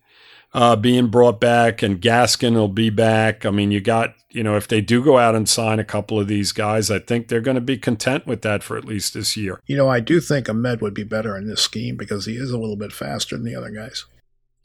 uh, 0.53 0.75
being 0.75 1.07
brought 1.07 1.39
back 1.39 1.83
and 1.83 2.01
gaskin 2.01 2.53
will 2.53 2.67
be 2.67 2.89
back 2.89 3.45
i 3.45 3.51
mean 3.51 3.71
you 3.71 3.81
got 3.81 4.15
you 4.37 4.43
know, 4.43 4.55
if 4.55 4.67
they 4.67 4.81
do 4.81 5.03
go 5.03 5.17
out 5.17 5.33
and 5.33 5.49
sign 5.49 5.79
a 5.79 5.83
couple 5.83 6.19
of 6.19 6.27
these 6.27 6.51
guys, 6.51 6.91
I 6.91 6.99
think 6.99 7.27
they're 7.27 7.41
going 7.41 7.55
to 7.55 7.61
be 7.61 7.77
content 7.77 8.27
with 8.27 8.43
that 8.43 8.61
for 8.61 8.77
at 8.77 8.85
least 8.85 9.15
this 9.15 9.35
year. 9.35 9.59
You 9.65 9.75
know, 9.75 9.89
I 9.89 9.99
do 9.99 10.19
think 10.19 10.47
Ahmed 10.47 10.79
would 10.79 10.93
be 10.93 11.03
better 11.03 11.35
in 11.35 11.47
this 11.47 11.61
scheme 11.61 11.95
because 11.95 12.27
he 12.27 12.35
is 12.35 12.51
a 12.51 12.57
little 12.59 12.75
bit 12.75 12.93
faster 12.93 13.35
than 13.35 13.45
the 13.45 13.55
other 13.55 13.71
guys. 13.71 14.05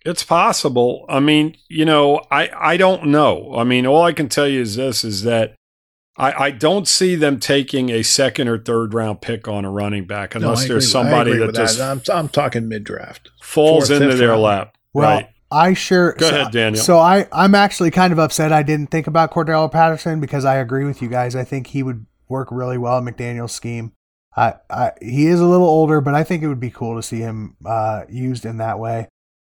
It's 0.05 0.25
possible. 0.25 1.07
I 1.09 1.21
mean, 1.21 1.57
you 1.69 1.87
know, 1.87 2.23
I, 2.31 2.51
I 2.55 2.77
don't 2.77 3.07
know. 3.07 3.55
I 3.57 3.65
mean, 3.65 3.87
all 3.87 4.03
I 4.03 4.13
can 4.13 4.29
tell 4.29 4.47
you 4.47 4.61
is 4.61 4.77
this 4.77 5.05
is 5.05 5.23
that 5.23 5.55
I, 6.17 6.45
I 6.45 6.51
don't 6.51 6.87
see 6.87 7.17
them 7.17 7.41
taking 7.41 7.91
a 7.91 8.03
second 8.03 8.49
or 8.49 8.59
third 8.59 8.93
round 8.93 9.23
pick 9.23 9.49
on 9.49 9.65
a 9.65 9.71
running 9.71 10.07
back 10.07 10.35
unless 10.35 10.63
no, 10.63 10.69
there's 10.69 10.91
somebody 10.91 11.37
that 11.39 11.55
just 11.55 11.79
that. 11.79 11.91
I'm, 11.91 12.03
I'm 12.15 12.29
talking 12.29 12.69
mid 12.69 12.85
draft 12.85 13.31
falls 13.43 13.89
Fourth, 13.89 14.03
into 14.03 14.17
their 14.17 14.31
round. 14.31 14.43
lap. 14.43 14.79
Well, 14.93 15.17
right. 15.17 15.29
I 15.51 15.75
sure. 15.75 16.13
Go 16.15 16.29
so, 16.29 16.41
ahead, 16.41 16.53
Daniel. 16.53 16.83
So 16.83 16.99
I, 16.99 17.27
I'm 17.33 17.55
actually 17.55 17.91
kind 17.91 18.13
of 18.13 18.19
upset 18.19 18.53
I 18.53 18.63
didn't 18.63 18.91
think 18.91 19.07
about 19.07 19.31
Cordarrelle 19.31 19.71
Patterson 19.71 20.21
because 20.21 20.45
I 20.45 20.57
agree 20.57 20.85
with 20.85 21.03
you 21.03 21.09
guys. 21.09 21.37
I 21.37 21.45
think 21.45 21.69
he 21.69 21.83
would 21.83 22.07
work 22.29 22.49
really 22.51 22.79
well 22.79 22.99
in 22.99 23.05
McDaniel's 23.05 23.53
scheme. 23.53 23.93
I, 24.35 24.55
I, 24.71 24.93
he 25.03 25.27
is 25.27 25.41
a 25.41 25.47
little 25.47 25.67
older, 25.67 26.01
but 26.01 26.15
I 26.15 26.25
think 26.25 26.43
it 26.43 26.49
would 26.49 26.61
be 26.61 26.71
cool 26.71 26.97
to 26.97 27.03
see 27.03 27.19
him 27.19 27.57
uh, 27.67 28.05
used 28.09 28.47
in 28.47 28.57
that 28.59 28.79
way. 28.79 29.09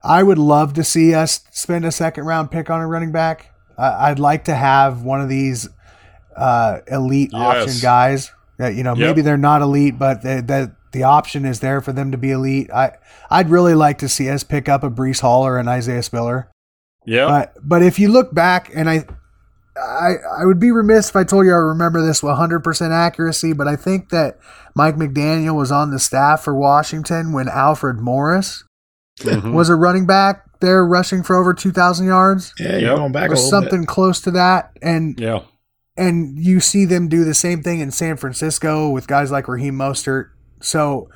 I 0.02 0.22
would 0.22 0.38
love 0.38 0.74
to 0.74 0.84
see 0.84 1.14
us 1.14 1.40
spend 1.50 1.86
a 1.86 1.92
second 1.92 2.24
round 2.24 2.50
pick 2.50 2.68
on 2.68 2.80
a 2.80 2.86
running 2.86 3.12
back. 3.12 3.50
I'd 3.78 4.18
like 4.18 4.44
to 4.44 4.54
have 4.54 5.02
one 5.02 5.20
of 5.20 5.28
these 5.28 5.68
uh, 6.36 6.80
elite 6.88 7.30
yes. 7.32 7.40
option 7.40 7.80
guys. 7.80 8.32
That 8.58 8.74
you 8.74 8.82
know, 8.82 8.94
yep. 8.94 9.08
maybe 9.08 9.20
they're 9.20 9.36
not 9.36 9.60
elite, 9.60 9.98
but 9.98 10.22
they, 10.22 10.40
they, 10.40 10.68
the 10.92 11.02
option 11.02 11.44
is 11.44 11.60
there 11.60 11.80
for 11.80 11.92
them 11.92 12.12
to 12.12 12.18
be 12.18 12.30
elite. 12.30 12.70
I 12.70 12.92
I'd 13.30 13.50
really 13.50 13.74
like 13.74 13.98
to 13.98 14.08
see 14.08 14.30
us 14.30 14.42
pick 14.42 14.68
up 14.68 14.82
a 14.82 14.90
Breece 14.90 15.20
Hall 15.20 15.46
or 15.46 15.58
an 15.58 15.68
Isaiah 15.68 16.02
Spiller. 16.02 16.50
Yeah. 17.04 17.26
But 17.26 17.54
but 17.62 17.82
if 17.82 17.98
you 17.98 18.08
look 18.08 18.34
back, 18.34 18.70
and 18.74 18.88
I 18.88 19.04
I 19.76 20.14
I 20.40 20.44
would 20.44 20.58
be 20.58 20.70
remiss 20.70 21.10
if 21.10 21.16
I 21.16 21.24
told 21.24 21.44
you 21.46 21.52
I 21.52 21.56
remember 21.56 22.04
this 22.04 22.22
with 22.22 22.34
100% 22.34 22.90
accuracy, 22.90 23.52
but 23.52 23.68
I 23.68 23.76
think 23.76 24.08
that 24.08 24.38
Mike 24.74 24.96
McDaniel 24.96 25.54
was 25.54 25.70
on 25.70 25.90
the 25.90 25.98
staff 25.98 26.42
for 26.42 26.54
Washington 26.54 27.32
when 27.32 27.48
Alfred 27.48 27.98
Morris 27.98 28.64
mm-hmm. 29.20 29.52
was 29.52 29.68
a 29.68 29.74
running 29.74 30.06
back 30.06 30.46
there 30.60 30.84
rushing 30.84 31.22
for 31.22 31.36
over 31.36 31.54
2,000 31.54 32.06
yards. 32.06 32.54
Yeah, 32.58 32.72
you're 32.72 32.80
yep. 32.80 32.96
going 32.96 33.12
back 33.12 33.30
or 33.30 33.36
something 33.36 33.82
bit. 33.82 33.88
close 33.88 34.20
to 34.22 34.30
that, 34.32 34.76
and 34.82 35.18
yeah. 35.18 35.40
And 35.96 36.38
you 36.38 36.60
see 36.60 36.84
them 36.84 37.08
do 37.08 37.24
the 37.24 37.34
same 37.34 37.62
thing 37.62 37.80
in 37.80 37.90
San 37.90 38.16
Francisco 38.16 38.90
with 38.90 39.06
guys 39.06 39.30
like 39.30 39.48
Raheem 39.48 39.74
Mostert 39.74 40.30
so 40.60 41.08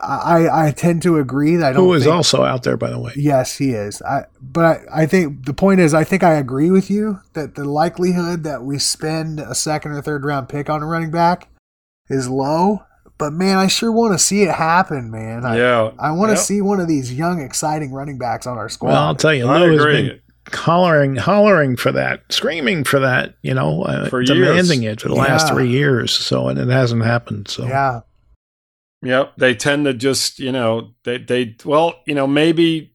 I 0.00 0.66
I 0.68 0.70
tend 0.70 1.02
to 1.02 1.18
agree 1.18 1.56
that 1.56 1.70
I 1.70 1.72
don't. 1.72 1.84
Who 1.84 1.94
is 1.94 2.04
think, 2.04 2.14
also 2.14 2.44
out 2.44 2.62
there, 2.62 2.76
by 2.76 2.90
the 2.90 3.00
way. 3.00 3.12
Yes, 3.16 3.56
he 3.56 3.70
is. 3.70 4.00
I 4.02 4.26
but 4.40 4.64
I, 4.64 5.02
I 5.02 5.06
think 5.06 5.46
the 5.46 5.54
point 5.54 5.80
is 5.80 5.92
I 5.92 6.04
think 6.04 6.22
I 6.22 6.34
agree 6.34 6.70
with 6.70 6.90
you 6.90 7.20
that 7.32 7.56
the 7.56 7.64
likelihood 7.64 8.44
that 8.44 8.62
we 8.62 8.78
spend 8.78 9.40
a 9.40 9.54
second 9.54 9.92
or 9.92 10.02
third 10.02 10.24
round 10.24 10.48
pick 10.48 10.70
on 10.70 10.82
a 10.82 10.86
running 10.86 11.10
back 11.10 11.48
is 12.08 12.28
low. 12.28 12.84
But 13.18 13.32
man, 13.32 13.58
I 13.58 13.66
sure 13.66 13.90
want 13.90 14.12
to 14.12 14.18
see 14.18 14.42
it 14.42 14.54
happen, 14.54 15.10
man. 15.10 15.44
I, 15.44 15.58
yeah, 15.58 15.90
I 15.98 16.12
want 16.12 16.28
to 16.28 16.34
yep. 16.34 16.44
see 16.44 16.60
one 16.60 16.78
of 16.78 16.86
these 16.86 17.12
young, 17.12 17.40
exciting 17.40 17.92
running 17.92 18.16
backs 18.16 18.46
on 18.46 18.56
our 18.56 18.68
squad. 18.68 18.90
Well, 18.90 19.02
I'll 19.02 19.16
tell 19.16 19.34
you, 19.34 19.44
Lou 19.46 19.76
has 19.76 19.84
been 19.84 20.20
hollering, 20.54 21.16
hollering 21.16 21.76
for 21.76 21.92
that, 21.92 22.22
screaming 22.30 22.84
for 22.84 22.98
that. 23.00 23.36
You 23.42 23.54
know, 23.54 23.82
uh, 23.82 24.08
for 24.08 24.22
demanding 24.22 24.82
years. 24.82 24.94
it 24.94 25.00
for 25.00 25.08
the 25.08 25.14
yeah. 25.16 25.22
last 25.22 25.52
three 25.52 25.68
years. 25.68 26.12
So, 26.12 26.48
and 26.48 26.58
it 26.58 26.68
hasn't 26.68 27.04
happened. 27.04 27.48
So, 27.48 27.66
yeah, 27.66 28.00
Yep, 29.02 29.34
they 29.36 29.54
tend 29.54 29.84
to 29.84 29.94
just 29.94 30.38
you 30.38 30.50
know 30.50 30.94
they 31.04 31.18
they 31.18 31.56
well 31.64 32.00
you 32.04 32.14
know 32.14 32.26
maybe 32.26 32.94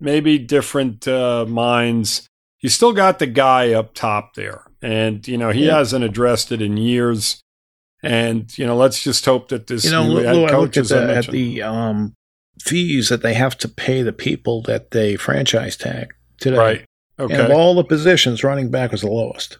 maybe 0.00 0.38
different 0.38 1.06
uh, 1.06 1.46
minds. 1.46 2.26
You 2.60 2.68
still 2.68 2.92
got 2.92 3.18
the 3.18 3.26
guy 3.26 3.72
up 3.72 3.94
top 3.94 4.34
there, 4.34 4.62
and 4.82 5.26
you 5.26 5.38
know 5.38 5.50
he 5.50 5.66
yeah. 5.66 5.78
hasn't 5.78 6.04
addressed 6.04 6.50
it 6.50 6.60
in 6.60 6.76
years. 6.76 7.40
And 8.02 8.56
you 8.58 8.66
know, 8.66 8.76
let's 8.76 9.02
just 9.02 9.24
hope 9.24 9.48
that 9.48 9.68
this 9.68 9.84
you 9.84 9.90
know, 9.90 10.04
Lou, 10.04 10.26
I 10.26 10.32
look 10.32 10.76
at 10.76 10.88
the, 10.88 11.16
at 11.16 11.26
the 11.28 11.62
um, 11.62 12.14
fees 12.60 13.08
that 13.08 13.22
they 13.22 13.34
have 13.34 13.56
to 13.58 13.68
pay 13.68 14.02
the 14.02 14.12
people 14.12 14.62
that 14.62 14.90
they 14.90 15.16
franchise 15.16 15.76
tag 15.76 16.12
today. 16.38 16.58
Right. 16.58 16.85
Okay. 17.18 17.34
And 17.34 17.42
of 17.44 17.50
all 17.50 17.74
the 17.74 17.84
positions, 17.84 18.44
running 18.44 18.70
back 18.70 18.92
was 18.92 19.00
the 19.00 19.10
lowest. 19.10 19.58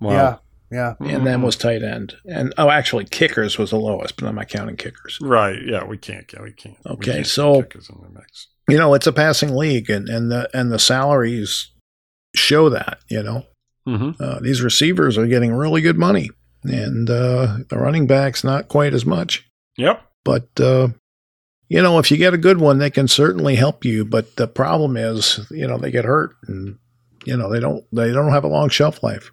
Wow. 0.00 0.12
Yeah. 0.12 0.36
Yeah. 0.72 0.94
And 1.00 1.08
mm-hmm. 1.08 1.24
then 1.24 1.42
was 1.42 1.56
tight 1.56 1.82
end. 1.82 2.14
And 2.24 2.54
oh, 2.56 2.70
actually, 2.70 3.04
kickers 3.04 3.58
was 3.58 3.70
the 3.70 3.76
lowest, 3.76 4.16
but 4.16 4.26
I'm 4.26 4.36
not 4.36 4.48
counting 4.48 4.76
kickers. 4.76 5.18
Right. 5.20 5.58
Yeah. 5.64 5.84
We 5.84 5.98
can't. 5.98 6.26
Count 6.28 6.44
we 6.44 6.52
can't. 6.52 6.76
Okay. 6.86 7.10
We 7.10 7.14
can't 7.14 7.26
so, 7.26 7.64
you 8.68 8.78
know, 8.78 8.94
it's 8.94 9.06
a 9.06 9.12
passing 9.12 9.56
league, 9.56 9.90
and, 9.90 10.08
and, 10.08 10.30
the, 10.30 10.48
and 10.54 10.70
the 10.70 10.78
salaries 10.78 11.72
show 12.36 12.68
that, 12.68 13.00
you 13.08 13.22
know. 13.22 13.44
Mm-hmm. 13.88 14.22
Uh, 14.22 14.38
these 14.40 14.62
receivers 14.62 15.18
are 15.18 15.26
getting 15.26 15.52
really 15.52 15.80
good 15.80 15.98
money, 15.98 16.30
and 16.62 17.10
uh, 17.10 17.58
the 17.68 17.78
running 17.78 18.06
backs 18.06 18.44
not 18.44 18.68
quite 18.68 18.94
as 18.94 19.04
much. 19.04 19.48
Yep. 19.76 20.00
But, 20.24 20.48
uh, 20.60 20.88
you 21.70 21.80
know, 21.80 21.98
if 21.98 22.10
you 22.10 22.16
get 22.18 22.34
a 22.34 22.38
good 22.38 22.58
one, 22.60 22.78
they 22.78 22.90
can 22.90 23.08
certainly 23.08 23.54
help 23.54 23.84
you. 23.84 24.04
But 24.04 24.36
the 24.36 24.46
problem 24.48 24.96
is, 24.98 25.40
you 25.50 25.66
know, 25.66 25.78
they 25.78 25.90
get 25.90 26.04
hurt 26.04 26.36
and, 26.46 26.76
you 27.24 27.36
know, 27.36 27.48
they 27.50 27.60
don't, 27.60 27.84
they 27.92 28.10
don't 28.12 28.32
have 28.32 28.44
a 28.44 28.48
long 28.48 28.68
shelf 28.68 29.02
life. 29.02 29.30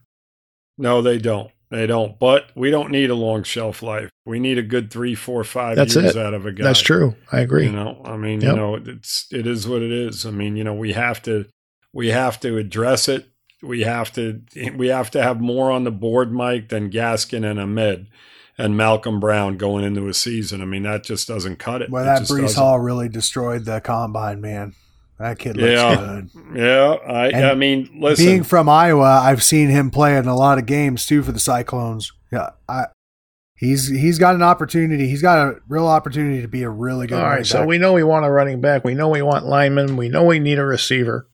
No, 0.78 1.02
they 1.02 1.18
don't. 1.18 1.52
They 1.72 1.88
don't. 1.88 2.18
But 2.20 2.52
we 2.56 2.70
don't 2.72 2.92
need 2.92 3.10
a 3.10 3.16
long 3.16 3.44
shelf 3.44 3.82
life. 3.82 4.10
We 4.26 4.40
need 4.40 4.58
a 4.58 4.62
good 4.62 4.92
three, 4.92 5.16
four, 5.16 5.44
five 5.44 5.76
That's 5.76 5.96
years 5.96 6.16
it. 6.16 6.22
out 6.26 6.34
of 6.36 6.46
a 6.46 6.52
guy. 6.52 6.64
That's 6.64 6.80
true. 6.80 7.16
I 7.32 7.40
agree. 7.40 7.66
You 7.66 7.72
know, 7.74 8.02
I 8.06 8.16
mean, 8.16 8.40
Yep. 8.40 8.52
you 8.52 8.56
know, 8.56 8.76
it's 8.76 9.26
it 9.32 9.48
is 9.48 9.68
what 9.68 9.82
it 9.82 9.92
is. 9.92 10.26
I 10.26 10.32
mean, 10.32 10.56
you 10.56 10.64
know, 10.64 10.76
we 10.76 10.94
have 10.94 11.22
to 11.24 11.46
we 11.92 12.10
have 12.10 12.40
to 12.42 12.58
address 12.58 13.10
it. 13.10 13.26
We 13.64 13.82
have 13.82 14.14
to 14.14 14.42
we 14.76 14.88
have 14.90 15.10
to 15.12 15.24
have 15.24 15.42
more 15.42 15.72
on 15.72 15.84
the 15.84 15.92
board, 15.92 16.32
Mike, 16.32 16.70
than 16.70 16.92
Gaskin 16.92 17.44
and 17.50 17.60
Ahmed 17.60 18.08
and 18.58 18.76
Malcolm 18.78 19.20
Brown 19.20 19.58
going 19.58 19.84
into 19.84 20.08
a 20.08 20.14
season. 20.14 20.62
I 20.62 20.66
mean, 20.66 20.84
that 20.84 21.04
just 21.04 21.28
doesn't 21.28 21.58
cut 21.58 21.82
it. 21.82 21.90
Well, 21.90 22.04
It 22.04 22.06
that 22.08 22.20
just 22.20 22.32
Breece 22.32 22.42
doesn't. 22.42 22.64
Hall 22.64 22.80
really 22.80 23.10
destroyed 23.10 23.66
the 23.66 23.80
combine, 23.82 24.42
man. 24.42 24.74
That 25.20 25.40
kid 25.40 25.58
looks 25.58 25.72
Yeah. 25.72 25.96
good. 25.96 26.30
Yeah, 26.56 26.98
I 27.08 27.28
And 27.30 27.46
I 27.46 27.56
mean, 27.56 27.90
listen. 28.00 28.26
Being 28.26 28.44
from 28.44 28.70
Iowa, 28.70 29.22
I've 29.24 29.42
seen 29.44 29.70
him 29.70 29.90
play 29.90 30.16
in 30.16 30.28
a 30.28 30.36
lot 30.36 30.58
of 30.60 30.66
games 30.68 31.06
too 31.08 31.24
for 31.24 31.32
the 31.32 31.40
Cyclones. 31.40 32.12
Yeah, 32.32 32.50
I, 32.70 32.86
he's 33.56 33.88
he's 33.88 34.20
got 34.20 34.36
an 34.36 34.44
opportunity. 34.44 35.08
He's 35.08 35.22
got 35.24 35.40
a 35.48 35.56
real 35.68 35.88
opportunity 35.88 36.42
to 36.44 36.48
be 36.48 36.62
a 36.62 36.70
really 36.70 37.08
good. 37.08 37.16
All 37.18 37.24
right, 37.24 37.30
running. 37.32 37.46
So 37.46 37.66
we 37.66 37.78
know 37.80 37.94
we 37.94 38.04
want 38.04 38.26
a 38.26 38.32
running 38.32 38.62
back. 38.62 38.84
We 38.84 38.94
know 38.94 39.10
we 39.10 39.24
want 39.24 39.46
linemen. 39.46 39.98
We 39.98 40.08
know 40.10 40.24
we 40.24 40.38
need 40.40 40.60
a 40.60 40.66
receiver. 40.66 41.28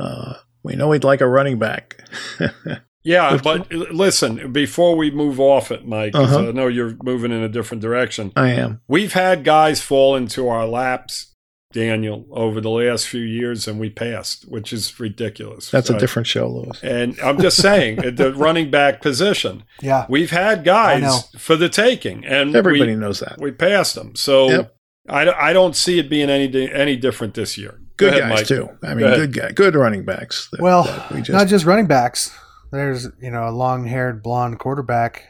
Uh, 0.00 0.34
we 0.64 0.74
know 0.74 0.88
we'd 0.88 1.04
like 1.04 1.20
a 1.20 1.28
running 1.28 1.58
back. 1.60 2.02
Yeah, 3.04 3.38
but 3.42 3.70
listen, 3.72 4.52
before 4.52 4.96
we 4.96 5.10
move 5.10 5.40
off 5.40 5.70
it, 5.70 5.86
Mike, 5.86 6.14
Uh-huh. 6.14 6.48
I 6.48 6.50
know 6.52 6.68
you're 6.68 6.96
moving 7.02 7.32
in 7.32 7.42
a 7.42 7.48
different 7.48 7.82
direction. 7.82 8.32
I 8.36 8.50
am. 8.50 8.80
We've 8.88 9.12
had 9.12 9.42
guys 9.44 9.80
fall 9.80 10.14
into 10.14 10.48
our 10.48 10.66
laps, 10.66 11.34
Daniel, 11.72 12.26
over 12.30 12.60
the 12.60 12.70
last 12.70 13.08
few 13.08 13.22
years, 13.22 13.66
and 13.66 13.80
we 13.80 13.90
passed, 13.90 14.44
which 14.48 14.72
is 14.72 15.00
ridiculous. 15.00 15.70
That's 15.70 15.90
a 15.90 15.98
different 15.98 16.28
show, 16.28 16.46
Lewis. 16.48 16.78
And 16.82 17.18
I'm 17.20 17.40
just 17.40 17.56
saying, 17.56 17.96
the 18.16 18.32
running 18.36 18.70
back 18.70 19.00
position, 19.00 19.64
yeah, 19.80 20.06
we've 20.08 20.30
had 20.30 20.64
guys 20.64 21.24
for 21.38 21.56
the 21.56 21.68
taking, 21.68 22.24
and 22.24 22.54
Everybody 22.54 22.92
we, 22.92 22.96
knows 22.96 23.20
that. 23.20 23.40
we 23.40 23.50
passed 23.52 23.94
them. 23.94 24.14
So 24.14 24.48
Yep. 24.48 24.76
I, 25.08 25.28
I 25.48 25.52
don't 25.52 25.74
see 25.74 25.98
it 25.98 26.08
being 26.08 26.30
any 26.30 26.70
any 26.70 26.96
different 26.96 27.34
this 27.34 27.58
year. 27.58 27.80
Good 27.96 28.10
ahead, 28.14 28.22
guys 28.28 28.38
Mike. 28.40 28.46
too. 28.46 28.68
I 28.84 28.94
mean, 28.94 29.06
ahead. 29.06 29.18
good 29.18 29.32
guy, 29.32 29.50
good 29.52 29.74
running 29.74 30.04
backs. 30.04 30.48
that- 30.52 30.60
Well, 30.60 30.84
that 30.84 31.10
we 31.10 31.18
just, 31.22 31.30
not 31.30 31.48
just 31.48 31.64
running 31.64 31.86
backs. 31.86 32.30
There's 32.72 33.08
you 33.20 33.30
know 33.30 33.48
a 33.48 33.50
long-haired 33.52 34.22
blonde 34.22 34.58
quarterback 34.58 35.24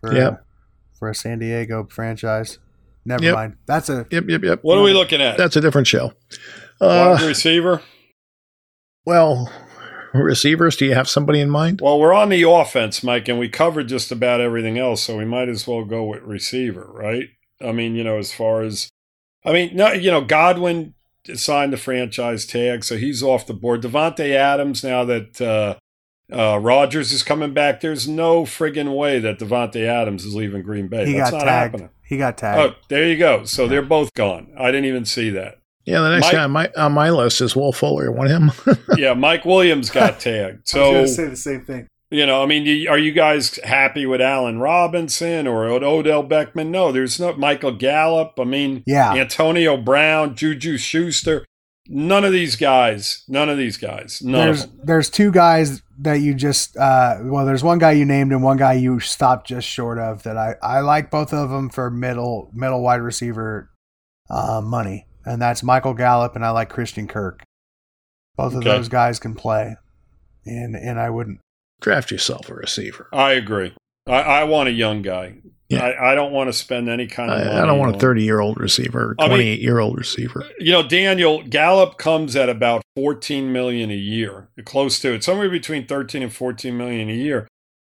for 0.00 0.14
Yep. 0.14 0.44
for 0.98 1.08
a 1.08 1.14
San 1.14 1.38
Diego 1.38 1.86
franchise. 1.90 2.58
Never 3.04 3.24
Yep. 3.24 3.34
mind. 3.34 3.56
That's 3.66 3.88
a 3.88 4.06
yep, 4.10 4.24
yep, 4.28 4.42
yep. 4.42 4.58
What 4.62 4.76
are 4.76 4.82
we 4.82 4.92
looking 4.92 5.20
at? 5.22 5.38
That's 5.38 5.54
a 5.56 5.60
different 5.60 5.86
show. 5.86 6.12
Wide 6.80 7.22
Uh, 7.22 7.26
receiver. 7.26 7.80
well, 9.04 9.50
receivers. 10.12 10.76
Do 10.76 10.86
you 10.86 10.94
have 10.94 11.08
somebody 11.08 11.40
in 11.40 11.50
mind? 11.50 11.80
Well, 11.80 12.00
we're 12.00 12.12
on 12.14 12.28
the 12.30 12.42
offense, 12.42 13.02
Mike, 13.02 13.28
and 13.28 13.38
we 13.38 13.48
covered 13.48 13.88
just 13.88 14.10
about 14.10 14.40
everything 14.40 14.78
else, 14.78 15.02
so 15.02 15.16
we 15.16 15.24
might 15.24 15.48
as 15.48 15.66
well 15.66 15.84
go 15.84 16.04
with 16.04 16.22
receiver, 16.22 16.88
right? 16.92 17.28
I 17.60 17.72
mean, 17.72 17.94
you 17.94 18.02
know, 18.04 18.18
as 18.18 18.32
far 18.32 18.62
as, 18.62 18.88
I 19.44 19.52
mean, 19.52 19.74
no, 19.76 19.92
you 19.92 20.10
know, 20.10 20.20
Godwin 20.22 20.94
signed 21.34 21.72
the 21.72 21.76
franchise 21.78 22.44
tag, 22.46 22.84
so 22.84 22.96
he's 22.96 23.22
off 23.22 23.46
the 23.46 23.54
board. 23.54 23.82
Davante 23.82 24.32
Adams, 24.34 24.82
now 24.84 25.04
that 25.04 25.40
uh, 25.40 25.76
Uh, 26.32 26.58
Rodgers 26.60 27.12
is 27.12 27.22
coming 27.22 27.52
back. 27.54 27.80
There's 27.80 28.08
no 28.08 28.42
friggin' 28.42 28.96
way 28.96 29.18
that 29.20 29.38
Davante 29.38 29.84
Adams 29.86 30.24
is 30.24 30.34
leaving 30.34 30.62
Green 30.62 30.88
Bay. 30.88 31.06
He 31.06 31.12
That's 31.14 31.30
got 31.30 31.38
not 31.38 31.44
tagged. 31.44 31.72
happening. 31.74 31.90
He 32.02 32.16
got 32.18 32.36
tagged. 32.38 32.58
Oh, 32.74 32.76
there 32.88 33.04
you 33.08 33.16
go. 33.16 33.44
So 33.44 33.68
they're 33.68 33.82
both 33.82 34.12
gone. 34.14 34.48
I 34.58 34.66
didn't 34.66 34.86
even 34.86 35.04
see 35.04 35.30
that. 35.30 35.58
Yeah, 35.84 36.00
the 36.00 36.10
next 36.10 36.26
Mike- 36.26 36.32
guy 36.32 36.42
on 36.44 36.50
my, 36.50 36.70
on 36.76 36.92
my 36.92 37.10
list 37.10 37.40
is 37.40 37.54
Will 37.54 37.72
Fuller. 37.72 38.10
Want 38.10 38.30
him? 38.30 38.50
yeah, 38.96 39.14
Mike 39.14 39.44
Williams 39.44 39.88
got 39.90 40.18
tagged. 40.20 40.66
So 40.68 41.02
I 41.02 41.04
say 41.06 41.26
the 41.26 41.36
same 41.36 41.64
thing. 41.64 41.86
You 42.10 42.24
know, 42.24 42.40
I 42.42 42.46
mean, 42.46 42.86
are 42.88 42.98
you 42.98 43.10
guys 43.12 43.58
happy 43.64 44.06
with 44.06 44.20
Allen 44.20 44.60
Robinson 44.60 45.46
or 45.48 45.66
Odell 45.66 46.22
Beckham? 46.24 46.68
No, 46.68 46.92
there's 46.92 47.18
no 47.18 47.32
Michael 47.34 47.72
Gallup. 47.72 48.34
I 48.38 48.44
mean, 48.44 48.84
Yeah. 48.86 49.12
Antonio 49.14 49.76
Brown, 49.76 50.36
Juju 50.36 50.76
Schuster. 50.78 51.44
None 51.88 52.24
of 52.24 52.32
these 52.32 52.56
guys. 52.56 53.22
None 53.28 53.48
of 53.48 53.56
these 53.58 53.76
guys. 53.76 54.20
None 54.22 54.32
There's 54.46 54.66
there's 54.84 55.10
two 55.10 55.30
guys 55.30 55.82
that 56.00 56.20
you 56.20 56.34
just 56.34 56.76
uh, 56.76 57.18
well, 57.22 57.46
there's 57.46 57.62
one 57.64 57.78
guy 57.78 57.92
you 57.92 58.04
named 58.04 58.32
and 58.32 58.42
one 58.42 58.56
guy 58.56 58.72
you 58.74 58.98
stopped 59.00 59.46
just 59.46 59.68
short 59.68 59.98
of 59.98 60.22
that 60.24 60.36
I 60.36 60.54
I 60.62 60.80
like 60.80 61.10
both 61.10 61.32
of 61.32 61.50
them 61.50 61.70
for 61.70 61.90
middle 61.90 62.50
middle 62.52 62.82
wide 62.82 63.00
receiver 63.00 63.70
uh, 64.30 64.60
money, 64.62 65.06
and 65.24 65.40
that's 65.40 65.62
Michael 65.62 65.94
Gallup 65.94 66.34
and 66.36 66.44
I 66.44 66.50
like 66.50 66.68
Christian 66.68 67.06
Kirk. 67.06 67.42
Both 68.36 68.52
of 68.52 68.58
Okay. 68.58 68.68
those 68.68 68.88
guys 68.88 69.18
can 69.18 69.34
play, 69.34 69.76
and 70.44 70.74
and 70.76 70.98
I 71.00 71.10
wouldn't. 71.10 71.40
Draft 71.80 72.10
yourself 72.10 72.48
a 72.48 72.54
receiver. 72.54 73.08
I 73.12 73.32
agree. 73.32 73.74
I, 74.06 74.12
I 74.22 74.44
want 74.44 74.68
a 74.68 74.72
young 74.72 75.02
guy. 75.02 75.36
Yeah. 75.68 75.84
I, 75.84 76.12
I 76.12 76.14
don't 76.14 76.32
want 76.32 76.48
to 76.48 76.52
spend 76.52 76.88
any 76.88 77.06
kind 77.06 77.30
of 77.30 77.38
money. 77.38 77.50
I, 77.50 77.62
I 77.62 77.66
don't 77.66 77.78
want 77.78 77.96
a 77.96 77.98
30 77.98 78.22
year 78.22 78.40
old 78.40 78.58
receiver, 78.60 79.16
I 79.18 79.24
mean- 79.24 79.30
28 79.36 79.60
year 79.60 79.78
old 79.80 79.98
receiver. 79.98 80.44
You 80.58 80.72
know, 80.72 80.86
Daniel 80.86 81.42
Gallup 81.42 81.98
comes 81.98 82.36
at 82.36 82.48
about 82.48 82.82
14 82.94 83.52
million 83.52 83.90
a 83.90 83.96
year, 83.96 84.48
close 84.64 85.00
to 85.00 85.14
it, 85.14 85.24
somewhere 85.24 85.50
between 85.50 85.86
13 85.86 86.22
and 86.22 86.32
14 86.32 86.76
million 86.76 87.08
a 87.08 87.14
year. 87.14 87.48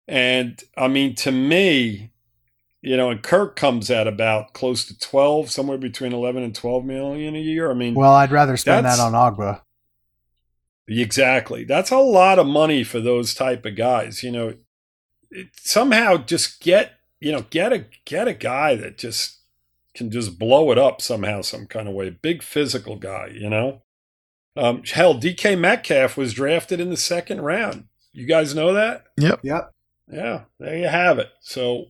And 0.07 0.63
I 0.77 0.87
mean, 0.89 1.15
to 1.17 1.33
me, 1.33 2.11
you 2.83 2.97
know, 2.97 3.11
and 3.11 3.23
Kirk 3.23 3.57
comes 3.57 3.91
at 3.91 4.07
about 4.07 4.53
close 4.53 4.85
to 4.85 4.99
12, 4.99 5.51
somewhere 5.51 5.79
between 5.79 6.13
11 6.13 6.43
and 6.43 6.55
12 6.55 6.85
million 6.85 7.35
a 7.35 7.41
year. 7.41 7.71
I 7.71 7.75
mean, 7.75 7.95
Well, 7.95 8.13
I'd 8.13 8.31
rather 8.31 8.57
spend 8.57 8.85
that 8.87 9.01
on 9.01 9.13
Ogbah. 9.13 9.63
Exactly. 10.87 11.65
That's 11.65 11.91
a 11.91 11.97
lot 11.99 12.39
of 12.39 12.47
money 12.47 12.85
for 12.85 13.01
those 13.01 13.35
type 13.35 13.65
of 13.65 13.75
guys. 13.75 14.23
You 14.23 14.31
know, 14.33 14.55
it, 15.31 15.49
somehow 15.57 16.19
just 16.19 16.61
get 16.61 16.93
you 17.25 17.33
know 17.33 17.47
get 17.51 17.73
a 17.73 17.87
get 18.05 18.29
a 18.29 18.35
guy 18.35 18.77
that 18.77 18.99
just 18.99 19.39
can 19.95 20.11
just 20.11 20.39
blow 20.39 20.71
it 20.71 20.79
up 20.79 21.01
somehow, 21.01 21.41
some 21.41 21.67
kind 21.67 21.89
of 21.89 21.95
way. 21.95 22.11
Big 22.11 22.43
physical 22.43 22.97
guy. 22.97 23.33
You 23.35 23.51
know. 23.51 23.83
Um, 24.57 24.85
hell, 24.85 25.15
DK 25.19 25.59
Metcalf 25.59 26.17
was 26.17 26.33
drafted 26.33 26.79
in 26.79 26.91
the 26.91 26.97
second 26.97 27.41
round. 27.41 27.87
You 28.13 28.27
guys 28.27 28.55
know 28.55 28.73
that? 28.73 29.07
Yep. 29.17 29.41
Yep. 29.43 29.73
Yeah, 30.09 30.43
there 30.61 30.79
you 30.79 30.87
have 30.87 31.19
it. 31.19 31.31
So 31.41 31.87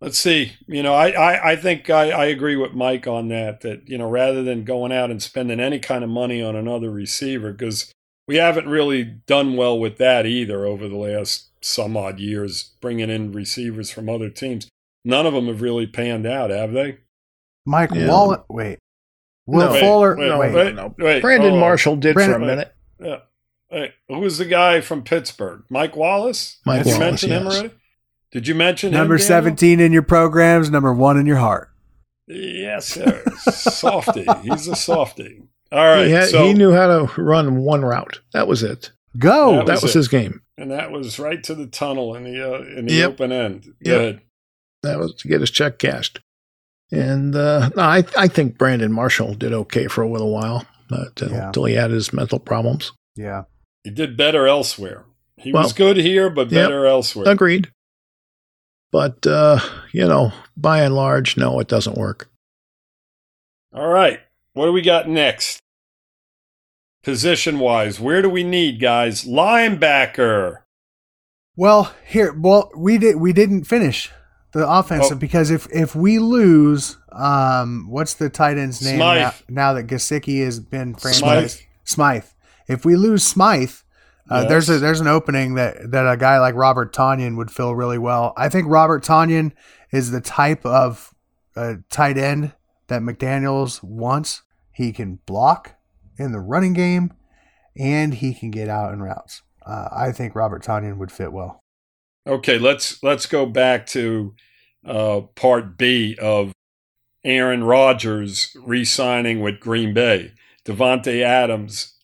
let's 0.00 0.18
see. 0.18 0.52
You 0.66 0.82
know, 0.82 0.94
I, 0.94 1.10
I, 1.10 1.52
I 1.52 1.56
think 1.56 1.90
I, 1.90 2.10
I 2.10 2.26
agree 2.26 2.56
with 2.56 2.74
Mike 2.74 3.06
on 3.06 3.28
that, 3.28 3.62
that, 3.62 3.88
you 3.88 3.98
know, 3.98 4.08
rather 4.08 4.42
than 4.42 4.64
going 4.64 4.92
out 4.92 5.10
and 5.10 5.22
spending 5.22 5.58
any 5.58 5.80
kind 5.80 6.04
of 6.04 6.10
money 6.10 6.42
on 6.42 6.54
another 6.54 6.90
receiver, 6.90 7.52
because 7.52 7.92
we 8.28 8.36
haven't 8.36 8.68
really 8.68 9.02
done 9.02 9.56
well 9.56 9.78
with 9.78 9.96
that 9.98 10.26
either 10.26 10.66
over 10.66 10.88
the 10.88 10.96
last 10.96 11.50
some 11.62 11.96
odd 11.96 12.20
years, 12.20 12.72
bringing 12.80 13.10
in 13.10 13.32
receivers 13.32 13.90
from 13.90 14.08
other 14.08 14.28
teams. 14.28 14.68
None 15.04 15.26
of 15.26 15.34
them 15.34 15.46
have 15.48 15.60
really 15.62 15.86
panned 15.86 16.26
out, 16.26 16.50
have 16.50 16.72
they? 16.72 16.98
Mike 17.66 17.90
Yeah. 17.92 18.08
Wallen. 18.08 18.40
Wait. 18.48 18.78
Will 19.46 19.72
No. 19.72 19.80
Fuller. 19.80 20.16
Wait, 20.16 20.28
no, 20.28 20.38
wait. 20.38 20.54
wait, 20.54 20.74
no. 20.74 20.94
wait. 20.98 21.20
Brandon 21.22 21.52
Oh, 21.54 21.60
Marshall 21.60 21.96
did 21.96 22.14
Brandon- 22.14 22.38
for 22.40 22.44
a 22.44 22.46
minute. 22.46 22.74
Yeah. 23.00 23.16
Hey, 23.70 23.92
who 24.08 24.20
was 24.20 24.38
the 24.38 24.44
guy 24.44 24.80
from 24.80 25.02
Pittsburgh? 25.02 25.64
Mike 25.68 25.96
Wallace? 25.96 26.58
Mike 26.64 26.84
Did 26.84 26.86
you 26.86 26.98
Wallace, 26.98 27.10
mention 27.22 27.30
him 27.30 27.46
already? 27.46 27.70
Did 28.32 28.48
you 28.48 28.54
mention 28.54 28.92
Number 28.92 29.16
Daniel? 29.16 29.26
17 29.28 29.80
in 29.80 29.92
your 29.92 30.02
programs, 30.02 30.70
number 30.70 30.92
one 30.94 31.18
in 31.18 31.26
your 31.26 31.36
heart. 31.36 31.70
Yes, 32.26 32.86
sir. 32.88 33.22
softy. 33.50 34.26
He's 34.42 34.66
a 34.68 34.74
softy. 34.76 35.42
All 35.72 35.84
right. 35.84 36.06
he, 36.06 36.12
had, 36.12 36.28
so, 36.28 36.44
he 36.46 36.54
knew 36.54 36.72
how 36.72 36.86
to 36.86 37.20
run 37.20 37.56
one 37.58 37.82
route. 37.82 38.20
That 38.32 38.46
was 38.48 38.62
it. 38.62 38.92
Go. 39.18 39.56
That 39.56 39.66
That 39.66 39.72
was 39.74 39.82
was 39.82 39.96
it. 39.96 39.98
his 39.98 40.08
game. 40.08 40.40
and 40.56 40.70
that 40.70 40.90
was 40.90 41.18
right 41.18 41.42
to 41.44 41.54
the 41.54 41.66
tunnel 41.66 42.14
in 42.14 42.24
the 42.24 42.40
uh, 42.54 42.62
in 42.78 42.86
the 42.86 42.94
Yep. 42.94 43.10
open 43.10 43.32
end. 43.32 43.64
Yep. 43.64 43.74
Good. 43.84 44.20
That 44.84 44.98
was 44.98 45.14
to 45.16 45.28
get 45.28 45.40
his 45.40 45.50
check 45.50 45.78
cashed. 45.78 46.20
And 46.92 47.34
uh, 47.34 47.70
no, 47.76 47.82
I, 47.82 48.04
I 48.16 48.28
think 48.28 48.56
Brandon 48.58 48.92
Marshall 48.92 49.34
did 49.34 49.52
okay 49.52 49.86
for 49.88 50.02
a 50.02 50.08
little 50.10 50.30
while 50.32 50.64
until, 50.90 51.30
Yeah. 51.30 51.46
until 51.48 51.64
he 51.64 51.74
had 51.74 51.90
his 51.90 52.12
mental 52.12 52.38
problems. 52.38 52.92
yeah. 53.16 53.44
He 53.82 53.90
did 53.90 54.16
better 54.16 54.46
elsewhere. 54.46 55.04
He 55.36 55.52
Well, 55.52 55.64
was 55.64 55.74
good 55.74 55.98
here, 55.98 56.30
but 56.30 56.50
yep. 56.50 56.68
better 56.68 56.86
elsewhere. 56.86 57.28
Agreed. 57.28 57.70
But, 58.92 59.26
uh, 59.26 59.58
you 59.92 60.06
know, 60.08 60.32
by 60.56 60.80
and 60.82 60.94
large, 60.94 61.36
no, 61.36 61.58
it 61.60 61.68
doesn't 61.68 61.98
work. 61.98 62.30
All 63.74 63.88
right. 63.88 64.20
What 64.54 64.64
do 64.66 64.72
we 64.72 64.80
got 64.80 65.06
next? 65.08 65.60
Position 67.02 67.58
wise, 67.58 68.00
where 68.00 68.22
do 68.22 68.30
we 68.30 68.42
need 68.44 68.80
guys? 68.80 69.24
Linebacker. 69.24 70.60
Well, 71.56 71.92
here, 72.06 72.32
well, 72.32 72.70
we 72.74 72.96
did 72.96 73.16
we 73.16 73.34
didn't 73.34 73.64
finish 73.64 74.10
the 74.54 74.68
offensive 74.68 75.16
Oh. 75.18 75.20
because 75.20 75.50
if 75.50 75.66
if 75.70 75.94
we 75.94 76.18
lose, 76.18 76.96
um, 77.12 77.86
what's 77.90 78.14
the 78.14 78.30
tight 78.30 78.56
end's 78.56 78.80
name 78.82 78.98
now, 78.98 79.32
now 79.48 79.72
that 79.74 79.86
Gesicki 79.86 80.42
has 80.44 80.60
been 80.60 80.96
Smythe. 80.96 81.44
franchised? 81.44 81.62
Smythe. 81.84 82.24
If 82.68 82.84
we 82.84 82.96
lose 82.96 83.22
Smythe, 83.24 83.72
uh, 84.30 84.46
there's 84.46 84.70
a 84.70 84.78
there's 84.78 85.00
an 85.00 85.06
opening 85.08 85.54
that 85.54 85.90
that 85.90 86.10
a 86.10 86.16
guy 86.16 86.38
like 86.40 86.54
Robert 86.54 86.94
Tonyan 86.94 87.36
would 87.36 87.50
fill 87.50 87.74
really 87.74 87.98
well. 87.98 88.32
I 88.36 88.48
think 88.48 88.66
Robert 88.68 89.04
Tonyan 89.04 89.52
is 89.92 90.10
the 90.10 90.20
type 90.20 90.64
of 90.64 91.12
uh, 91.56 91.74
tight 91.90 92.16
end 92.16 92.52
that 92.88 93.02
McDaniel's 93.02 93.82
wants. 93.82 94.42
He 94.72 94.92
can 94.92 95.18
block 95.26 95.74
in 96.18 96.32
the 96.32 96.40
running 96.40 96.72
game, 96.72 97.12
and 97.76 98.14
he 98.14 98.34
can 98.34 98.50
get 98.50 98.68
out 98.68 98.92
in 98.92 99.02
routes. 99.02 99.42
Uh, 99.66 99.88
I 99.92 100.12
think 100.12 100.34
Robert 100.34 100.62
Tonyan 100.62 100.96
would 100.98 101.10
fit 101.12 101.32
well. 101.32 101.63
Okay, 102.26 102.58
let's 102.58 103.02
let's 103.02 103.26
go 103.26 103.46
back 103.46 103.86
to 103.88 104.34
uh, 104.86 105.22
part 105.34 105.76
B 105.76 106.16
of 106.20 106.52
Aaron 107.24 107.64
Rodgers 107.64 108.56
re-signing 108.62 109.40
with 109.40 109.60
Green 109.60 109.92
Bay. 109.94 110.32
Davante 110.64 111.22
Adams 111.22 111.94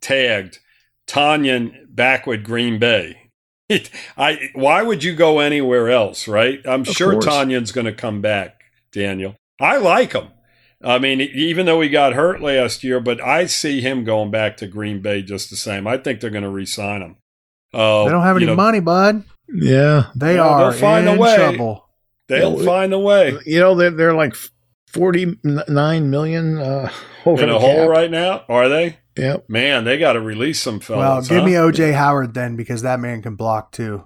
tagged. 0.00 0.58
Tonyan 1.06 1.86
back 1.88 2.26
with 2.26 2.42
Green 2.44 2.78
Bay. 2.78 3.30
It, 3.68 3.90
I 4.16 4.50
why 4.54 4.82
would 4.82 5.04
you 5.04 5.14
go 5.14 5.40
anywhere 5.40 5.90
else, 5.90 6.26
right? 6.26 6.60
I'm 6.64 6.80
Of 6.82 6.88
sure 6.88 7.12
course. 7.12 7.26
Tonyan's 7.26 7.72
going 7.72 7.86
to 7.86 7.92
come 7.92 8.20
back, 8.20 8.60
Daniel. 8.92 9.36
I 9.60 9.76
like 9.76 10.12
him. 10.12 10.28
I 10.82 10.98
mean, 10.98 11.20
even 11.22 11.64
though 11.64 11.80
he 11.80 11.88
got 11.88 12.12
hurt 12.12 12.42
last 12.42 12.84
year, 12.84 13.00
but 13.00 13.20
I 13.20 13.46
see 13.46 13.80
him 13.80 14.04
going 14.04 14.30
back 14.30 14.58
to 14.58 14.66
Green 14.66 15.00
Bay 15.00 15.22
just 15.22 15.48
the 15.48 15.56
same. 15.56 15.86
I 15.86 15.96
think 15.96 16.20
they're 16.20 16.30
going 16.30 16.44
to 16.44 16.50
re-sign 16.50 17.00
him. 17.00 17.16
Uh, 17.72 18.04
They 18.04 18.10
don't 18.10 18.22
have 18.22 18.36
any 18.36 18.44
you 18.44 18.50
know, 18.50 18.56
money, 18.56 18.80
bud. 18.80 19.24
Yeah. 19.48 20.10
They 20.14 20.34
Yeah, 20.36 20.42
are 20.46 20.70
they'll 20.70 20.80
find 20.80 21.08
a 21.08 21.12
in 21.12 21.18
way. 21.18 21.36
trouble. 21.36 21.88
They'll 22.28 22.58
Yeah, 22.58 22.64
find 22.64 22.92
a 22.92 22.98
way. 22.98 23.38
You 23.46 23.60
know, 23.60 23.74
they're, 23.74 23.90
they're 23.90 24.14
like 24.14 24.34
49 24.88 26.10
million 26.10 26.58
uh, 26.58 26.90
over 27.26 27.42
In 27.42 27.48
the 27.48 27.56
a 27.56 27.58
hole 27.58 27.88
right 27.88 28.10
now, 28.10 28.44
are 28.48 28.68
they? 28.68 28.98
Yep. 29.16 29.48
Man, 29.48 29.84
they 29.84 29.98
got 29.98 30.12
to 30.14 30.20
release 30.20 30.60
some 30.60 30.80
well, 30.88 31.22
fellas. 31.22 31.28
give 31.28 31.40
huh? 31.40 31.46
me 31.46 31.52
OJ 31.52 31.94
Howard 31.94 32.34
then, 32.34 32.56
because 32.56 32.82
that 32.82 33.00
man 33.00 33.22
can 33.22 33.34
block 33.34 33.72
too. 33.72 34.04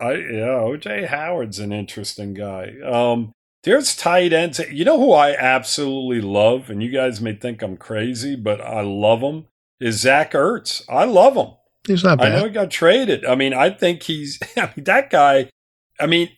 I 0.00 0.12
yeah, 0.12 0.58
OJ 0.64 1.06
Howard's 1.08 1.58
an 1.58 1.72
interesting 1.72 2.34
guy. 2.34 2.74
Um, 2.84 3.32
there's 3.64 3.94
tight 3.94 4.32
ends. 4.32 4.58
You 4.70 4.84
know 4.84 4.98
who 4.98 5.12
I 5.12 5.34
absolutely 5.34 6.20
love, 6.20 6.70
and 6.70 6.82
you 6.82 6.90
guys 6.90 7.20
may 7.20 7.34
think 7.34 7.62
I'm 7.62 7.76
crazy, 7.76 8.34
but 8.36 8.60
I 8.60 8.80
love 8.80 9.20
him. 9.20 9.46
Is 9.78 10.00
Zach 10.00 10.32
Ertz? 10.32 10.82
I 10.88 11.04
love 11.04 11.34
him. 11.36 11.54
He's 11.86 12.04
not 12.04 12.18
bad. 12.18 12.32
I 12.32 12.38
know 12.38 12.44
he 12.44 12.50
got 12.50 12.70
traded. 12.70 13.24
I 13.24 13.34
mean, 13.34 13.54
I 13.54 13.70
think 13.70 14.02
he's. 14.02 14.38
I 14.56 14.70
mean, 14.76 14.84
that 14.84 15.10
guy. 15.10 15.50
I 15.98 16.06
mean, 16.06 16.30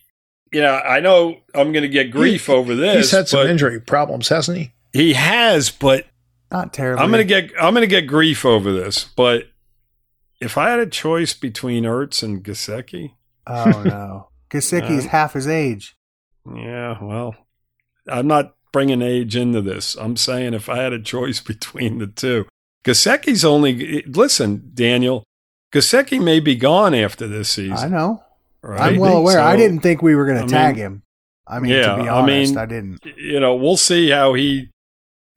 you 0.51 0.61
know, 0.61 0.73
I 0.75 0.99
know 0.99 1.37
I'm 1.53 1.71
going 1.71 1.83
to 1.83 1.89
get 1.89 2.11
grief 2.11 2.49
over 2.49 2.75
this. 2.75 2.95
He's 2.95 3.11
had 3.11 3.27
some 3.27 3.47
injury 3.47 3.79
problems, 3.79 4.29
hasn't 4.29 4.57
he? 4.57 4.73
He 4.93 5.13
has, 5.13 5.69
but 5.71 6.05
Not 6.51 6.71
terrible. 6.73 7.01
I'm 7.03 7.09
gonna 7.09 7.23
get 7.23 7.51
I'm 7.59 7.73
gonna 7.73 7.87
get 7.87 8.01
grief 8.05 8.45
over 8.45 8.71
this, 8.71 9.05
but 9.15 9.45
if 10.39 10.55
I 10.57 10.69
had 10.69 10.79
a 10.79 10.85
choice 10.85 11.33
between 11.33 11.83
Ertz 11.83 12.21
and 12.21 12.43
Gesicki, 12.43 13.13
Oh 13.47 13.81
no, 13.83 14.29
Gesicki's 14.51 15.05
Uh, 15.05 15.09
half 15.09 15.33
his 15.33 15.47
age. 15.47 15.95
yeah, 16.55 17.03
well, 17.03 17.35
I'm 18.07 18.27
not 18.27 18.53
bringing 18.71 19.01
age 19.01 19.35
into 19.35 19.61
this. 19.61 19.95
I'm 19.95 20.15
saying 20.15 20.53
if 20.53 20.69
I 20.69 20.77
had 20.77 20.93
a 20.93 21.01
choice 21.01 21.39
between 21.53 21.97
the 21.97 22.05
two, 22.07 22.45
Gesicki's 22.85 23.43
only 23.43 24.03
listen, 24.03 24.69
Daniel. 24.75 25.23
Gesicki 25.73 26.21
may 26.23 26.39
be 26.39 26.55
gone 26.55 26.93
after 26.93 27.27
this 27.27 27.49
season. 27.49 27.77
I 27.77 27.87
know. 27.87 28.23
Right? 28.61 28.93
I'm 28.93 28.99
well 28.99 29.17
aware. 29.17 29.39
I 29.41 29.55
didn't 29.57 29.79
think 29.79 30.01
we 30.01 30.15
were 30.15 30.25
going 30.25 30.37
I 30.37 30.41
to 30.41 30.45
mean- 30.45 30.51
tag 30.51 30.75
him. 30.77 31.03
I 31.45 31.59
mean, 31.59 31.71
Yeah, 31.73 31.95
to 31.97 32.03
be 32.03 32.09
I 32.09 32.19
honest, 32.21 32.51
mean- 32.53 32.57
I 32.57 32.65
didn't. 32.65 32.99
You 33.17 33.39
know, 33.39 33.55
we'll 33.55 33.75
see 33.77 34.09
how 34.09 34.33
he 34.33 34.69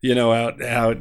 you 0.02 0.14
know, 0.14 0.32
how, 0.32 0.52
how 0.64 0.94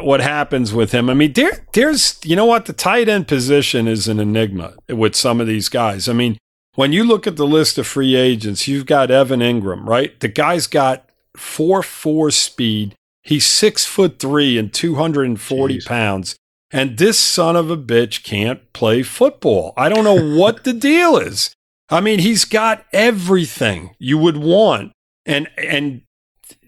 what 0.00 0.20
happens 0.20 0.72
with 0.72 0.90
him. 0.90 1.08
I 1.10 1.14
mean, 1.14 1.32
there, 1.34 1.64
there's, 1.74 2.18
you 2.24 2.34
know 2.34 2.46
what, 2.46 2.64
the 2.64 2.72
tight 2.72 3.08
end 3.08 3.28
position 3.28 3.86
is 3.86 4.08
an 4.08 4.18
enigma 4.18 4.72
with 4.88 5.14
some 5.14 5.40
of 5.40 5.46
these 5.46 5.68
guys. 5.68 6.08
I 6.08 6.12
mean, 6.14 6.38
when 6.74 6.92
you 6.92 7.04
look 7.04 7.26
at 7.26 7.36
the 7.36 7.46
list 7.46 7.78
of 7.78 7.86
free 7.86 8.16
agents, 8.16 8.66
you've 8.66 8.86
got 8.86 9.10
Evan 9.12 9.40
Engram, 9.40 9.86
right? 9.86 10.18
The 10.18 10.28
guy's 10.28 10.66
got 10.66 11.08
four 11.36 11.82
four 11.84 12.30
speed. 12.32 12.94
He's 13.22 13.46
six 13.46 13.84
foot 13.84 14.18
three 14.18 14.58
and 14.58 14.72
two 14.72 14.96
hundred 14.96 15.26
and 15.26 15.40
forty 15.40 15.80
pounds. 15.80 16.34
And 16.70 16.98
this 16.98 17.18
son 17.18 17.56
of 17.56 17.70
a 17.70 17.76
bitch 17.76 18.22
can't 18.22 18.72
play 18.72 19.02
football. 19.02 19.72
I 19.76 19.88
don't 19.88 20.04
know 20.04 20.36
what 20.38 20.64
the 20.64 20.72
deal 20.72 21.16
is. 21.16 21.54
I 21.90 22.00
mean, 22.00 22.18
he's 22.18 22.44
got 22.44 22.84
everything 22.92 23.94
you 23.98 24.18
would 24.18 24.36
want, 24.36 24.92
and 25.24 25.48
and 25.56 26.02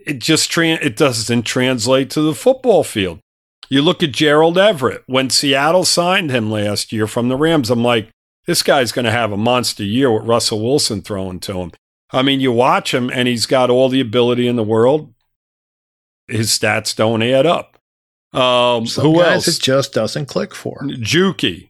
it 0.06 0.18
just 0.18 0.50
tra- 0.50 0.66
it 0.68 0.96
doesn't 0.96 1.42
translate 1.42 2.08
to 2.10 2.22
the 2.22 2.34
football 2.34 2.82
field. 2.82 3.20
You 3.68 3.82
look 3.82 4.02
at 4.02 4.12
Gerald 4.12 4.58
Everett 4.58 5.04
when 5.06 5.30
Seattle 5.30 5.84
signed 5.84 6.30
him 6.30 6.50
last 6.50 6.90
year 6.90 7.06
from 7.06 7.28
the 7.28 7.36
Rams. 7.36 7.70
I'm 7.70 7.84
like, 7.84 8.08
this 8.46 8.64
guy's 8.64 8.90
going 8.90 9.04
to 9.04 9.12
have 9.12 9.30
a 9.30 9.36
monster 9.36 9.84
year 9.84 10.10
with 10.10 10.24
Russell 10.24 10.60
Wilson 10.60 11.02
throwing 11.02 11.38
to 11.40 11.60
him. 11.60 11.72
I 12.10 12.22
mean, 12.22 12.40
you 12.40 12.50
watch 12.50 12.92
him 12.92 13.10
and 13.12 13.28
he's 13.28 13.46
got 13.46 13.70
all 13.70 13.88
the 13.88 14.00
ability 14.00 14.48
in 14.48 14.56
the 14.56 14.64
world. 14.64 15.14
His 16.26 16.50
stats 16.50 16.96
don't 16.96 17.22
add 17.22 17.46
up. 17.46 17.78
Um, 18.32 18.86
Some 18.86 19.04
who 19.06 19.16
guys 19.18 19.46
else? 19.46 19.48
it 19.58 19.60
just 19.62 19.92
doesn't 19.92 20.26
click 20.26 20.54
for. 20.54 20.78
Njoku, 20.82 21.68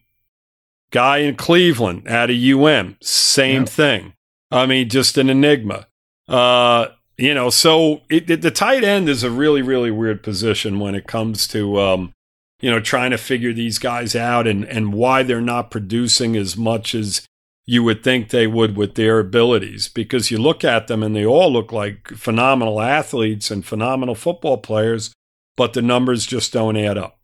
guy 0.91 1.17
in 1.19 1.35
Cleveland 1.35 2.07
out 2.07 2.29
of 2.29 2.35
UM, 2.37 2.97
same 3.01 3.65
thing. 3.65 4.13
I 4.51 4.65
mean, 4.65 4.89
just 4.89 5.17
an 5.17 5.29
enigma. 5.29 5.87
Uh, 6.27 6.87
you 7.17 7.33
know, 7.33 7.49
so 7.49 8.01
it, 8.09 8.29
it- 8.29 8.41
the 8.41 8.51
tight 8.51 8.83
end 8.83 9.09
is 9.09 9.23
a 9.23 9.31
really, 9.31 9.61
really 9.61 9.91
weird 9.91 10.23
position 10.23 10.79
when 10.79 10.93
it 10.95 11.07
comes 11.07 11.47
to, 11.49 11.79
um, 11.79 12.13
you 12.61 12.69
know, 12.69 12.79
trying 12.79 13.11
to 13.11 13.17
figure 13.17 13.53
these 13.53 13.79
guys 13.79 14.15
out 14.15 14.45
and, 14.47 14.63
and 14.65 14.93
why 14.93 15.23
they're 15.23 15.41
not 15.41 15.71
producing 15.71 16.35
as 16.35 16.55
much 16.55 16.93
as 16.93 17.25
you 17.65 17.83
would 17.83 18.03
think 18.03 18.29
they 18.29 18.45
would 18.47 18.75
with 18.75 18.95
their 18.95 19.19
abilities. 19.19 19.87
Because 19.87 20.29
you 20.29 20.37
look 20.37 20.63
at 20.63 20.87
them 20.87 21.01
and 21.01 21.15
they 21.15 21.25
all 21.25 21.51
look 21.51 21.71
like 21.71 22.09
phenomenal 22.09 22.81
athletes 22.81 23.49
and 23.49 23.65
phenomenal 23.65 24.15
football 24.15 24.57
players, 24.57 25.11
but 25.57 25.73
the 25.73 25.81
numbers 25.81 26.25
just 26.25 26.53
don't 26.53 26.77
add 26.77 26.97
up. 26.97 27.19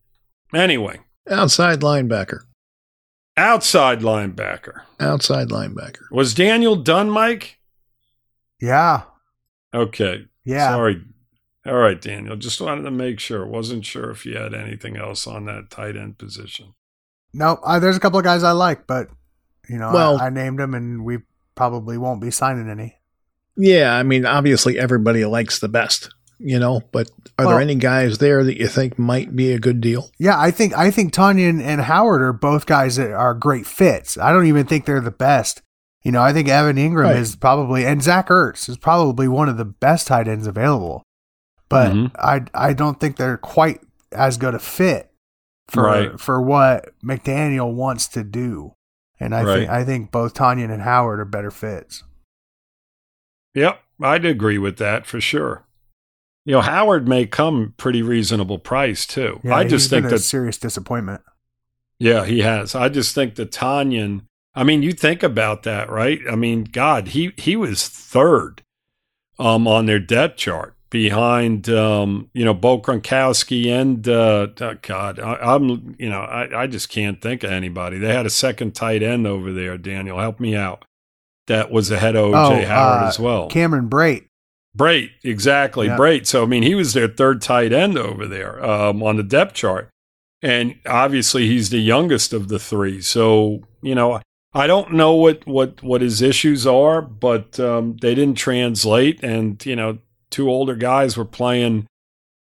Anyway, 0.53 0.99
Outside 1.29 1.81
linebacker. 1.81 2.41
outside 3.35 3.99
linebacker. 3.99 4.81
Outside 4.99 5.49
linebacker. 5.49 6.09
Was 6.11 6.33
Daniel 6.33 6.75
done, 6.75 7.09
Mike? 7.09 7.59
Yeah. 8.61 9.03
Okay. 9.73 10.25
Yeah. 10.45 10.69
Sorry. 10.71 11.03
All 11.65 11.75
right, 11.75 11.99
Daniel. 11.99 12.37
Just 12.37 12.61
wanted 12.61 12.83
to 12.83 12.91
make 12.91 13.19
sure. 13.19 13.45
Wasn't 13.45 13.85
sure 13.85 14.09
if 14.09 14.25
you 14.25 14.37
had 14.37 14.53
anything 14.53 14.95
else 14.97 15.27
on 15.27 15.45
that 15.45 15.69
tight 15.69 15.97
end 15.97 16.17
position. 16.17 16.73
No, 17.33 17.59
uh, 17.63 17.77
there's 17.79 17.97
a 17.97 17.99
couple 17.99 18.17
of 18.19 18.25
guys 18.25 18.41
I 18.43 18.51
like, 18.51 18.87
but 18.87 19.09
you 19.69 19.77
know, 19.77 19.91
Well- 19.91 20.19
I, 20.21 20.27
I 20.27 20.29
named 20.29 20.59
them, 20.59 20.73
and 20.73 21.03
we 21.03 21.19
probably 21.55 21.97
won't 21.97 22.21
be 22.21 22.31
signing 22.31 22.69
any. 22.69 22.95
Yeah, 23.57 23.95
I 23.95 24.03
mean, 24.03 24.25
obviously 24.25 24.79
everybody 24.79 25.25
likes 25.25 25.59
the 25.59 25.67
best, 25.67 26.09
you 26.39 26.59
know, 26.59 26.81
but 26.91 27.09
are 27.39 27.45
Well- 27.45 27.55
there 27.55 27.61
any 27.61 27.75
guys 27.75 28.17
there 28.19 28.43
that 28.43 28.57
you 28.59 28.67
think 28.67 28.97
might 28.99 29.35
be 29.35 29.51
a 29.53 29.59
good 29.59 29.81
deal? 29.81 30.09
Yeah, 30.19 30.39
I 30.39 30.51
think 30.51 30.75
I 30.77 30.91
think 30.91 31.13
Tonyan 31.13 31.49
and, 31.49 31.61
and 31.61 31.81
Howard 31.81 32.21
are 32.21 32.33
both 32.33 32.65
guys 32.65 32.95
that 32.97 33.11
are 33.11 33.33
great 33.33 33.65
fits. 33.65 34.17
I 34.17 34.31
don't 34.31 34.47
even 34.47 34.65
think 34.65 34.85
they're 34.85 35.01
the 35.01 35.11
best. 35.11 35.61
You 36.03 36.11
know, 36.11 36.21
I 36.21 36.31
think 36.31 36.47
Evan 36.47 36.77
Engram 36.77 37.03
Right. 37.03 37.15
is 37.17 37.35
probably 37.35 37.85
and 37.85 38.01
Zach 38.01 38.27
Ertz 38.29 38.69
is 38.69 38.77
probably 38.77 39.27
one 39.27 39.49
of 39.49 39.57
the 39.57 39.65
best 39.65 40.07
tight 40.07 40.27
ends 40.27 40.47
available. 40.47 41.03
But 41.69 41.91
Mhm. 41.91 42.11
I 42.17 42.41
I 42.53 42.73
don't 42.73 42.99
think 42.99 43.17
they're 43.17 43.37
quite 43.37 43.81
as 44.13 44.37
good 44.37 44.55
a 44.55 44.59
fit 44.59 45.11
for 45.69 45.83
Right. 45.83 46.19
for 46.19 46.41
what 46.41 46.93
McDaniel 47.03 47.73
wants 47.73 48.07
to 48.09 48.23
do. 48.23 48.73
And 49.19 49.35
I 49.35 49.43
think 49.43 49.69
I 49.69 49.83
think 49.83 50.11
both 50.11 50.33
Tonyan 50.33 50.71
and 50.71 50.83
Howard 50.83 51.19
are 51.19 51.25
better 51.25 51.51
fits. 51.51 52.03
Yep, 53.53 53.79
I'd 54.01 54.25
agree 54.25 54.57
with 54.59 54.77
that 54.77 55.05
for 55.05 55.19
sure. 55.19 55.65
You 56.47 56.53
know, 56.53 56.61
Howard 56.61 57.09
may 57.09 57.25
come 57.25 57.73
pretty 57.75 58.01
reasonable 58.01 58.57
price 58.57 59.05
too. 59.05 59.41
Yeah, 59.43 59.53
I 59.53 59.65
just 59.65 59.89
think 59.89 60.05
a 60.05 60.09
that 60.11 60.19
serious 60.19 60.57
disappointment. 60.57 61.21
Yeah, 61.99 62.23
he 62.23 62.39
has. 62.39 62.73
I 62.73 62.87
just 62.87 63.13
think 63.13 63.35
that 63.35 63.51
Tonyan. 63.51 64.21
I 64.55 64.63
mean, 64.63 64.81
you 64.81 64.93
think 64.93 65.23
about 65.23 65.63
that, 65.63 65.89
right? 65.89 66.21
I 66.31 66.37
mean, 66.37 66.63
God, 66.63 67.09
he 67.09 67.33
he 67.35 67.57
was 67.57 67.89
third 67.89 68.63
um, 69.37 69.67
on 69.67 69.87
their 69.87 69.99
depth 69.99 70.37
chart 70.37 70.77
behind 70.89 71.67
um, 71.67 72.29
you 72.33 72.45
know 72.45 72.53
Bo 72.53 72.79
Gronkowski 72.79 73.67
and 73.67 74.07
uh, 74.07 74.47
oh, 74.61 74.75
God, 74.81 75.19
I, 75.19 75.33
I'm 75.35 75.97
you 75.99 76.09
know 76.09 76.21
I, 76.21 76.63
I 76.63 76.67
just 76.67 76.87
can't 76.87 77.21
think 77.21 77.43
of 77.43 77.51
anybody. 77.51 77.97
They 77.97 78.13
had 78.13 78.25
a 78.25 78.29
second 78.29 78.73
tight 78.73 79.03
end 79.03 79.27
over 79.27 79.51
there. 79.51 79.77
Daniel, 79.77 80.17
help 80.17 80.39
me 80.39 80.55
out. 80.55 80.85
That 81.47 81.71
was 81.71 81.91
ahead 81.91 82.15
of 82.15 82.27
OJ 82.27 82.63
Oh, 82.63 82.65
Howard 82.67 83.03
uh, 83.03 83.07
as 83.07 83.19
well. 83.19 83.49
Cameron 83.49 83.89
Brate. 83.89 84.26
Brate, 84.77 85.09
exactly. 85.23 85.87
Yeah. 85.87 85.97
Brate. 85.97 86.27
So, 86.27 86.43
I 86.43 86.45
mean, 86.45 86.63
he 86.63 86.75
was 86.75 86.93
their 86.93 87.07
third 87.07 87.41
tight 87.41 87.73
end 87.73 87.97
over 87.97 88.27
there 88.27 88.63
um, 88.63 89.01
on 89.01 89.17
the 89.17 89.23
depth 89.23 89.55
chart. 89.55 89.89
And 90.41 90.75
obviously, 90.85 91.47
he's 91.47 91.71
the 91.71 91.79
youngest 91.79 92.31
of 92.31 92.47
the 92.47 92.59
three. 92.59 93.01
So, 93.01 93.63
you 93.81 93.95
know, 93.95 94.21
I 94.53 94.67
don't 94.67 94.93
know 94.93 95.15
what, 95.15 95.45
what, 95.47 95.81
what 95.81 96.01
his 96.01 96.21
issues 96.21 96.67
are, 96.67 97.01
but 97.01 97.59
um, 97.59 97.97
they 98.01 98.13
didn't 98.13 98.37
translate. 98.37 99.23
And, 99.23 99.65
you 99.65 99.75
know, 99.75 99.97
two 100.29 100.47
older 100.49 100.75
guys 100.75 101.17
were 101.17 101.25
playing 101.25 101.87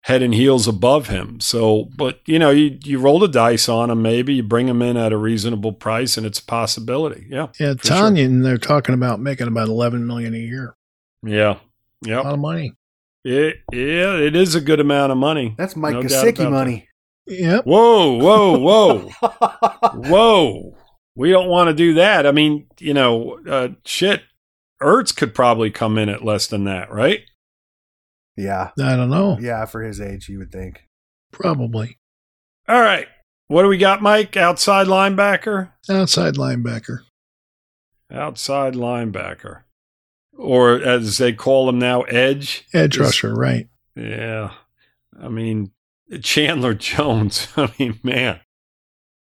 head 0.06 0.22
and 0.22 0.34
heels 0.34 0.68
above 0.68 1.08
him. 1.08 1.40
So, 1.40 1.90
but, 1.96 2.20
you 2.26 2.40
know, 2.40 2.50
you, 2.50 2.78
you 2.84 3.00
roll 3.00 3.20
the 3.20 3.28
dice 3.28 3.70
on 3.70 3.90
him, 3.90 4.02
maybe 4.02 4.34
you 4.34 4.44
bring 4.44 4.68
him 4.68 4.82
in 4.82 4.98
at 4.98 5.14
a 5.14 5.18
reasonable 5.18 5.72
price, 5.72 6.18
and 6.18 6.26
it's 6.26 6.40
a 6.40 6.46
possibility. 6.46 7.28
Yeah. 7.30 7.48
Yeah, 7.60 7.76
sure. 7.82 7.98
Tonyan, 7.98 8.26
and 8.26 8.46
they're 8.46 8.58
talking 8.58 8.96
about 8.96 9.22
making 9.22 9.48
about 9.48 9.70
eleven 9.70 10.06
million 10.06 10.34
a 10.34 10.40
year. 10.40 10.76
Yeah. 11.24 11.60
A 12.08 12.24
lot 12.24 12.34
of 12.34 12.39
money. 12.39 12.74
It, 13.26 13.58
yeah, 13.72 14.18
it 14.18 14.36
is 14.36 14.56
a 14.56 14.62
good 14.62 14.80
amount 14.80 15.12
of 15.12 15.18
money. 15.18 15.56
That's 15.58 15.76
Mike 15.76 15.93
No 15.93 16.01
doubt 16.01 16.12
Gesicki 16.12 16.39
about 16.41 16.51
money. 16.51 16.89
Yep. 17.28 17.66
Whoa, 17.66 18.18
whoa, 18.18 18.58
whoa, 18.60 19.10
whoa. 19.93 20.76
We 21.16 21.32
don't 21.32 21.47
want 21.47 21.70
to 21.70 21.74
do 21.74 21.93
that. 21.95 22.26
I 22.26 22.32
mean, 22.32 22.68
you 22.80 22.93
know, 22.93 23.39
uh, 23.47 23.70
shit. 23.86 24.24
Ertz 24.82 25.16
could 25.16 25.34
probably 25.34 25.72
come 25.72 25.97
in 25.97 26.10
at 26.10 26.26
less 26.26 26.47
than 26.47 26.66
that, 26.66 26.91
right? 26.91 27.22
yeah. 28.36 28.72
I 28.82 28.95
don't 28.97 29.10
know. 29.10 29.38
Yeah, 29.39 29.64
for 29.66 29.82
his 29.82 30.01
age, 30.01 30.28
you 30.28 30.39
would 30.39 30.51
think. 30.51 30.89
Probably 31.32 31.97
All 32.68 32.82
right. 32.82 33.08
What 33.47 33.64
do 33.64 33.70
we 33.70 33.78
got, 33.78 34.01
Mike? 34.01 34.36
Outside 34.36 34.88
linebacker? 34.88 35.72
outside 35.89 36.36
linebacker. 36.36 36.99
Outside 38.12 38.74
linebacker. 38.74 39.62
Or 40.38 40.82
as 40.82 41.18
they 41.18 41.34
call 41.34 41.70
him 41.70 41.80
now, 41.80 42.02
edge. 42.04 42.66
Edge 42.74 42.98
rusher, 42.98 43.34
right? 43.34 43.68
Yeah. 43.96 44.52
I 45.22 45.28
mean, 45.30 45.72
Chandler 46.22 46.74
Jones. 46.76 47.48
I 47.56 47.72
mean, 47.80 48.00
man. 48.04 48.40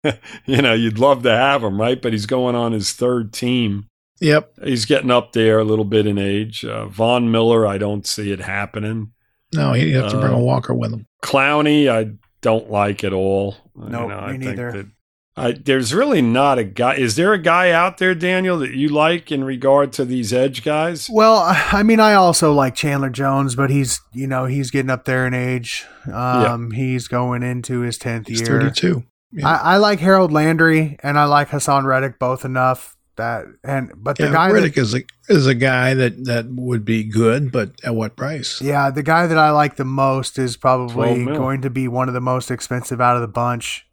you 0.47 0.63
know, 0.63 0.73
you'd 0.75 0.99
love 0.99 1.23
to 1.25 1.31
have 1.31 1.63
him, 1.65 1.81
right? 1.81 2.01
But 2.01 2.13
he's 2.13 2.27
going 2.27 2.55
on 2.55 2.73
his 2.73 2.93
third 2.93 3.33
team. 3.33 3.89
Yep. 4.21 4.53
He's 4.65 4.85
getting 4.85 5.11
up 5.11 5.33
there 5.33 5.59
a 5.59 5.65
little 5.65 5.85
bit 5.85 6.07
in 6.07 6.17
age. 6.19 6.65
Uh, 6.65 6.87
Von 6.87 7.31
Miller, 7.31 7.67
I 7.67 7.77
don't 7.79 8.07
see 8.07 8.33
it 8.33 8.41
happening. 8.41 9.13
No, 9.55 9.73
he'd 9.75 9.93
have 9.93 10.11
to 10.11 10.19
bring 10.21 10.33
Uh, 10.33 10.39
a 10.39 10.43
walker 10.43 10.75
with 10.75 10.93
him. 10.93 11.07
Clowney, 11.23 11.89
I 11.89 12.13
don't 12.41 12.71
like 12.71 13.05
at 13.05 13.13
all. 13.13 13.57
You 13.77 13.89
Nope, 13.91 14.09
know, 14.09 14.21
me 14.21 14.25
I 14.27 14.31
think 14.31 14.43
neither. 14.45 14.91
That- 15.37 15.45
I, 15.45 15.53
there's 15.53 15.93
really 15.93 16.23
not 16.23 16.59
a 16.59 16.65
guy. 16.65 16.97
Is 16.97 17.17
there 17.17 17.33
a 17.33 17.39
guy 17.39 17.71
out 17.71 17.99
there, 17.99 18.15
Daniel, 18.15 18.59
that 18.59 18.75
you 18.75 18.89
like 18.89 19.31
in 19.31 19.45
regard 19.45 19.93
to 19.95 20.05
these 20.05 20.33
edge 20.33 20.65
guys? 20.65 21.09
Well, 21.11 21.43
I 21.47 21.83
mean, 21.83 22.01
I 22.01 22.15
also 22.15 22.53
like 22.53 22.75
Chandler 22.75 23.11
Jones, 23.11 23.55
but 23.55 23.71
he's 23.71 24.01
you 24.13 24.27
know 24.27 24.47
he's 24.47 24.71
getting 24.71 24.91
up 24.91 25.05
there 25.05 25.27
in 25.27 25.35
age. 25.35 25.85
Um, 26.13 26.71
he's 26.71 27.07
going 27.09 27.43
into 27.43 27.81
his 27.81 27.99
tenth 27.99 28.31
year. 28.31 28.47
thirty-two. 28.47 29.05
Yeah. 29.33 29.49
I, 29.49 29.75
I 29.75 29.77
like 29.77 30.01
Harold 30.01 30.33
Landry 30.33 30.97
and 31.03 31.19
I 31.19 31.25
like 31.25 31.51
Haason 31.51 31.85
Reddick 31.85 32.19
both 32.19 32.45
enough 32.45 32.97
that 33.17 33.47
and 33.65 33.91
but 33.97 34.19
the 34.19 34.25
yeah, 34.25 34.33
guy 34.33 34.51
Reddick 34.51 34.75
that, 34.75 34.81
is 34.83 34.95
a 34.95 35.03
is 35.29 35.47
a 35.47 35.55
guy 35.55 35.95
that 35.95 36.25
that 36.27 36.47
would 36.49 36.85
be 36.85 37.03
good, 37.05 37.51
but 37.51 37.73
at 37.83 37.95
what 37.95 38.17
price? 38.17 38.61
yeah 38.61 38.91
the 38.91 39.03
guy 39.03 39.27
that 39.27 39.39
I 39.39 39.51
like 39.51 39.77
the 39.77 39.85
most 39.85 40.39
is 40.39 40.57
probably 40.57 41.25
going 41.25 41.63
to 41.63 41.71
be 41.71 41.89
one 41.89 42.09
of 42.09 42.15
the 42.15 42.21
most 42.21 42.51
expensive 42.51 43.01
out 43.01 43.17
of 43.17 43.23
the 43.23 43.29
bunch, 43.29 43.86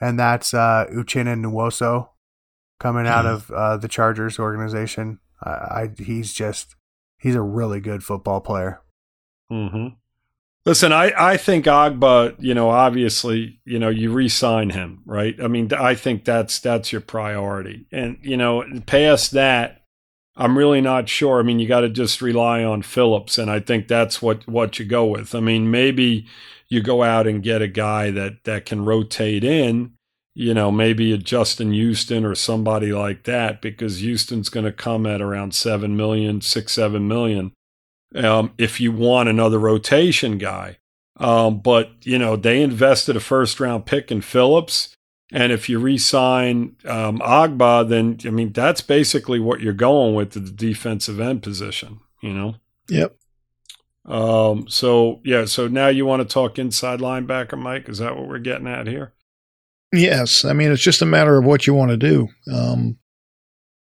and 0.00 0.18
that's 0.18 0.52
uh, 0.54 0.86
Uchenna 0.92 1.34
Nwosu 1.36 2.08
coming 2.80 3.06
out 3.06 3.24
Mhm. 3.24 3.32
of 3.32 3.50
uh, 3.50 3.76
the 3.76 3.88
Chargers 3.88 4.38
organization. 4.38 5.18
I, 5.42 5.50
I 5.50 5.90
he's 5.98 6.32
just 6.32 6.76
he's 7.18 7.34
a 7.34 7.42
really 7.42 7.80
good 7.80 8.02
football 8.04 8.40
player. 8.40 8.80
hmm 9.50 9.88
Listen, 10.64 10.92
I, 10.92 11.12
I 11.16 11.36
think 11.36 11.66
Ogbah, 11.66 12.34
you 12.40 12.52
know, 12.52 12.70
obviously, 12.70 13.60
you 13.64 13.78
know, 13.78 13.88
you 13.88 14.12
re-sign 14.12 14.70
him, 14.70 15.00
right? 15.06 15.36
I 15.40 15.46
mean, 15.46 15.72
I 15.72 15.94
think 15.94 16.24
that's 16.24 16.58
that's 16.58 16.90
your 16.90 17.00
priority, 17.02 17.86
and 17.92 18.18
you 18.20 18.36
know, 18.36 18.64
past 18.84 19.30
that, 19.30 19.82
I'm 20.36 20.58
really 20.58 20.80
not 20.80 21.08
sure. 21.08 21.40
I 21.40 21.42
mean, 21.42 21.58
you 21.58 21.66
got 21.66 21.80
to 21.80 21.88
just 21.88 22.20
rely 22.20 22.62
on 22.62 22.82
Phillips, 22.82 23.38
and 23.38 23.50
I 23.50 23.60
think 23.60 23.88
that's 23.88 24.20
what 24.20 24.46
what 24.46 24.78
you 24.78 24.84
go 24.84 25.06
with. 25.06 25.34
I 25.34 25.40
mean, 25.40 25.70
maybe 25.70 26.26
you 26.68 26.82
go 26.82 27.02
out 27.02 27.26
and 27.26 27.42
get 27.42 27.62
a 27.62 27.68
guy 27.68 28.10
that 28.10 28.44
that 28.44 28.66
can 28.66 28.84
rotate 28.84 29.44
in. 29.44 29.92
You 30.34 30.52
know, 30.52 30.70
maybe 30.70 31.12
a 31.12 31.18
Justin 31.18 31.72
Houston 31.72 32.26
or 32.26 32.34
somebody 32.34 32.92
like 32.92 33.24
that, 33.24 33.62
because 33.62 34.02
Houston's 34.02 34.50
going 34.50 34.66
to 34.66 34.72
come 34.72 35.06
at 35.06 35.22
around 35.22 35.54
seven 35.54 35.96
million, 35.96 36.42
six, 36.42 36.72
seven 36.74 37.08
million. 37.08 37.52
Um, 38.14 38.52
if 38.58 38.78
you 38.78 38.92
want 38.92 39.30
another 39.30 39.58
rotation 39.58 40.36
guy, 40.36 40.76
um, 41.18 41.60
but 41.60 41.92
you 42.02 42.18
know 42.18 42.36
they 42.36 42.60
invested 42.62 43.16
a 43.16 43.20
first 43.20 43.58
round 43.58 43.86
pick 43.86 44.12
in 44.12 44.20
Phillips. 44.20 44.95
And 45.32 45.52
if 45.52 45.68
you 45.68 45.78
re-sign 45.80 46.76
um, 46.84 47.18
Ogbah, 47.18 47.88
then 47.88 48.18
I 48.24 48.30
mean 48.30 48.52
that's 48.52 48.80
basically 48.80 49.40
what 49.40 49.60
you're 49.60 49.72
going 49.72 50.14
with 50.14 50.32
the 50.32 50.40
defensive 50.40 51.20
end 51.20 51.42
position. 51.42 52.00
You 52.22 52.32
know. 52.32 52.54
Yep. 52.88 53.16
Um. 54.04 54.68
So 54.68 55.20
yeah. 55.24 55.46
So 55.46 55.66
now 55.66 55.88
you 55.88 56.06
want 56.06 56.22
to 56.22 56.32
talk 56.32 56.58
inside 56.58 57.00
linebacker, 57.00 57.58
Mike? 57.58 57.88
Is 57.88 57.98
that 57.98 58.16
what 58.16 58.28
we're 58.28 58.38
getting 58.38 58.68
at 58.68 58.86
here? 58.86 59.12
Yes. 59.92 60.44
I 60.44 60.52
mean, 60.52 60.70
it's 60.70 60.82
just 60.82 61.02
a 61.02 61.06
matter 61.06 61.36
of 61.38 61.44
what 61.44 61.66
you 61.66 61.74
want 61.74 61.90
to 61.90 61.96
do. 61.96 62.28
Um, 62.52 62.98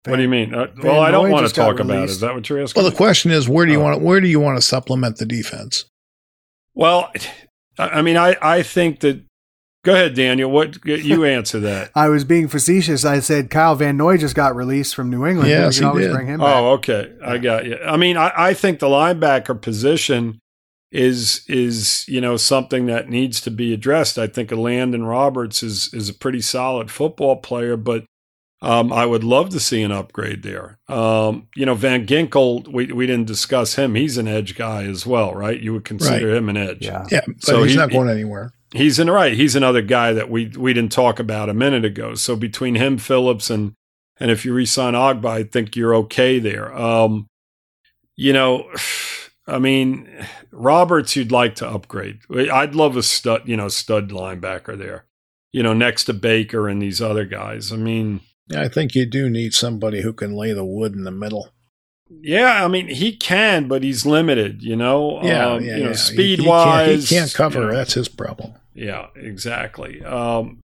what 0.06 0.18
do 0.18 0.22
you 0.22 0.30
mean? 0.30 0.54
Uh, 0.54 0.68
well, 0.82 1.00
I 1.00 1.12
don't 1.12 1.32
want 1.32 1.48
to 1.48 1.54
talk 1.54 1.80
about 1.80 2.04
it. 2.04 2.10
Is 2.10 2.20
that 2.20 2.34
what 2.36 2.50
you're 2.50 2.62
asking? 2.62 2.82
Well, 2.82 2.92
the 2.92 2.96
question 2.96 3.32
is, 3.32 3.48
where 3.48 3.66
do 3.66 3.72
you 3.72 3.80
oh. 3.80 3.84
want 3.84 4.00
to, 4.00 4.06
where 4.06 4.20
do 4.20 4.28
you 4.28 4.40
want 4.40 4.58
to 4.58 4.62
supplement 4.62 5.18
the 5.18 5.26
defense? 5.26 5.86
Well, 6.74 7.12
I 7.78 8.02
mean, 8.02 8.18
I 8.18 8.36
I 8.42 8.64
think 8.64 9.00
that 9.00 9.24
Go 9.84 9.94
ahead, 9.94 10.16
Daniel. 10.16 10.50
What 10.50 10.86
you 10.86 11.26
answer 11.26 11.60
that? 11.60 11.92
I 11.96 12.08
was 12.08 12.24
being 12.24 12.48
facetious. 12.48 13.04
I 13.04 13.20
said 13.20 13.50
Kyle 13.50 13.76
Van 13.76 13.98
Noy 13.98 14.16
just 14.18 14.34
got 14.34 14.56
released 14.56 14.96
from 14.96 15.10
New 15.10 15.26
England. 15.26 15.50
Yes, 15.50 15.80
we 15.80 15.86
always 15.86 16.06
did. 16.06 16.14
bring 16.14 16.28
him 16.28 16.40
back. 16.40 16.56
Oh, 16.56 16.72
okay. 16.74 17.14
I 17.24 17.38
got 17.38 17.66
you. 17.66 17.78
I 17.86 17.98
mean, 17.98 18.16
I, 18.16 18.32
I 18.36 18.54
think 18.54 18.80
the 18.80 18.88
linebacker 18.88 19.62
position 19.62 20.40
is 20.90 21.44
is 21.50 22.06
you 22.08 22.22
know 22.22 22.38
something 22.38 22.86
that 22.86 23.10
needs 23.10 23.42
to 23.42 23.52
be 23.52 23.74
addressed. 23.74 24.18
I 24.18 24.28
think 24.28 24.52
Landon 24.52 25.04
Roberts 25.04 25.64
is 25.64 25.94
is 25.94 26.08
a 26.08 26.14
pretty 26.14 26.42
solid 26.42 26.90
football 26.90 27.38
player, 27.38 27.76
but 27.76 28.06
um, 28.62 28.94
I 28.94 29.06
would 29.06 29.26
love 29.26 29.50
to 29.50 29.60
see 29.60 29.82
an 29.82 29.92
upgrade 29.92 30.44
there. 30.44 30.80
Um, 30.88 31.48
you 31.56 31.66
know, 31.66 31.76
Van 31.76 32.08
Ginkel, 32.08 32.66
we 32.72 32.86
we 32.86 33.06
didn't 33.06 33.28
discuss 33.28 33.76
him. 33.76 33.96
He's 33.96 34.18
an 34.18 34.30
edge 34.30 34.56
guy 34.56 34.84
as 34.84 35.06
well, 35.06 35.34
right? 35.34 35.60
You 35.60 35.74
would 35.74 35.84
consider 35.84 36.28
right. 36.28 36.38
him 36.38 36.48
an 36.48 36.56
edge. 36.56 36.86
Yeah, 36.86 37.06
yeah, 37.12 37.22
but 37.28 37.44
so 37.44 37.64
he's 37.64 37.74
he, 37.74 37.78
not 37.78 37.92
going 37.92 38.08
anywhere. 38.08 38.54
He's 38.74 38.98
in 38.98 39.08
the 39.08 39.14
right. 39.14 39.34
He's 39.34 39.56
another 39.56 39.82
guy 39.82 40.14
that 40.14 40.30
we 40.30 40.48
we 40.48 40.74
didn't 40.74 40.92
talk 40.92 41.20
about 41.20 41.50
a 41.50 41.54
minute 41.54 41.86
ago. 41.86 42.16
So 42.16 42.36
between 42.36 42.76
him, 42.76 42.98
Phillips, 42.98 43.50
and 43.50 43.74
and 44.20 44.32
if 44.32 44.46
you 44.46 44.54
resign 44.54 44.94
Ogbah, 44.94 45.30
I 45.30 45.44
think 45.44 45.76
you're 45.76 45.96
okay 45.96 46.40
there. 46.40 46.76
Um, 46.76 47.28
you 48.16 48.34
know, 48.34 48.70
I 49.48 49.60
mean, 49.60 50.10
Roberts, 50.52 51.16
you'd 51.16 51.32
like 51.32 51.56
to 51.56 51.68
upgrade. 51.68 52.20
I'd 52.32 52.76
love 52.76 52.98
a 52.98 53.04
stud, 53.04 53.44
you 53.46 53.58
know, 53.58 53.68
stud 53.68 54.10
linebacker 54.10 54.78
there. 54.78 55.06
You 55.52 55.62
know, 55.62 55.74
next 55.74 56.06
to 56.06 56.14
Baker 56.14 56.68
and 56.68 56.82
these 56.82 57.00
other 57.00 57.26
guys. 57.26 57.72
I 57.72 57.76
mean, 57.76 58.22
yeah, 58.48 58.62
I 58.62 58.70
think 58.70 58.96
you 58.96 59.06
do 59.06 59.30
need 59.30 59.54
somebody 59.54 60.02
who 60.02 60.14
can 60.14 60.36
lay 60.36 60.52
the 60.52 60.66
wood 60.66 60.94
in 60.94 61.04
the 61.04 61.12
middle. 61.12 61.50
Yeah, 62.10 62.64
I 62.64 62.68
mean 62.68 62.88
he 62.88 63.16
can, 63.16 63.68
but 63.68 63.84
he's 63.84 64.06
limited. 64.06 64.64
You 64.64 64.76
know, 64.76 65.22
yeah, 65.24 65.48
um, 65.48 65.64
yeah 65.64 65.78
you 65.78 65.84
know, 65.84 65.90
yeah. 65.90 65.96
speed 65.96 66.40
he, 66.40 66.48
wise, 66.48 66.88
he 66.88 66.94
can't, 66.94 67.10
he 67.10 67.16
can't 67.16 67.34
cover. 67.34 67.62
You 67.62 67.68
know, 67.68 67.76
that's 67.76 67.94
his 67.94 68.08
problem. 68.08 68.54
Yeah, 68.84 69.08
exactly. 69.16 70.04
Um, 70.04 70.60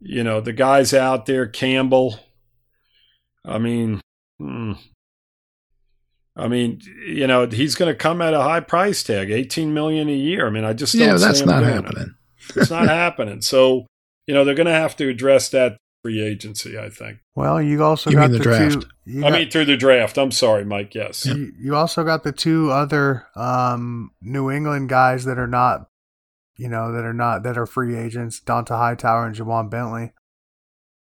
you 0.00 0.24
know, 0.24 0.40
the 0.40 0.54
guys 0.54 0.94
out 0.94 1.26
there, 1.26 1.46
Campbell. 1.46 2.18
I 3.44 3.58
mean, 3.58 4.00
hmm, 4.38 4.72
I 6.34 6.48
mean, 6.48 6.80
you 7.06 7.26
know, 7.26 7.46
he's 7.46 7.74
going 7.74 7.92
to 7.92 7.96
come 7.96 8.22
at 8.22 8.32
a 8.32 8.40
high 8.40 8.60
price 8.60 9.02
tag, 9.02 9.30
eighteen 9.30 9.74
million 9.74 10.08
a 10.08 10.14
year. 10.14 10.46
I 10.46 10.50
mean, 10.50 10.64
I 10.64 10.72
just 10.72 10.94
yeah, 10.94 11.16
that's 11.16 11.44
not 11.44 11.62
happening. 11.62 12.14
It. 12.48 12.56
it's 12.56 12.70
not 12.70 12.88
happening. 12.88 13.42
So, 13.42 13.86
you 14.26 14.32
know, 14.32 14.44
they're 14.46 14.54
going 14.54 14.66
to 14.66 14.72
have 14.72 14.96
to 14.96 15.08
address 15.08 15.50
that 15.50 15.76
free 16.02 16.22
agency. 16.22 16.78
I 16.78 16.88
think. 16.88 17.18
Well, 17.34 17.60
you 17.60 17.84
also 17.84 18.08
you 18.08 18.16
got 18.16 18.30
the, 18.30 18.38
the, 18.38 18.44
draft. 18.44 18.86
two. 19.04 19.26
I 19.26 19.30
mean, 19.30 19.50
through 19.50 19.66
the 19.66 19.76
draft. 19.76 20.16
I'm 20.16 20.30
sorry, 20.30 20.64
Mike. 20.64 20.94
Yes. 20.94 21.26
You, 21.26 21.52
you 21.58 21.76
also 21.76 22.02
got 22.02 22.24
the 22.24 22.32
two 22.32 22.70
other 22.70 23.26
um, 23.36 24.12
New 24.22 24.50
England 24.50 24.88
guys 24.88 25.26
that 25.26 25.38
are 25.38 25.46
not 25.46 25.89
you 26.60 26.68
know, 26.68 26.92
that 26.92 27.04
are 27.04 27.14
not 27.14 27.42
that 27.44 27.56
are 27.56 27.66
free 27.66 27.96
agents, 27.96 28.40
Dont'a 28.40 28.76
Hightower 28.76 29.26
and 29.26 29.34
Ja'Whaun 29.34 29.70
Bentley. 29.70 30.12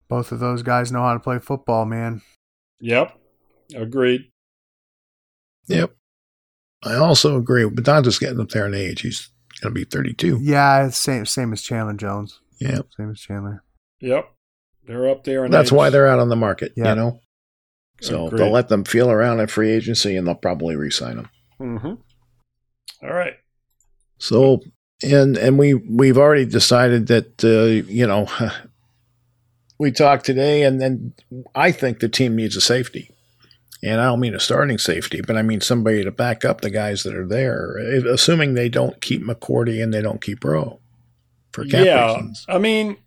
Both 0.07 0.31
of 0.31 0.39
those 0.39 0.63
guys 0.63 0.91
know 0.91 1.01
how 1.01 1.13
to 1.13 1.19
play 1.19 1.37
football, 1.37 1.85
man. 1.85 2.21
Yep. 2.79 3.15
Agreed. 3.75 4.31
Yep. 5.67 5.93
I 6.83 6.95
also 6.95 7.37
agree. 7.37 7.69
But 7.69 7.83
Dont'a's 7.83 8.17
getting 8.17 8.39
up 8.39 8.49
there 8.49 8.65
in 8.65 8.73
age. 8.73 9.01
He's 9.01 9.29
gonna 9.61 9.73
be 9.73 9.83
thirty 9.83 10.13
two. 10.13 10.39
Yeah, 10.41 10.89
same 10.89 11.25
same 11.25 11.51
as 11.51 11.61
Chandler 11.61 11.93
Jones. 11.93 12.39
Yep. 12.61 12.87
Same 12.97 13.11
as 13.11 13.19
Chandler. 13.19 13.63
Yep. 13.99 14.29
They're 14.85 15.09
up 15.09 15.25
there. 15.25 15.47
That's 15.49 15.69
age. 15.69 15.73
why 15.73 15.89
they're 15.89 16.07
out 16.07 16.19
on 16.19 16.29
the 16.29 16.35
market. 16.37 16.71
Yep. 16.77 16.87
You 16.87 16.95
know. 16.95 17.19
So 18.01 18.27
Agreed. 18.27 18.39
they'll 18.39 18.51
let 18.51 18.69
them 18.69 18.85
feel 18.85 19.11
around 19.11 19.41
at 19.41 19.51
free 19.51 19.71
agency 19.71 20.15
and 20.15 20.25
they'll 20.25 20.35
probably 20.35 20.77
re-sign 20.77 21.17
them. 21.17 21.29
Mm-hmm. 21.59 21.93
All 23.05 23.13
right. 23.13 23.33
So 24.19 24.61
and 25.03 25.37
and 25.37 25.57
we 25.57 25.73
we've 25.73 26.17
already 26.17 26.45
decided 26.45 27.07
that 27.07 27.43
uh, 27.43 27.87
you 27.89 28.05
know 28.05 28.27
we 29.79 29.91
talked 29.91 30.25
today, 30.25 30.63
and 30.63 30.81
then 30.81 31.13
I 31.55 31.71
think 31.71 31.99
the 31.99 32.09
team 32.09 32.35
needs 32.35 32.55
a 32.55 32.61
safety, 32.61 33.11
and 33.81 34.01
I 34.01 34.05
don't 34.05 34.19
mean 34.19 34.35
a 34.35 34.39
starting 34.39 34.77
safety, 34.77 35.21
but 35.21 35.37
I 35.37 35.41
mean 35.41 35.61
somebody 35.61 36.03
to 36.03 36.11
back 36.11 36.43
up 36.43 36.61
the 36.61 36.69
guys 36.69 37.03
that 37.03 37.15
are 37.15 37.27
there, 37.27 37.77
assuming 38.07 38.53
they 38.53 38.69
don't 38.69 38.99
keep 39.01 39.23
McCourty 39.23 39.81
and 39.81 39.93
they 39.93 40.01
don't 40.01 40.21
keep 40.21 40.43
Rowe 40.43 40.79
for 41.51 41.63
cap 41.65 41.85
yeah, 41.85 42.13
reasons. 42.13 42.45
I 42.47 42.57
mean. 42.57 42.97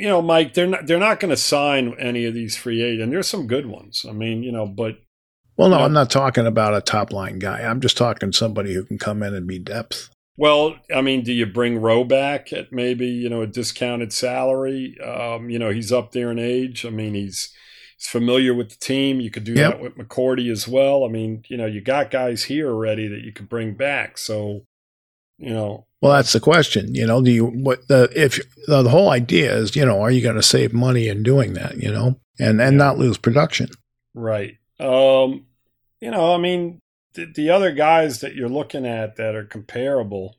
You 0.00 0.06
know, 0.06 0.22
Mike, 0.22 0.54
they're 0.54 0.68
not 0.68 0.86
they're 0.86 0.96
not 0.96 1.18
going 1.18 1.30
to 1.30 1.36
sign 1.36 1.92
any 1.98 2.24
of 2.24 2.32
these 2.32 2.56
free 2.56 2.82
agents. 2.82 3.02
And 3.02 3.12
there's 3.12 3.26
some 3.26 3.48
good 3.48 3.66
ones. 3.66 4.06
I 4.08 4.12
mean, 4.12 4.44
you 4.44 4.52
know, 4.52 4.64
but 4.64 5.00
well, 5.56 5.68
no, 5.68 5.74
you 5.74 5.80
know, 5.80 5.84
I'm 5.86 5.92
not 5.92 6.08
talking 6.08 6.46
about 6.46 6.76
a 6.76 6.80
top 6.80 7.12
line 7.12 7.40
guy. 7.40 7.62
I'm 7.62 7.80
just 7.80 7.96
talking 7.96 8.30
somebody 8.30 8.74
who 8.74 8.84
can 8.84 8.96
come 8.96 9.24
in 9.24 9.34
and 9.34 9.44
be 9.44 9.58
depth. 9.58 10.08
Well, 10.38 10.76
I 10.94 11.02
mean, 11.02 11.24
do 11.24 11.32
you 11.32 11.46
bring 11.46 11.78
Rowe 11.78 12.04
back 12.04 12.52
at 12.52 12.72
maybe 12.72 13.08
you 13.08 13.28
know 13.28 13.42
a 13.42 13.46
discounted 13.46 14.12
salary? 14.12 14.96
Um, 15.00 15.50
you 15.50 15.58
know, 15.58 15.70
he's 15.70 15.90
up 15.90 16.12
there 16.12 16.30
in 16.30 16.38
age. 16.38 16.86
I 16.86 16.90
mean, 16.90 17.14
he's 17.14 17.52
he's 17.96 18.06
familiar 18.06 18.54
with 18.54 18.70
the 18.70 18.76
team. 18.76 19.20
You 19.20 19.32
could 19.32 19.42
do 19.42 19.54
yep. 19.54 19.72
that 19.72 19.80
with 19.82 19.98
McCourty 19.98 20.48
as 20.50 20.68
well. 20.68 21.04
I 21.04 21.08
mean, 21.08 21.42
you 21.48 21.56
know, 21.56 21.66
you 21.66 21.80
got 21.80 22.12
guys 22.12 22.44
here 22.44 22.70
already 22.70 23.08
that 23.08 23.22
you 23.22 23.32
could 23.32 23.48
bring 23.48 23.74
back. 23.74 24.16
So, 24.16 24.64
you 25.38 25.50
know, 25.50 25.86
well, 26.00 26.12
that's 26.12 26.32
the 26.32 26.40
question. 26.40 26.94
You 26.94 27.08
know, 27.08 27.20
do 27.20 27.32
you 27.32 27.46
what 27.46 27.88
the 27.88 28.08
if 28.14 28.38
the, 28.68 28.82
the 28.82 28.90
whole 28.90 29.10
idea 29.10 29.52
is 29.56 29.74
you 29.74 29.84
know 29.84 30.00
are 30.00 30.10
you 30.12 30.22
going 30.22 30.36
to 30.36 30.42
save 30.42 30.72
money 30.72 31.08
in 31.08 31.24
doing 31.24 31.54
that? 31.54 31.78
You 31.78 31.90
know, 31.90 32.20
and 32.38 32.60
and 32.60 32.74
yeah. 32.74 32.78
not 32.78 32.96
lose 32.96 33.18
production. 33.18 33.70
Right. 34.14 34.56
Um, 34.78 35.46
you 36.00 36.12
know, 36.12 36.32
I 36.32 36.38
mean, 36.38 36.80
the, 37.18 37.24
the 37.24 37.50
other 37.50 37.72
guys 37.72 38.20
that 38.20 38.36
you're 38.36 38.48
looking 38.48 38.86
at 38.86 39.16
that 39.16 39.34
are 39.34 39.44
comparable, 39.44 40.36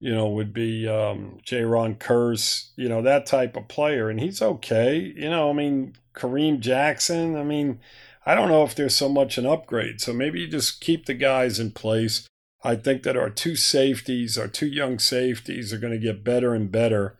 you 0.00 0.12
know, 0.12 0.28
would 0.28 0.52
be 0.52 0.88
um, 0.88 1.38
Jayron 1.46 1.96
Kearse, 1.98 2.70
you 2.74 2.88
know, 2.88 3.02
that 3.02 3.24
type 3.24 3.56
of 3.56 3.68
player. 3.68 4.10
And 4.10 4.18
he's 4.18 4.42
okay. 4.42 4.98
You 4.98 5.30
know, 5.30 5.50
I 5.50 5.52
mean, 5.52 5.94
Kareem 6.12 6.58
Jackson, 6.58 7.36
I 7.36 7.44
mean, 7.44 7.78
I 8.26 8.34
don't 8.34 8.48
know 8.48 8.64
if 8.64 8.74
there's 8.74 8.96
so 8.96 9.08
much 9.08 9.38
an 9.38 9.46
upgrade. 9.46 10.00
So 10.00 10.12
maybe 10.12 10.40
you 10.40 10.48
just 10.48 10.80
keep 10.80 11.06
the 11.06 11.14
guys 11.14 11.60
in 11.60 11.70
place. 11.70 12.26
I 12.64 12.74
think 12.74 13.04
that 13.04 13.16
our 13.16 13.30
two 13.30 13.54
safeties, 13.54 14.36
our 14.36 14.48
two 14.48 14.66
young 14.66 14.98
safeties, 14.98 15.72
are 15.72 15.78
going 15.78 15.92
to 15.92 15.98
get 15.98 16.24
better 16.24 16.52
and 16.52 16.70
better. 16.70 17.16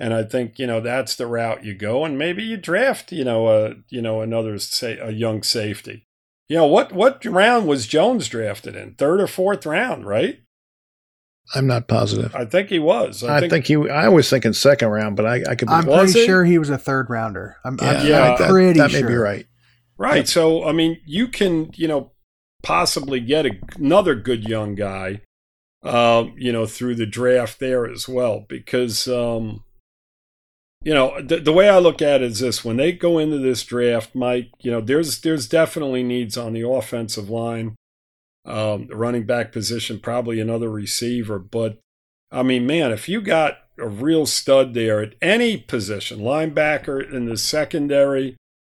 And 0.00 0.14
I 0.14 0.24
think 0.24 0.58
you 0.58 0.66
know 0.66 0.80
that's 0.80 1.14
the 1.14 1.26
route 1.26 1.64
you 1.64 1.74
go, 1.74 2.04
and 2.04 2.18
maybe 2.18 2.42
you 2.42 2.56
draft 2.56 3.12
you 3.12 3.24
know 3.24 3.48
a 3.48 3.74
you 3.88 4.02
know 4.02 4.20
another 4.20 4.58
say 4.58 4.98
a 4.98 5.10
young 5.10 5.42
safety. 5.44 6.06
You 6.48 6.56
know 6.56 6.66
what? 6.66 6.92
What 6.92 7.24
round 7.24 7.66
was 7.66 7.86
Jones 7.86 8.28
drafted 8.28 8.76
in? 8.76 8.94
Third 8.94 9.20
or 9.20 9.26
fourth 9.26 9.64
round, 9.64 10.06
right? 10.06 10.40
I'm 11.54 11.66
not 11.66 11.88
positive. 11.88 12.34
I 12.34 12.44
think 12.44 12.68
he 12.68 12.78
was. 12.78 13.22
I, 13.22 13.36
I 13.36 13.40
think, 13.40 13.52
think, 13.52 13.66
he. 13.66 13.90
I 13.90 14.08
was 14.08 14.30
thinking 14.30 14.52
second 14.52 14.88
round, 14.88 15.16
but 15.16 15.26
I, 15.26 15.42
I 15.48 15.54
could. 15.54 15.68
Be, 15.68 15.74
I'm 15.74 15.84
pretty 15.84 16.24
sure 16.24 16.44
he 16.44 16.58
was 16.58 16.70
a 16.70 16.78
third 16.78 17.10
rounder. 17.10 17.56
I'm, 17.64 17.78
yeah, 17.80 17.90
I'm, 17.90 18.06
yeah, 18.06 18.34
I'm 18.34 18.48
pretty 18.48 18.78
that, 18.78 18.90
that 18.90 18.90
sure. 18.92 19.02
may 19.02 19.08
be 19.08 19.16
right. 19.16 19.46
Right. 19.98 20.28
So 20.28 20.64
I 20.64 20.72
mean, 20.72 21.00
you 21.04 21.28
can 21.28 21.70
you 21.74 21.88
know 21.88 22.12
possibly 22.62 23.20
get 23.20 23.46
a, 23.46 23.50
another 23.76 24.14
good 24.14 24.48
young 24.48 24.74
guy, 24.74 25.20
um, 25.82 26.34
you 26.36 26.52
know, 26.52 26.66
through 26.66 26.94
the 26.94 27.06
draft 27.06 27.58
there 27.58 27.86
as 27.86 28.08
well, 28.08 28.46
because 28.48 29.08
um, 29.08 29.64
you 30.84 30.94
know, 30.94 31.20
the, 31.20 31.38
the 31.38 31.52
way 31.52 31.68
I 31.68 31.78
look 31.78 32.02
at 32.02 32.22
it 32.22 32.32
is 32.32 32.40
this: 32.40 32.64
when 32.64 32.76
they 32.76 32.92
go 32.92 33.18
into 33.18 33.38
this 33.38 33.62
draft, 33.62 34.14
Mike, 34.14 34.50
you 34.60 34.70
know, 34.70 34.80
there's 34.80 35.20
there's 35.20 35.48
definitely 35.48 36.02
needs 36.02 36.36
on 36.36 36.52
the 36.52 36.68
offensive 36.68 37.30
line, 37.30 37.76
um, 38.44 38.88
running 38.88 39.24
back 39.24 39.52
position, 39.52 40.00
probably 40.00 40.40
another 40.40 40.70
receiver. 40.70 41.38
But 41.38 41.78
I 42.30 42.42
mean, 42.42 42.66
man, 42.66 42.90
if 42.90 43.08
you 43.08 43.20
got 43.20 43.58
a 43.78 43.88
real 43.88 44.26
stud 44.26 44.74
there 44.74 45.00
at 45.00 45.14
any 45.22 45.56
position, 45.56 46.20
linebacker 46.20 47.12
in 47.12 47.26
the 47.26 47.36
secondary, 47.36 48.36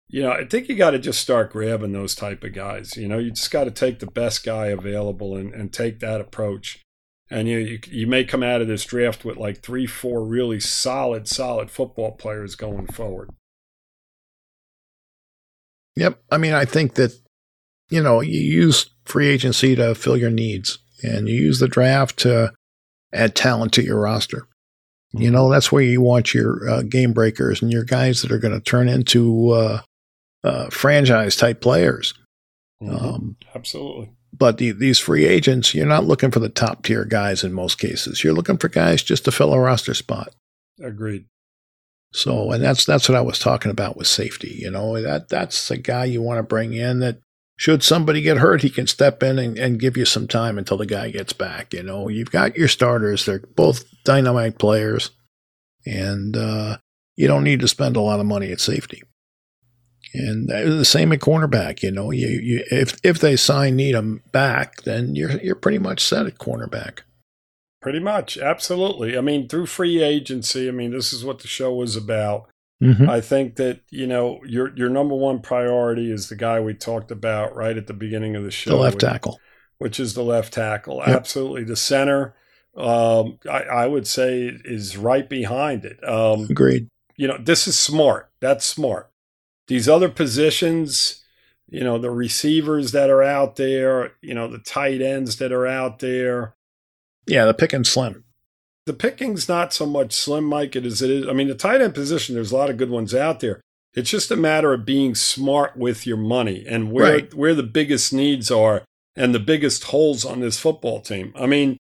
you 0.10 0.22
know, 0.22 0.32
I 0.32 0.46
think 0.46 0.68
you 0.68 0.76
got 0.76 0.92
to 0.92 1.00
just 1.00 1.22
start 1.22 1.52
grabbing 1.52 1.94
those 1.94 2.16
type 2.16 2.44
of 2.44 2.54
guys. 2.54 2.98
You 2.98 3.08
know, 3.08 3.18
you 3.18 3.32
just 3.32 3.52
got 3.52 3.64
to 3.64 3.72
take 3.72 4.00
the 4.00 4.08
best 4.08 4.44
guy 4.44 4.68
available 4.68 5.36
and, 5.36 5.54
and 5.54 5.72
take 5.72 6.00
that 6.00 6.22
approach. 6.22 6.82
And 7.30 7.48
you, 7.48 7.58
you 7.58 7.80
you 7.88 8.08
may 8.08 8.24
come 8.24 8.44
out 8.44 8.62
of 8.62 8.68
this 8.68 8.86
draft 8.86 9.26
with 9.26 9.38
like 9.38 9.62
three, 9.62 9.88
four 9.88 10.24
really 10.24 10.60
solid, 10.60 11.28
solid 11.28 11.72
football 11.72 12.12
players 12.12 12.56
going 12.56 12.88
forward. 12.88 13.32
Yep. 15.96 16.22
I 16.32 16.38
mean, 16.38 16.54
I 16.54 16.66
think 16.66 16.96
that, 16.96 17.14
you 17.90 18.02
know, 18.02 18.22
you 18.22 18.40
use 18.40 18.90
free 19.06 19.28
agency 19.28 19.76
to 19.76 19.96
fill 19.96 20.18
your 20.18 20.32
needs 20.32 20.80
and 21.02 21.28
you 21.28 21.36
use 21.36 21.60
the 21.60 21.68
draft 21.68 22.18
to 22.20 22.52
add 23.14 23.36
talent 23.36 23.74
to 23.74 23.84
your 23.84 24.00
roster. 24.00 24.48
You 25.16 25.30
know, 25.30 25.52
that's 25.52 25.72
where 25.72 25.84
you 25.84 26.02
want 26.02 26.34
your 26.34 26.68
uh, 26.68 26.82
game 26.82 27.14
breakers 27.14 27.62
and 27.62 27.72
your 27.72 27.84
guys 27.84 28.24
that 28.24 28.32
are 28.32 28.40
going 28.40 28.56
to 28.56 28.60
turn 28.60 28.90
into 28.90 29.52
uh, 29.52 29.82
uh, 30.44 30.72
franchise 30.72 31.36
type 31.36 31.62
players. 31.62 32.16
Mm-hmm. 32.82 32.96
Um, 32.96 33.36
Absolutely. 33.54 34.10
But 34.36 34.58
the, 34.58 34.72
these 34.72 34.98
free 34.98 35.26
agents, 35.26 35.76
you're 35.76 35.86
not 35.86 36.06
looking 36.06 36.32
for 36.32 36.40
the 36.40 36.50
top 36.50 36.84
tier 36.84 37.06
guys 37.06 37.44
in 37.44 37.54
most 37.54 37.78
cases. 37.78 38.24
You're 38.24 38.34
looking 38.34 38.58
for 38.58 38.68
guys 38.68 39.04
just 39.04 39.26
to 39.26 39.32
fill 39.32 39.54
a 39.54 39.60
roster 39.60 39.94
spot. 39.94 40.34
Agreed. 40.82 41.26
So, 42.14 42.52
and 42.52 42.64
that's 42.64 42.86
that's 42.86 43.08
what 43.10 43.18
I 43.18 43.22
was 43.22 43.40
talking 43.40 43.72
about 43.72 43.98
with 43.98 44.08
safety. 44.08 44.58
You 44.60 44.72
know, 44.72 45.02
that 45.02 45.30
that's 45.30 45.72
a 45.72 45.78
guy 45.78 46.06
you 46.06 46.22
want 46.22 46.40
to 46.40 46.44
bring 46.44 46.74
in 46.74 47.00
that 47.00 47.20
should 47.58 47.84
somebody 47.84 48.22
get 48.22 48.38
hurt, 48.38 48.62
he 48.62 48.70
can 48.70 48.88
step 48.88 49.22
in 49.22 49.38
and, 49.38 49.58
and 49.58 49.80
give 49.80 49.96
you 49.96 50.06
some 50.06 50.28
time 50.28 50.58
until 50.58 50.78
the 50.78 50.86
guy 50.86 51.12
gets 51.12 51.34
back. 51.34 51.74
You 51.74 51.84
know, 51.84 52.10
you've 52.10 52.32
got 52.32 52.56
your 52.56 52.68
starters; 52.68 53.26
they're 53.26 53.44
both 53.56 53.86
dynamite 54.04 54.58
players, 54.58 55.12
and 55.86 56.36
uh, 56.36 56.78
you 57.16 57.28
don't 57.28 57.44
need 57.44 57.60
to 57.62 57.68
spend 57.68 57.96
a 57.96 58.02
lot 58.02 58.20
of 58.20 58.26
money 58.26 58.52
at 58.52 58.60
safety. 58.60 59.04
And 60.14 60.48
the 60.48 60.86
same 60.86 61.12
at 61.12 61.20
cornerback. 61.20 61.82
You 61.82 61.92
know, 61.92 62.12
you, 62.12 62.28
you 62.28 62.64
if 62.70 63.00
if 63.04 63.20
they 63.20 63.36
sign 63.36 63.76
Needham 63.76 64.22
back, 64.32 64.84
then 64.84 65.16
you're 65.16 65.32
you're 65.42 65.56
pretty 65.56 65.80
much 65.80 66.04
set 66.04 66.28
at 66.28 66.38
cornerback. 66.38 67.00
Pretty 67.82 68.00
much, 68.00 68.38
absolutely. 68.38 69.18
I 69.18 69.22
mean, 69.22 69.50
through 69.50 69.66
free 69.66 70.02
agency, 70.02 70.70
I 70.70 70.72
mean, 70.72 70.92
this 70.92 71.12
is 71.12 71.26
what 71.26 71.40
the 71.40 71.50
show 71.50 71.74
was 71.74 71.98
about. 71.98 72.48
Mm-hmm. 72.82 73.10
I 73.10 73.22
think 73.22 73.56
that 73.56 73.80
you 73.90 74.08
know 74.08 74.40
your 74.46 74.76
your 74.76 74.90
number 74.90 75.16
one 75.16 75.42
priority 75.42 76.12
is 76.12 76.30
the 76.30 76.36
guy 76.36 76.60
we 76.60 76.74
talked 76.74 77.12
about 77.12 77.56
right 77.56 77.78
at 77.78 77.88
the 77.88 77.94
beginning 77.94 78.36
of 78.36 78.44
the 78.44 78.52
show, 78.52 78.72
the 78.72 78.78
left 78.78 79.00
tackle, 79.00 79.40
which 79.78 80.00
is 80.00 80.14
the 80.14 80.24
left 80.24 80.54
tackle. 80.54 80.98
Yep. 80.98 81.08
Absolutely, 81.08 81.64
the 81.64 81.76
center. 81.76 82.36
Um, 82.76 83.38
I, 83.50 83.62
I, 83.62 83.88
would 83.88 84.08
say 84.08 84.52
is 84.66 84.98
right 84.98 85.30
behind 85.30 85.86
it. 85.86 86.04
Um, 86.04 86.48
Agreed. 86.50 86.88
You 87.16 87.28
know, 87.28 87.38
this 87.38 87.68
is 87.68 87.78
smart. 87.78 88.32
That's 88.40 88.66
smart. 88.66 89.12
These 89.68 89.88
other 89.88 90.10
positions, 90.10 91.24
you 91.70 91.84
know, 91.84 91.98
the 91.98 92.12
receivers 92.12 92.92
that 92.92 93.10
are 93.10 93.24
out 93.24 93.56
there, 93.56 94.14
you 94.22 94.34
know, 94.34 94.48
the 94.48 94.60
tight 94.60 95.02
ends 95.02 95.38
that 95.38 95.52
are 95.52 95.68
out 95.68 96.00
there, 96.00 96.56
yeah, 97.26 97.46
the 97.46 97.54
pick 97.54 97.74
and 97.74 97.86
slim. 97.88 98.26
The 98.86 98.94
picking's 98.94 99.48
not 99.48 99.74
so 99.74 99.86
much 99.86 100.14
slim, 100.14 100.44
Mike, 100.44 100.76
as 100.76 101.02
it 101.02 101.10
is. 101.10 101.28
I 101.28 101.34
mean, 101.34 101.48
the 101.48 101.56
tight 101.56 101.82
end 101.82 101.94
position, 101.94 102.36
there's 102.36 102.52
a 102.52 102.58
lot 102.58 102.70
of 102.70 102.78
good 102.78 102.90
ones 102.90 103.16
out 103.16 103.40
there. 103.40 103.62
It's 103.94 104.10
just 104.10 104.32
a 104.32 104.36
matter 104.36 104.74
of 104.74 104.86
being 104.86 105.16
smart 105.16 105.78
with 105.78 106.06
your 106.06 106.18
money 106.18 106.66
and 106.68 106.92
where 106.92 107.14
right. 107.14 107.34
where 107.34 107.54
the 107.54 107.64
biggest 107.64 108.12
needs 108.12 108.52
are 108.52 108.84
and 109.16 109.34
the 109.34 109.40
biggest 109.40 109.86
holes 109.86 110.26
on 110.26 110.40
this 110.40 110.60
football 110.60 111.00
team. 111.00 111.32
I 111.36 111.46
mean, 111.46 111.78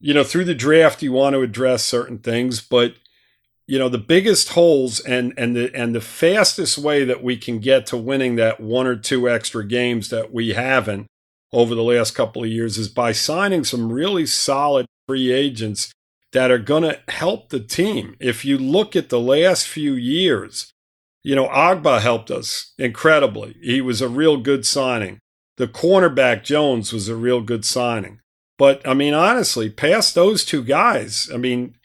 you 0.00 0.14
know, 0.14 0.24
through 0.24 0.46
the 0.46 0.54
draft 0.54 1.02
you 1.02 1.12
want 1.12 1.34
to 1.34 1.42
address 1.42 1.84
certain 1.84 2.18
things, 2.18 2.60
but 2.60 2.94
you 3.66 3.78
know, 3.78 3.88
the 3.88 3.98
biggest 3.98 4.50
holes 4.50 5.00
and 5.00 5.32
and 5.36 5.56
the 5.56 5.74
and 5.74 5.94
the 5.94 6.00
fastest 6.00 6.78
way 6.78 7.04
that 7.04 7.22
we 7.22 7.36
can 7.36 7.58
get 7.58 7.86
to 7.86 7.96
winning 7.96 8.36
that 8.36 8.60
one 8.60 8.86
or 8.86 8.96
two 8.96 9.28
extra 9.28 9.64
games 9.66 10.08
that 10.10 10.32
we 10.32 10.50
haven't 10.50 11.06
over 11.52 11.74
the 11.74 11.82
last 11.82 12.12
couple 12.12 12.42
of 12.42 12.48
years 12.48 12.78
is 12.78 12.88
by 12.88 13.12
signing 13.12 13.62
some 13.64 13.92
really 13.92 14.26
solid 14.26 14.86
free 15.06 15.30
agents 15.30 15.92
that 16.32 16.50
are 16.50 16.58
going 16.58 16.82
to 16.82 16.98
help 17.08 17.50
the 17.50 17.60
team. 17.60 18.16
If 18.18 18.44
you 18.44 18.56
look 18.56 18.96
at 18.96 19.10
the 19.10 19.20
last 19.20 19.68
few 19.68 19.92
years, 19.92 20.72
you 21.22 21.36
know, 21.36 21.46
Ogbah 21.48 22.00
helped 22.00 22.30
us 22.30 22.72
incredibly. 22.78 23.54
He 23.62 23.80
was 23.80 24.00
a 24.00 24.08
real 24.08 24.38
good 24.38 24.66
signing. 24.66 25.18
The 25.58 25.68
cornerback 25.68 26.42
Jones 26.42 26.92
was 26.92 27.08
a 27.08 27.16
real 27.16 27.42
good 27.42 27.64
signing. 27.64 28.20
But 28.58 28.86
I 28.86 28.94
mean, 28.94 29.14
honestly, 29.14 29.70
past 29.70 30.14
those 30.14 30.44
two 30.44 30.64
guys, 30.64 31.30
I 31.32 31.36
mean, 31.36 31.76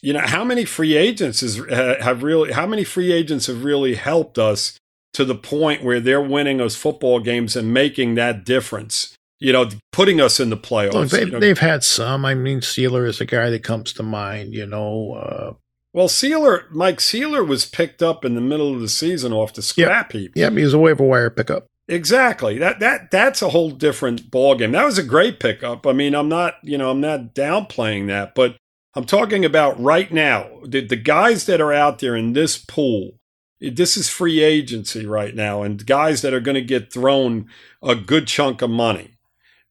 you 0.00 0.12
know, 0.12 0.20
how 0.20 0.44
many 0.44 0.64
free 0.64 0.96
agents 0.96 1.42
is, 1.42 1.56
have 1.68 2.22
really, 2.22 2.52
how 2.52 2.66
many 2.66 2.84
free 2.84 3.12
agents 3.12 3.46
have 3.46 3.64
really 3.64 3.94
helped 3.94 4.38
us 4.38 4.78
to 5.14 5.24
the 5.24 5.34
point 5.34 5.82
where 5.82 6.00
they're 6.00 6.22
winning 6.22 6.58
those 6.58 6.76
football 6.76 7.20
games 7.20 7.56
and 7.56 7.72
making 7.72 8.14
that 8.14 8.44
difference. 8.44 9.14
You 9.40 9.52
know, 9.52 9.68
putting 9.92 10.20
us 10.20 10.40
in 10.40 10.50
the 10.50 10.56
playoffs. 10.56 10.94
Look, 10.94 11.10
they've, 11.10 11.26
you 11.26 11.32
know. 11.32 11.40
they've 11.40 11.58
had 11.58 11.84
some. 11.84 12.24
I 12.24 12.34
mean, 12.34 12.60
Sieler 12.60 13.06
is 13.06 13.20
a 13.20 13.24
guy 13.24 13.50
that 13.50 13.62
comes 13.62 13.92
to 13.94 14.02
mind. 14.02 14.52
You 14.54 14.66
know. 14.66 15.12
Uh, 15.12 15.52
well, 15.94 16.08
Sieler, 16.08 16.68
Mike 16.70 16.98
Sieler 16.98 17.46
was 17.46 17.64
picked 17.64 18.02
up 18.02 18.24
in 18.24 18.34
the 18.34 18.40
middle 18.40 18.74
of 18.74 18.80
the 18.80 18.88
season 18.88 19.32
off 19.32 19.54
the 19.54 19.62
scrap 19.62 20.12
yep. 20.12 20.20
heap. 20.20 20.32
Yeah, 20.34 20.50
he 20.50 20.64
was 20.64 20.74
a 20.74 20.78
waiver 20.78 21.04
wire 21.04 21.30
pickup. 21.30 21.66
Exactly. 21.88 22.58
That 22.58 22.80
that 22.80 23.10
that's 23.10 23.40
a 23.40 23.48
whole 23.48 23.70
different 23.70 24.30
ballgame. 24.30 24.72
That 24.72 24.84
was 24.84 24.98
a 24.98 25.02
great 25.02 25.40
pickup. 25.40 25.86
I 25.86 25.92
mean, 25.92 26.14
I'm 26.14 26.28
not, 26.28 26.56
you 26.62 26.76
know, 26.76 26.90
I'm 26.90 27.00
not 27.00 27.34
downplaying 27.34 28.08
that, 28.08 28.34
but 28.34 28.56
I'm 28.98 29.04
talking 29.04 29.44
about 29.44 29.80
right 29.80 30.12
now. 30.12 30.48
The, 30.64 30.84
the 30.84 30.96
guys 30.96 31.46
that 31.46 31.60
are 31.60 31.72
out 31.72 32.00
there 32.00 32.16
in 32.16 32.32
this 32.32 32.58
pool 32.58 33.18
this 33.60 33.96
is 33.96 34.08
free 34.08 34.40
agency 34.40 35.04
right 35.06 35.34
now, 35.34 35.62
and 35.62 35.84
guys 35.84 36.22
that 36.22 36.32
are 36.32 36.40
going 36.40 36.54
to 36.54 36.62
get 36.62 36.92
thrown 36.92 37.48
a 37.82 37.94
good 37.94 38.26
chunk 38.26 38.62
of 38.62 38.70
money. 38.70 39.18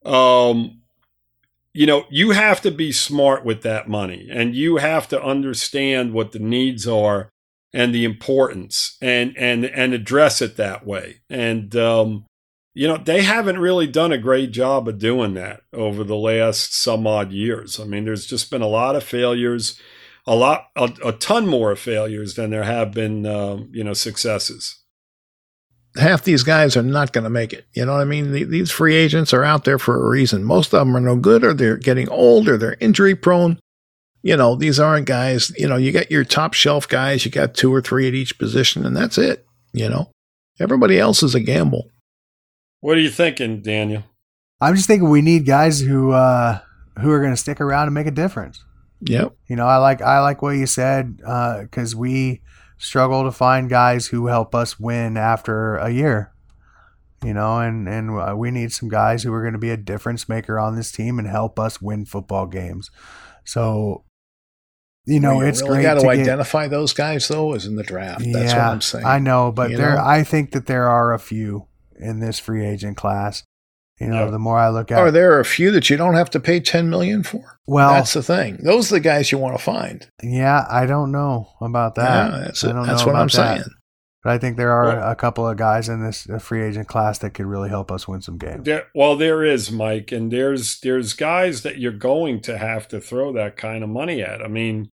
Um, 0.04 0.82
you 1.72 1.86
know, 1.86 2.04
you 2.10 2.32
have 2.32 2.60
to 2.62 2.70
be 2.70 2.92
smart 2.92 3.44
with 3.44 3.62
that 3.62 3.88
money, 3.88 4.28
and 4.30 4.54
you 4.54 4.76
have 4.76 5.08
to 5.08 5.22
understand 5.22 6.12
what 6.12 6.32
the 6.32 6.38
needs 6.38 6.86
are 6.86 7.30
and 7.72 7.94
the 7.94 8.04
importance, 8.04 8.98
and 9.00 9.34
and 9.38 9.64
and 9.64 9.94
address 9.94 10.42
it 10.42 10.56
that 10.56 10.86
way. 10.86 11.22
And 11.30 11.74
um, 11.76 12.26
you 12.78 12.86
know, 12.86 12.96
they 12.96 13.22
haven't 13.22 13.58
really 13.58 13.88
done 13.88 14.12
a 14.12 14.18
great 14.18 14.52
job 14.52 14.86
of 14.86 15.00
doing 15.00 15.34
that 15.34 15.62
over 15.72 16.04
the 16.04 16.14
last 16.14 16.76
some 16.76 17.08
odd 17.08 17.32
years. 17.32 17.80
I 17.80 17.84
mean, 17.84 18.04
there's 18.04 18.24
just 18.24 18.52
been 18.52 18.62
a 18.62 18.68
lot 18.68 18.94
of 18.94 19.02
failures 19.02 19.80
a 20.28 20.36
lot, 20.36 20.68
a, 20.76 20.92
a 21.04 21.12
ton 21.12 21.48
more 21.48 21.74
failures 21.74 22.34
than 22.34 22.50
there 22.50 22.62
have 22.62 22.92
been, 22.92 23.26
um, 23.26 23.68
you 23.72 23.82
know, 23.82 23.94
successes. 23.94 24.76
Half 25.96 26.22
these 26.22 26.44
guys 26.44 26.76
are 26.76 26.82
not 26.84 27.12
going 27.12 27.24
to 27.24 27.30
make 27.30 27.52
it. 27.52 27.66
You 27.72 27.84
know 27.84 27.94
what 27.94 28.02
I 28.02 28.04
mean? 28.04 28.30
these 28.30 28.70
free 28.70 28.94
agents 28.94 29.34
are 29.34 29.42
out 29.42 29.64
there 29.64 29.80
for 29.80 29.96
a 29.96 30.08
reason. 30.08 30.44
Most 30.44 30.72
of 30.72 30.78
them 30.78 30.96
are 30.96 31.00
no 31.00 31.16
good, 31.16 31.42
or 31.42 31.54
they're 31.54 31.78
getting 31.78 32.08
old, 32.10 32.48
or 32.48 32.56
they're 32.58 32.76
injury 32.78 33.16
prone. 33.16 33.58
You 34.22 34.36
know, 34.36 34.54
these 34.54 34.78
aren't 34.78 35.06
guys. 35.06 35.50
You 35.58 35.66
know, 35.66 35.76
you 35.76 35.90
got 35.90 36.12
your 36.12 36.22
top 36.22 36.54
shelf 36.54 36.86
guys. 36.86 37.24
You 37.24 37.32
got 37.32 37.54
two 37.54 37.74
or 37.74 37.80
three 37.80 38.06
at 38.06 38.14
each 38.14 38.38
position, 38.38 38.86
and 38.86 38.96
that's 38.96 39.18
it. 39.18 39.44
You 39.72 39.88
know, 39.88 40.12
everybody 40.60 41.00
else 41.00 41.24
is 41.24 41.34
a 41.34 41.40
gamble. 41.40 41.90
What 42.80 42.96
are 42.96 43.00
you 43.00 43.10
thinking, 43.10 43.60
Daniel? 43.60 44.04
I'm 44.60 44.74
just 44.74 44.86
thinking 44.86 45.08
we 45.08 45.22
need 45.22 45.46
guys 45.46 45.80
who 45.80 46.12
uh, 46.12 46.60
who 47.00 47.10
are 47.10 47.20
going 47.20 47.32
to 47.32 47.36
stick 47.36 47.60
around 47.60 47.88
and 47.88 47.94
make 47.94 48.06
a 48.06 48.12
difference. 48.12 48.64
Yep. 49.00 49.34
You 49.48 49.56
know, 49.56 49.66
I 49.66 49.76
like 49.76 50.02
I 50.02 50.20
like 50.20 50.42
what 50.42 50.50
you 50.50 50.66
said 50.66 51.16
because 51.16 51.94
uh, 51.94 51.98
we 51.98 52.42
struggle 52.78 53.24
to 53.24 53.32
find 53.32 53.68
guys 53.68 54.08
who 54.08 54.26
help 54.26 54.54
us 54.54 54.78
win 54.78 55.16
after 55.16 55.76
a 55.76 55.90
year. 55.90 56.32
You 57.24 57.34
know, 57.34 57.58
and 57.58 57.88
and 57.88 58.18
uh, 58.18 58.34
we 58.36 58.50
need 58.50 58.72
some 58.72 58.88
guys 58.88 59.24
who 59.24 59.32
are 59.32 59.42
going 59.42 59.54
to 59.54 59.58
be 59.58 59.70
a 59.70 59.76
difference 59.76 60.28
maker 60.28 60.58
on 60.58 60.76
this 60.76 60.92
team 60.92 61.18
and 61.18 61.26
help 61.26 61.58
us 61.58 61.82
win 61.82 62.04
football 62.04 62.46
games. 62.46 62.90
So, 63.44 64.04
you 65.04 65.18
know, 65.18 65.38
well, 65.38 65.46
it's 65.48 65.62
really 65.62 65.76
great 65.76 65.82
got 65.82 65.94
to, 65.94 66.00
to 66.02 66.08
identify 66.08 66.64
get, 66.64 66.70
those 66.70 66.92
guys 66.92 67.26
though, 67.26 67.54
is 67.54 67.66
in 67.66 67.74
the 67.74 67.82
draft. 67.82 68.20
That's 68.20 68.52
yeah, 68.52 68.66
what 68.66 68.72
I'm 68.72 68.80
saying. 68.80 69.04
I 69.04 69.18
know, 69.18 69.50
but 69.50 69.70
you 69.70 69.76
there, 69.76 69.96
know? 69.96 70.04
I 70.04 70.22
think 70.22 70.52
that 70.52 70.66
there 70.66 70.88
are 70.88 71.12
a 71.12 71.18
few 71.18 71.66
in 71.98 72.20
this 72.20 72.38
free 72.38 72.64
agent 72.64 72.96
class 72.96 73.44
you 74.00 74.06
know, 74.06 74.26
yeah. 74.26 74.30
the 74.30 74.38
more 74.38 74.58
I 74.58 74.68
look 74.68 74.92
at, 74.92 74.98
are 74.98 75.10
there 75.10 75.40
a 75.40 75.44
few 75.44 75.72
that 75.72 75.90
you 75.90 75.96
don't 75.96 76.14
have 76.14 76.30
to 76.30 76.40
pay 76.40 76.60
ten 76.60 76.88
million 76.88 77.24
for? 77.24 77.58
Well, 77.66 77.94
that's 77.94 78.12
the 78.12 78.22
thing. 78.22 78.58
Those 78.62 78.92
are 78.92 78.96
the 78.96 79.00
guys 79.00 79.32
you 79.32 79.38
want 79.38 79.58
to 79.58 79.62
find. 79.62 80.08
Yeah, 80.22 80.64
I 80.70 80.86
don't 80.86 81.10
know 81.10 81.48
about 81.60 81.96
that. 81.96 82.32
Yeah, 82.32 82.38
that's, 82.44 82.62
that's 82.62 83.04
what 83.04 83.16
I'm 83.16 83.26
that. 83.26 83.32
saying. 83.32 83.64
But 84.22 84.32
I 84.32 84.38
think 84.38 84.56
there 84.56 84.70
are 84.70 84.98
well, 84.98 85.10
a 85.10 85.16
couple 85.16 85.48
of 85.48 85.56
guys 85.56 85.88
in 85.88 86.04
this 86.04 86.28
uh, 86.30 86.38
free 86.38 86.62
agent 86.62 86.86
class 86.86 87.18
that 87.18 87.34
could 87.34 87.46
really 87.46 87.70
help 87.70 87.90
us 87.90 88.06
win 88.06 88.20
some 88.20 88.38
games. 88.38 88.64
There, 88.64 88.86
well, 88.94 89.16
there 89.16 89.42
is 89.42 89.72
Mike, 89.72 90.12
and 90.12 90.30
there's 90.30 90.78
there's 90.80 91.12
guys 91.14 91.62
that 91.62 91.78
you're 91.78 91.90
going 91.90 92.40
to 92.42 92.56
have 92.56 92.86
to 92.88 93.00
throw 93.00 93.32
that 93.32 93.56
kind 93.56 93.82
of 93.82 93.90
money 93.90 94.22
at. 94.22 94.42
I 94.42 94.48
mean, 94.48 94.90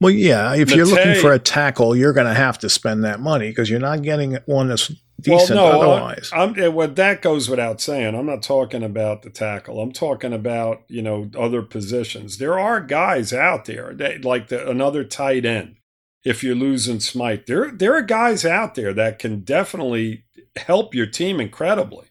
well, 0.00 0.10
yeah, 0.10 0.54
if 0.54 0.70
Mate, 0.70 0.76
you're 0.76 0.86
looking 0.86 1.14
for 1.20 1.32
a 1.32 1.38
tackle, 1.38 1.94
you're 1.94 2.12
going 2.12 2.26
to 2.26 2.34
have 2.34 2.58
to 2.58 2.68
spend 2.68 3.04
that 3.04 3.20
money 3.20 3.50
because 3.50 3.70
you're 3.70 3.78
not 3.78 4.02
getting 4.02 4.38
one 4.46 4.66
that's 4.68 4.90
decent 5.24 5.58
well, 5.58 5.72
no, 5.72 5.80
otherwise. 5.80 6.30
I'm, 6.32 6.54
I'm, 6.60 6.74
well, 6.74 6.88
that 6.88 7.22
goes 7.22 7.48
without 7.48 7.80
saying. 7.80 8.14
I'm 8.14 8.26
not 8.26 8.42
talking 8.42 8.82
about 8.82 9.22
the 9.22 9.30
tackle. 9.30 9.80
I'm 9.80 9.92
talking 9.92 10.32
about 10.32 10.82
you 10.88 11.02
know 11.02 11.30
other 11.36 11.62
positions. 11.62 12.38
There 12.38 12.58
are 12.58 12.80
guys 12.80 13.32
out 13.32 13.64
there 13.64 13.92
that 13.94 14.24
like 14.24 14.48
the, 14.48 14.68
another 14.68 15.04
tight 15.04 15.44
end. 15.44 15.76
if 16.24 16.42
you're 16.42 16.54
losing 16.54 17.00
Smythe, 17.00 17.46
There, 17.46 17.70
there 17.70 17.94
are 17.94 18.02
guys 18.02 18.44
out 18.44 18.74
there 18.74 18.92
that 18.94 19.18
can 19.18 19.40
definitely 19.40 20.24
help 20.56 20.94
your 20.94 21.06
team 21.06 21.40
incredibly. 21.40 22.06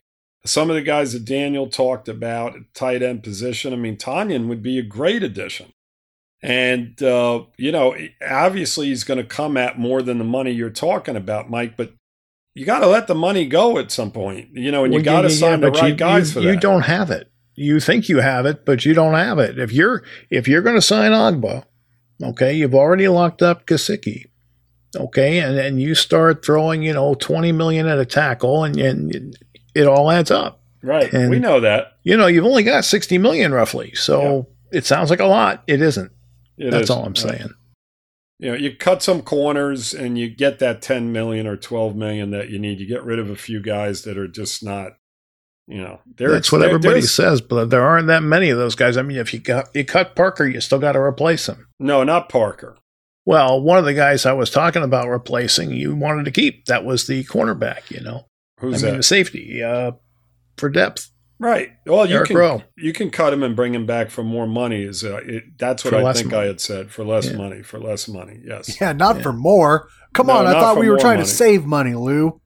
Some 0.46 0.70
of 0.70 0.76
the 0.76 0.82
guys 0.82 1.14
that 1.14 1.26
Daniel 1.26 1.68
talked 1.68 2.08
about, 2.08 2.56
tight 2.74 3.02
end 3.02 3.24
position. 3.24 3.74
I 3.74 3.78
mean, 3.78 3.98
Tonyan 3.98 4.48
would 4.48 4.62
be 4.62 4.78
a 4.78 4.84
great 4.84 5.24
addition. 5.24 5.74
And, 6.42 7.02
uh, 7.02 7.46
you 7.58 7.72
know, 7.72 7.96
obviously 8.30 8.88
he's 8.88 9.06
going 9.06 9.20
to 9.20 9.24
come 9.24 9.56
at 9.56 9.80
more 9.80 10.02
than 10.02 10.18
the 10.18 10.26
money 10.26 10.52
you're 10.52 10.70
talking 10.70 11.16
about, 11.16 11.50
Mike, 11.50 11.78
but 11.78 11.94
you 12.56 12.66
got 12.66 12.80
to 12.80 12.88
let 12.88 13.08
the 13.08 13.16
money 13.16 13.46
go 13.46 13.78
at 13.78 13.92
some 13.92 14.12
point, 14.12 14.50
you 14.54 14.72
know, 14.72 14.84
and 14.84 14.94
well, 14.94 15.02
you 15.02 15.06
got 15.06 15.22
to 15.22 15.30
yeah, 15.30 15.36
sign 15.36 15.62
yeah, 15.62 15.70
the 15.70 15.72
right 15.72 15.90
you, 15.90 15.96
guys 15.96 16.30
you, 16.30 16.34
for 16.34 16.40
that. 16.42 16.54
You 16.54 16.60
don't 16.60 16.84
have 16.84 17.10
it. 17.10 17.30
You 17.56 17.80
think 17.80 18.10
you 18.10 18.20
have 18.20 18.46
it, 18.46 18.66
but 18.66 18.86
you 18.86 18.94
don't 18.94 19.14
have 19.14 19.40
it. 19.40 19.60
If 19.60 19.72
you're 19.72 20.04
if 20.30 20.48
you're 20.48 20.62
going 20.62 20.76
to 20.76 20.82
sign 20.82 21.12
Ogbah, 21.12 21.64
okay, 22.22 22.54
you've 22.54 22.74
already 22.74 23.08
locked 23.08 23.42
up 23.42 23.66
Gesicki, 23.68 24.26
okay, 24.96 25.40
and 25.40 25.58
and 25.58 25.82
you 25.82 25.94
start 25.96 26.44
throwing, 26.46 26.82
you 26.82 26.94
know, 26.94 27.14
twenty 27.16 27.52
million 27.52 27.88
at 27.88 28.00
a 28.00 28.06
tackle, 28.06 28.64
and, 28.64 28.80
and 28.80 29.38
it 29.76 29.88
all 29.88 30.10
adds 30.10 30.32
up. 30.32 30.62
Right, 30.82 31.12
and, 31.14 31.30
we 31.30 31.40
know 31.40 31.60
that. 31.60 31.98
You 32.04 32.18
know, 32.18 32.28
you've 32.28 32.46
only 32.46 32.64
got 32.64 32.86
sixty 32.86 33.18
million 33.18 33.52
roughly, 33.52 33.94
so 33.94 34.48
yeah. 34.72 34.80
it 34.80 34.86
sounds 34.86 35.10
like 35.10 35.20
a 35.20 35.26
lot. 35.26 35.64
It 35.68 35.82
isn't. 35.82 36.12
It 36.58 36.72
That's 36.72 36.86
is. 36.86 36.90
all 36.90 37.06
I'm 37.06 37.16
saying. 37.16 37.54
You 38.40 38.52
know, 38.52 38.58
you 38.58 38.76
cut 38.76 39.02
some 39.04 39.22
corners 39.22 39.94
and 39.94 40.18
you 40.18 40.30
get 40.30 40.60
that 40.60 40.82
10 40.82 41.12
million 41.12 41.48
or 41.48 41.56
12 41.56 41.96
million 41.96 42.32
that 42.32 42.50
you 42.50 42.60
need. 42.60 42.80
You 42.80 42.88
get 42.88 43.04
rid 43.04 43.20
of 43.20 43.30
a 43.30 43.36
few 43.36 43.62
guys 43.62 44.04
that 44.04 44.18
are 44.18 44.28
just 44.28 44.64
not, 44.64 44.94
you 45.68 45.82
know, 45.82 46.02
that's 46.18 46.52
what 46.52 46.62
everybody 46.62 47.02
says, 47.02 47.40
but 47.40 47.70
there 47.70 47.84
aren't 47.84 48.08
that 48.08 48.24
many 48.24 48.50
of 48.50 48.58
those 48.58 48.76
guys. 48.76 48.98
I 48.98 49.02
mean, 49.02 49.18
if 49.18 49.34
you 49.34 49.40
got 49.40 49.70
you 49.74 49.86
cut 49.86 50.16
Parker, 50.16 50.46
you 50.46 50.60
still 50.60 50.80
got 50.80 50.94
to 50.94 51.00
replace 51.00 51.48
him. 51.48 51.68
No, 51.80 52.04
not 52.04 52.28
Parker. 52.28 52.78
Well, 53.26 53.62
one 53.62 53.78
of 53.78 53.86
the 53.86 53.94
guys 53.94 54.26
I 54.26 54.34
was 54.34 54.50
talking 54.50 54.84
about 54.84 55.08
replacing, 55.08 55.72
you 55.72 55.96
wanted 55.96 56.26
to 56.26 56.32
keep. 56.32 56.66
That 56.66 56.84
was 56.84 57.08
the 57.08 57.24
cornerback. 57.24 57.90
You 57.90 58.02
know, 58.02 58.26
who's 58.60 58.84
I 58.84 58.88
that? 58.88 58.92
Mean, 58.92 58.98
the 58.98 59.04
safety 59.04 59.64
uh, 59.64 59.92
for 60.58 60.70
depth. 60.70 61.10
Right. 61.44 61.72
Well, 61.86 62.08
you 62.08 62.16
Eric 62.16 62.30
can 62.30 62.38
Rowe. 62.38 62.64
you 62.78 62.94
can 62.94 63.10
cut 63.10 63.34
him 63.34 63.44
and 63.44 63.54
bring 63.54 63.76
him 63.76 63.86
back 63.86 64.10
for 64.10 64.24
more 64.24 64.48
money. 64.48 64.84
Is 64.84 65.04
uh, 65.04 65.20
it, 65.26 65.44
that's 65.58 65.84
what 65.84 65.92
for 65.92 66.02
I 66.02 66.14
think 66.14 66.32
money. 66.32 66.44
I 66.44 66.48
had 66.48 66.62
said 66.62 66.90
for 66.90 67.04
less 67.04 67.30
yeah. 67.30 67.36
money. 67.36 67.62
For 67.62 67.80
less 67.80 68.08
money. 68.08 68.40
Yes. 68.46 68.80
Yeah, 68.80 68.94
not 68.94 69.18
yeah. 69.18 69.24
for 69.24 69.34
more. 69.34 69.90
Come 70.14 70.28
no, 70.28 70.38
on, 70.38 70.48
I 70.48 70.54
thought 70.54 70.78
we 70.78 70.90
were 70.90 70.98
trying 70.98 71.18
money. 71.18 71.28
to 71.28 71.36
save 71.36 71.66
money, 71.66 71.96
Lou. 71.96 72.40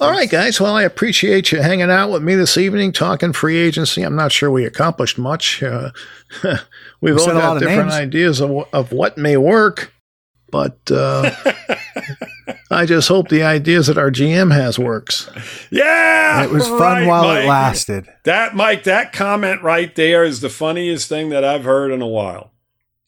All 0.00 0.12
right, 0.12 0.30
guys. 0.30 0.60
Well, 0.60 0.76
I 0.76 0.84
appreciate 0.84 1.50
you 1.50 1.60
hanging 1.60 1.90
out 1.90 2.12
with 2.12 2.22
me 2.22 2.36
this 2.36 2.56
evening, 2.56 2.92
talking 2.92 3.32
free 3.32 3.56
agency. 3.56 4.02
I'm 4.02 4.14
not 4.14 4.30
sure 4.30 4.48
we 4.48 4.64
accomplished 4.64 5.18
much. 5.18 5.60
Uh, 5.60 5.90
we've 7.00 7.16
we 7.16 7.20
all 7.20 7.26
got 7.26 7.58
different 7.58 7.90
ideas 7.90 8.40
of, 8.40 8.72
of 8.72 8.92
what 8.92 9.18
may 9.18 9.36
work. 9.36 9.92
But 10.52 10.78
uh, 10.88 11.32
I 12.70 12.84
just 12.86 13.08
hope 13.08 13.28
the 13.28 13.42
ideas 13.42 13.86
that 13.86 13.96
our 13.98 14.10
GM 14.10 14.52
has 14.52 14.78
works. 14.78 15.30
Yeah, 15.70 16.44
it 16.44 16.50
was 16.50 16.68
fun 16.68 17.06
while 17.06 17.24
Mike. 17.24 17.44
it 17.44 17.48
lasted. 17.48 18.08
That 18.24 18.54
Mike, 18.54 18.84
that 18.84 19.12
comment 19.12 19.62
right 19.62 19.94
there 19.94 20.24
is 20.24 20.40
the 20.40 20.50
funniest 20.50 21.08
thing 21.08 21.30
that 21.30 21.44
I've 21.44 21.64
heard 21.64 21.90
in 21.90 22.02
a 22.02 22.06
while. 22.06 22.52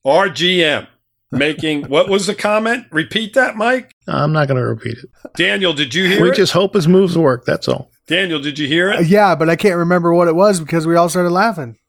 Our 0.05 0.29
GM 0.29 0.87
making 1.31 1.85
what 1.89 2.09
was 2.09 2.27
the 2.27 2.35
comment? 2.35 2.87
Repeat 2.91 3.35
that, 3.35 3.57
Mike. 3.57 3.95
I'm 4.09 4.33
not 4.33 4.49
going 4.49 4.59
to 4.61 4.67
repeat 4.67 4.99
it. 4.99 5.11
Daniel, 5.37 5.75
did 5.75 5.95
you 5.95 6.07
hear? 6.07 6.23
We 6.23 6.31
it? 6.31 6.37
just 6.37 6.53
hope 6.53 6.75
his 6.75 6.89
moves 6.89 7.19
work. 7.19 7.45
That's 7.45 7.69
all. 7.69 7.91
Daniel, 8.07 8.41
did 8.41 8.59
you 8.59 8.67
hear 8.67 8.91
it? 8.91 8.97
Uh, 8.99 9.03
yeah, 9.03 9.35
but 9.35 9.49
I 9.51 9.57
can't 9.57 9.77
remember 9.77 10.15
what 10.15 10.27
it 10.27 10.35
was 10.35 10.59
because 10.59 10.87
we 10.87 10.97
all 10.97 11.09
started 11.09 11.31
laughing. 11.31 11.77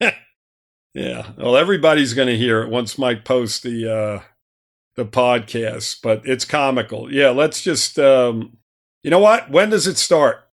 Yeah. 0.94 1.30
Well, 1.38 1.56
everybody's 1.56 2.14
going 2.14 2.28
to 2.28 2.36
hear 2.36 2.62
it 2.62 2.68
once 2.68 2.98
Mike 2.98 3.24
posts 3.24 3.60
the 3.60 3.90
uh, 3.90 4.20
the 4.96 5.04
podcast, 5.04 5.98
but 6.02 6.22
it's 6.24 6.44
comical. 6.44 7.12
Yeah. 7.12 7.30
Let's 7.30 7.62
just. 7.62 7.98
Um, 7.98 8.58
you 9.02 9.10
know 9.10 9.18
what? 9.18 9.50
When 9.50 9.70
does 9.70 9.86
it 9.86 9.98
start? 9.98 10.48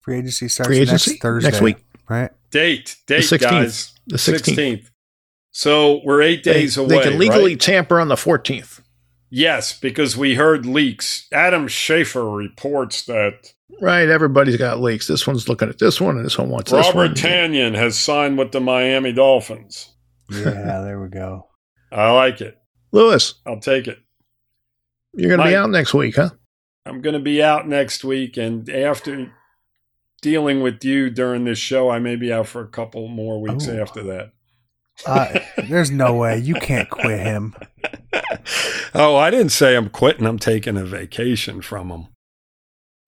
Free 0.00 0.18
agency 0.18 0.48
starts 0.48 0.68
Free 0.68 0.78
agency? 0.80 1.12
next 1.12 1.22
Thursday. 1.22 1.50
Next 1.50 1.60
week, 1.60 1.76
right? 2.08 2.30
Date, 2.50 2.96
date, 3.06 3.28
the 3.28 3.36
16th. 3.36 3.40
guys. 3.40 3.94
The 4.06 4.18
sixteenth. 4.18 4.90
So 5.50 6.02
we're 6.04 6.22
eight 6.22 6.42
days 6.42 6.74
they, 6.74 6.82
away. 6.82 6.96
They 6.96 7.02
can 7.10 7.18
legally 7.18 7.52
right? 7.52 7.60
tamper 7.60 7.98
on 7.98 8.08
the 8.08 8.16
fourteenth. 8.16 8.82
Yes, 9.30 9.78
because 9.78 10.16
we 10.16 10.34
heard 10.34 10.66
leaks. 10.66 11.26
Adam 11.32 11.66
Schefter 11.66 12.36
reports 12.36 13.04
that 13.06 13.54
Right, 13.80 14.08
everybody's 14.08 14.56
got 14.56 14.80
leaks. 14.80 15.06
This 15.06 15.26
one's 15.26 15.48
looking 15.48 15.68
at 15.68 15.78
this 15.78 16.00
one, 16.00 16.16
and 16.16 16.24
this 16.24 16.38
one 16.38 16.50
wants 16.50 16.70
Robert 16.70 16.84
this 16.84 16.94
one. 16.94 17.08
Robert 17.08 17.18
Tonyan 17.18 17.74
has 17.74 17.98
signed 17.98 18.38
with 18.38 18.52
the 18.52 18.60
Miami 18.60 19.12
Dolphins. 19.12 19.90
Yeah, 20.30 20.80
there 20.82 21.00
we 21.00 21.08
go. 21.08 21.48
I 21.92 22.10
like 22.12 22.40
it. 22.40 22.56
Lewis, 22.94 23.34
I'll 23.44 23.58
take 23.58 23.88
it. 23.88 23.98
You're 25.14 25.36
going 25.36 25.40
to 25.40 25.52
be 25.52 25.56
out 25.56 25.68
next 25.68 25.94
week, 25.94 26.14
huh? 26.14 26.30
I'm 26.86 27.02
going 27.02 27.14
to 27.14 27.20
be 27.20 27.42
out 27.42 27.66
next 27.66 28.04
week, 28.04 28.36
and 28.36 28.70
after 28.70 29.32
dealing 30.22 30.62
with 30.62 30.84
you 30.84 31.10
during 31.10 31.44
this 31.44 31.58
show, 31.58 31.90
I 31.90 31.98
may 31.98 32.14
be 32.14 32.32
out 32.32 32.46
for 32.46 32.62
a 32.62 32.68
couple 32.68 33.08
more 33.08 33.40
weeks 33.40 33.66
Ooh. 33.66 33.80
after 33.80 34.04
that. 34.04 34.32
Uh, 35.04 35.40
there's 35.68 35.90
no 35.90 36.14
way 36.14 36.38
you 36.38 36.54
can't 36.54 36.88
quit 36.88 37.18
him. 37.18 37.56
oh, 38.94 39.16
I 39.16 39.28
didn't 39.30 39.50
say 39.50 39.74
I'm 39.74 39.90
quitting. 39.90 40.24
I'm 40.24 40.38
taking 40.38 40.76
a 40.76 40.84
vacation 40.84 41.62
from 41.62 41.90
him. 41.90 42.06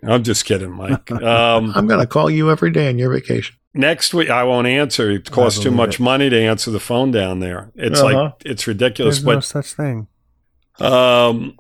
I'm 0.03 0.23
just 0.23 0.45
kidding, 0.45 0.73
Mike. 0.73 1.11
Um, 1.11 1.73
I'm 1.75 1.87
going 1.87 2.01
to 2.01 2.07
call 2.07 2.31
you 2.31 2.51
every 2.51 2.71
day 2.71 2.89
on 2.89 2.99
your 2.99 3.13
vacation. 3.13 3.57
Next 3.75 4.15
week, 4.15 4.31
I 4.31 4.45
won't 4.45 4.67
answer. 4.67 5.11
It 5.11 5.31
costs 5.31 5.63
too 5.63 5.71
much 5.71 5.97
it. 5.97 6.03
money 6.03 6.31
to 6.31 6.41
answer 6.41 6.71
the 6.71 6.81
phone 6.81 7.11
down 7.11 7.41
there. 7.41 7.71
It's 7.75 8.01
uh-huh. 8.01 8.23
like 8.23 8.35
it's 8.45 8.67
ridiculous. 8.67 9.17
There's 9.17 9.25
but, 9.25 9.35
no 9.35 9.41
such 9.41 9.73
thing. 9.75 10.09
Um, 10.79 11.59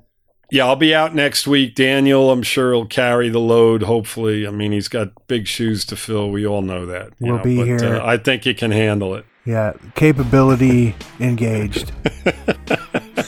yeah, 0.51 0.66
I'll 0.66 0.76
be 0.76 0.95
out 0.95 1.14
next 1.14 1.47
week. 1.47 1.74
Daniel, 1.74 2.30
I'm 2.30 2.43
sure 2.43 2.72
he'll 2.72 2.87
carry 2.87 3.28
the 3.28 3.41
load. 3.41 3.82
Hopefully, 3.82 4.47
I 4.47 4.51
mean 4.51 4.72
he's 4.72 4.89
got 4.89 5.11
big 5.26 5.47
shoes 5.47 5.84
to 5.87 5.97
fill. 5.97 6.30
We 6.30 6.47
all 6.47 6.62
know 6.62 6.87
that. 6.87 7.11
We'll 7.20 7.39
know, 7.39 7.43
be 7.43 7.57
but, 7.57 7.66
here. 7.66 7.97
Uh, 7.97 8.07
I 8.07 8.16
think 8.16 8.45
he 8.45 8.55
can 8.55 8.70
handle 8.70 9.14
it. 9.14 9.26
Yeah, 9.45 9.74
capability 9.95 10.95
engaged. 11.20 11.93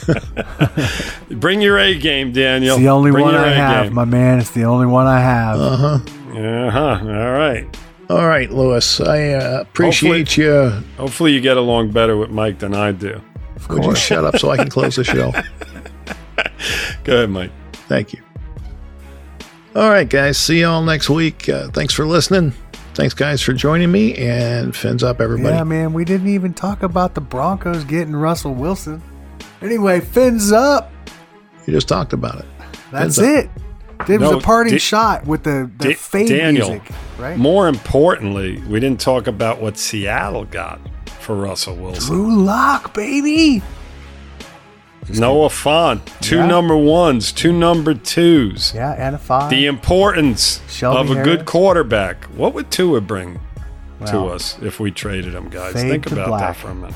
Bring 1.29 1.61
your 1.61 1.77
A 1.77 1.97
game, 1.97 2.31
Daniel. 2.31 2.75
It's 2.75 2.81
the 2.83 2.89
only 2.89 3.11
Bring 3.11 3.25
one 3.25 3.35
I 3.35 3.49
have, 3.49 3.85
game. 3.85 3.93
my 3.93 4.05
man. 4.05 4.39
It's 4.39 4.51
the 4.51 4.63
only 4.63 4.87
one 4.87 5.05
I 5.05 5.19
have. 5.19 5.59
Uh 5.59 5.77
huh. 5.77 6.39
Uh 6.39 6.71
huh. 6.71 6.99
All 7.01 7.31
right. 7.31 7.77
All 8.09 8.27
right, 8.27 8.49
Lewis. 8.49 8.99
I 8.99 9.33
uh, 9.33 9.61
appreciate 9.61 10.29
hopefully, 10.29 10.45
you. 10.45 10.83
Hopefully, 10.97 11.33
you 11.33 11.41
get 11.41 11.57
along 11.57 11.91
better 11.91 12.17
with 12.17 12.31
Mike 12.31 12.59
than 12.59 12.73
I 12.73 12.91
do. 12.91 13.21
Of 13.55 13.69
Would 13.69 13.83
you 13.85 13.95
shut 13.95 14.25
up 14.25 14.37
so 14.37 14.49
I 14.49 14.57
can 14.57 14.69
close 14.69 14.95
the 14.95 15.03
show? 15.03 15.31
Go 17.03 17.13
ahead, 17.17 17.29
Mike. 17.29 17.51
Thank 17.87 18.13
you. 18.13 18.21
All 19.75 19.89
right, 19.89 20.09
guys. 20.09 20.37
See 20.37 20.59
you 20.59 20.67
all 20.67 20.81
next 20.81 21.09
week. 21.09 21.47
Uh, 21.47 21.69
thanks 21.69 21.93
for 21.93 22.05
listening. 22.05 22.53
Thanks, 22.95 23.13
guys, 23.13 23.41
for 23.41 23.53
joining 23.53 23.91
me. 23.91 24.15
And 24.15 24.75
fins 24.75 25.03
up, 25.03 25.21
everybody. 25.21 25.55
Yeah, 25.55 25.63
man. 25.63 25.93
We 25.93 26.03
didn't 26.03 26.27
even 26.27 26.53
talk 26.53 26.81
about 26.83 27.13
the 27.13 27.21
Broncos 27.21 27.83
getting 27.83 28.15
Russell 28.15 28.53
Wilson. 28.55 29.01
Anyway, 29.61 29.99
fins 29.99 30.51
up. 30.51 30.91
You 31.65 31.73
just 31.73 31.87
talked 31.87 32.13
about 32.13 32.39
it. 32.39 32.45
That's 32.91 33.17
fins 33.17 33.45
it. 33.45 33.45
Up. 33.99 34.09
It 34.09 34.19
was 34.19 34.31
no, 34.31 34.37
a 34.37 34.41
parting 34.41 34.77
shot 34.77 35.25
with 35.27 35.43
the, 35.43 35.69
the 35.77 35.93
fade 35.93 36.29
Daniel, 36.29 36.69
music, 36.69 36.89
right? 37.17 37.37
More 37.37 37.67
importantly, 37.67 38.61
we 38.69 38.79
didn't 38.79 39.01
talk 39.01 39.27
about 39.27 39.61
what 39.61 39.77
Seattle 39.77 40.45
got 40.45 40.79
for 41.19 41.35
Russell 41.35 41.75
Wilson. 41.75 42.15
Drew 42.15 42.43
Lock, 42.43 42.93
baby. 42.93 43.61
Just 45.05 45.19
Noah 45.19 45.49
Fant, 45.49 46.01
two 46.21 46.37
yeah. 46.37 46.47
number 46.47 46.77
ones, 46.77 47.31
two 47.33 47.51
number 47.51 47.93
twos. 47.93 48.73
Yeah, 48.73 48.93
and 48.93 49.15
a 49.15 49.17
five. 49.17 49.49
The 49.49 49.65
importance 49.65 50.61
Shelby 50.69 50.99
of 50.99 51.11
a 51.11 51.13
Harris. 51.15 51.25
good 51.25 51.45
quarterback. 51.45 52.23
What 52.25 52.53
would 52.53 52.71
Tua 52.71 53.01
bring 53.01 53.39
well, 53.99 54.11
to 54.11 54.33
us 54.33 54.57
if 54.61 54.79
we 54.79 54.91
traded 54.91 55.33
him, 55.33 55.49
guys? 55.49 55.73
Think 55.73 56.09
about 56.09 56.27
black. 56.27 56.41
that 56.41 56.55
for 56.55 56.69
a 56.69 56.75
minute. 56.75 56.95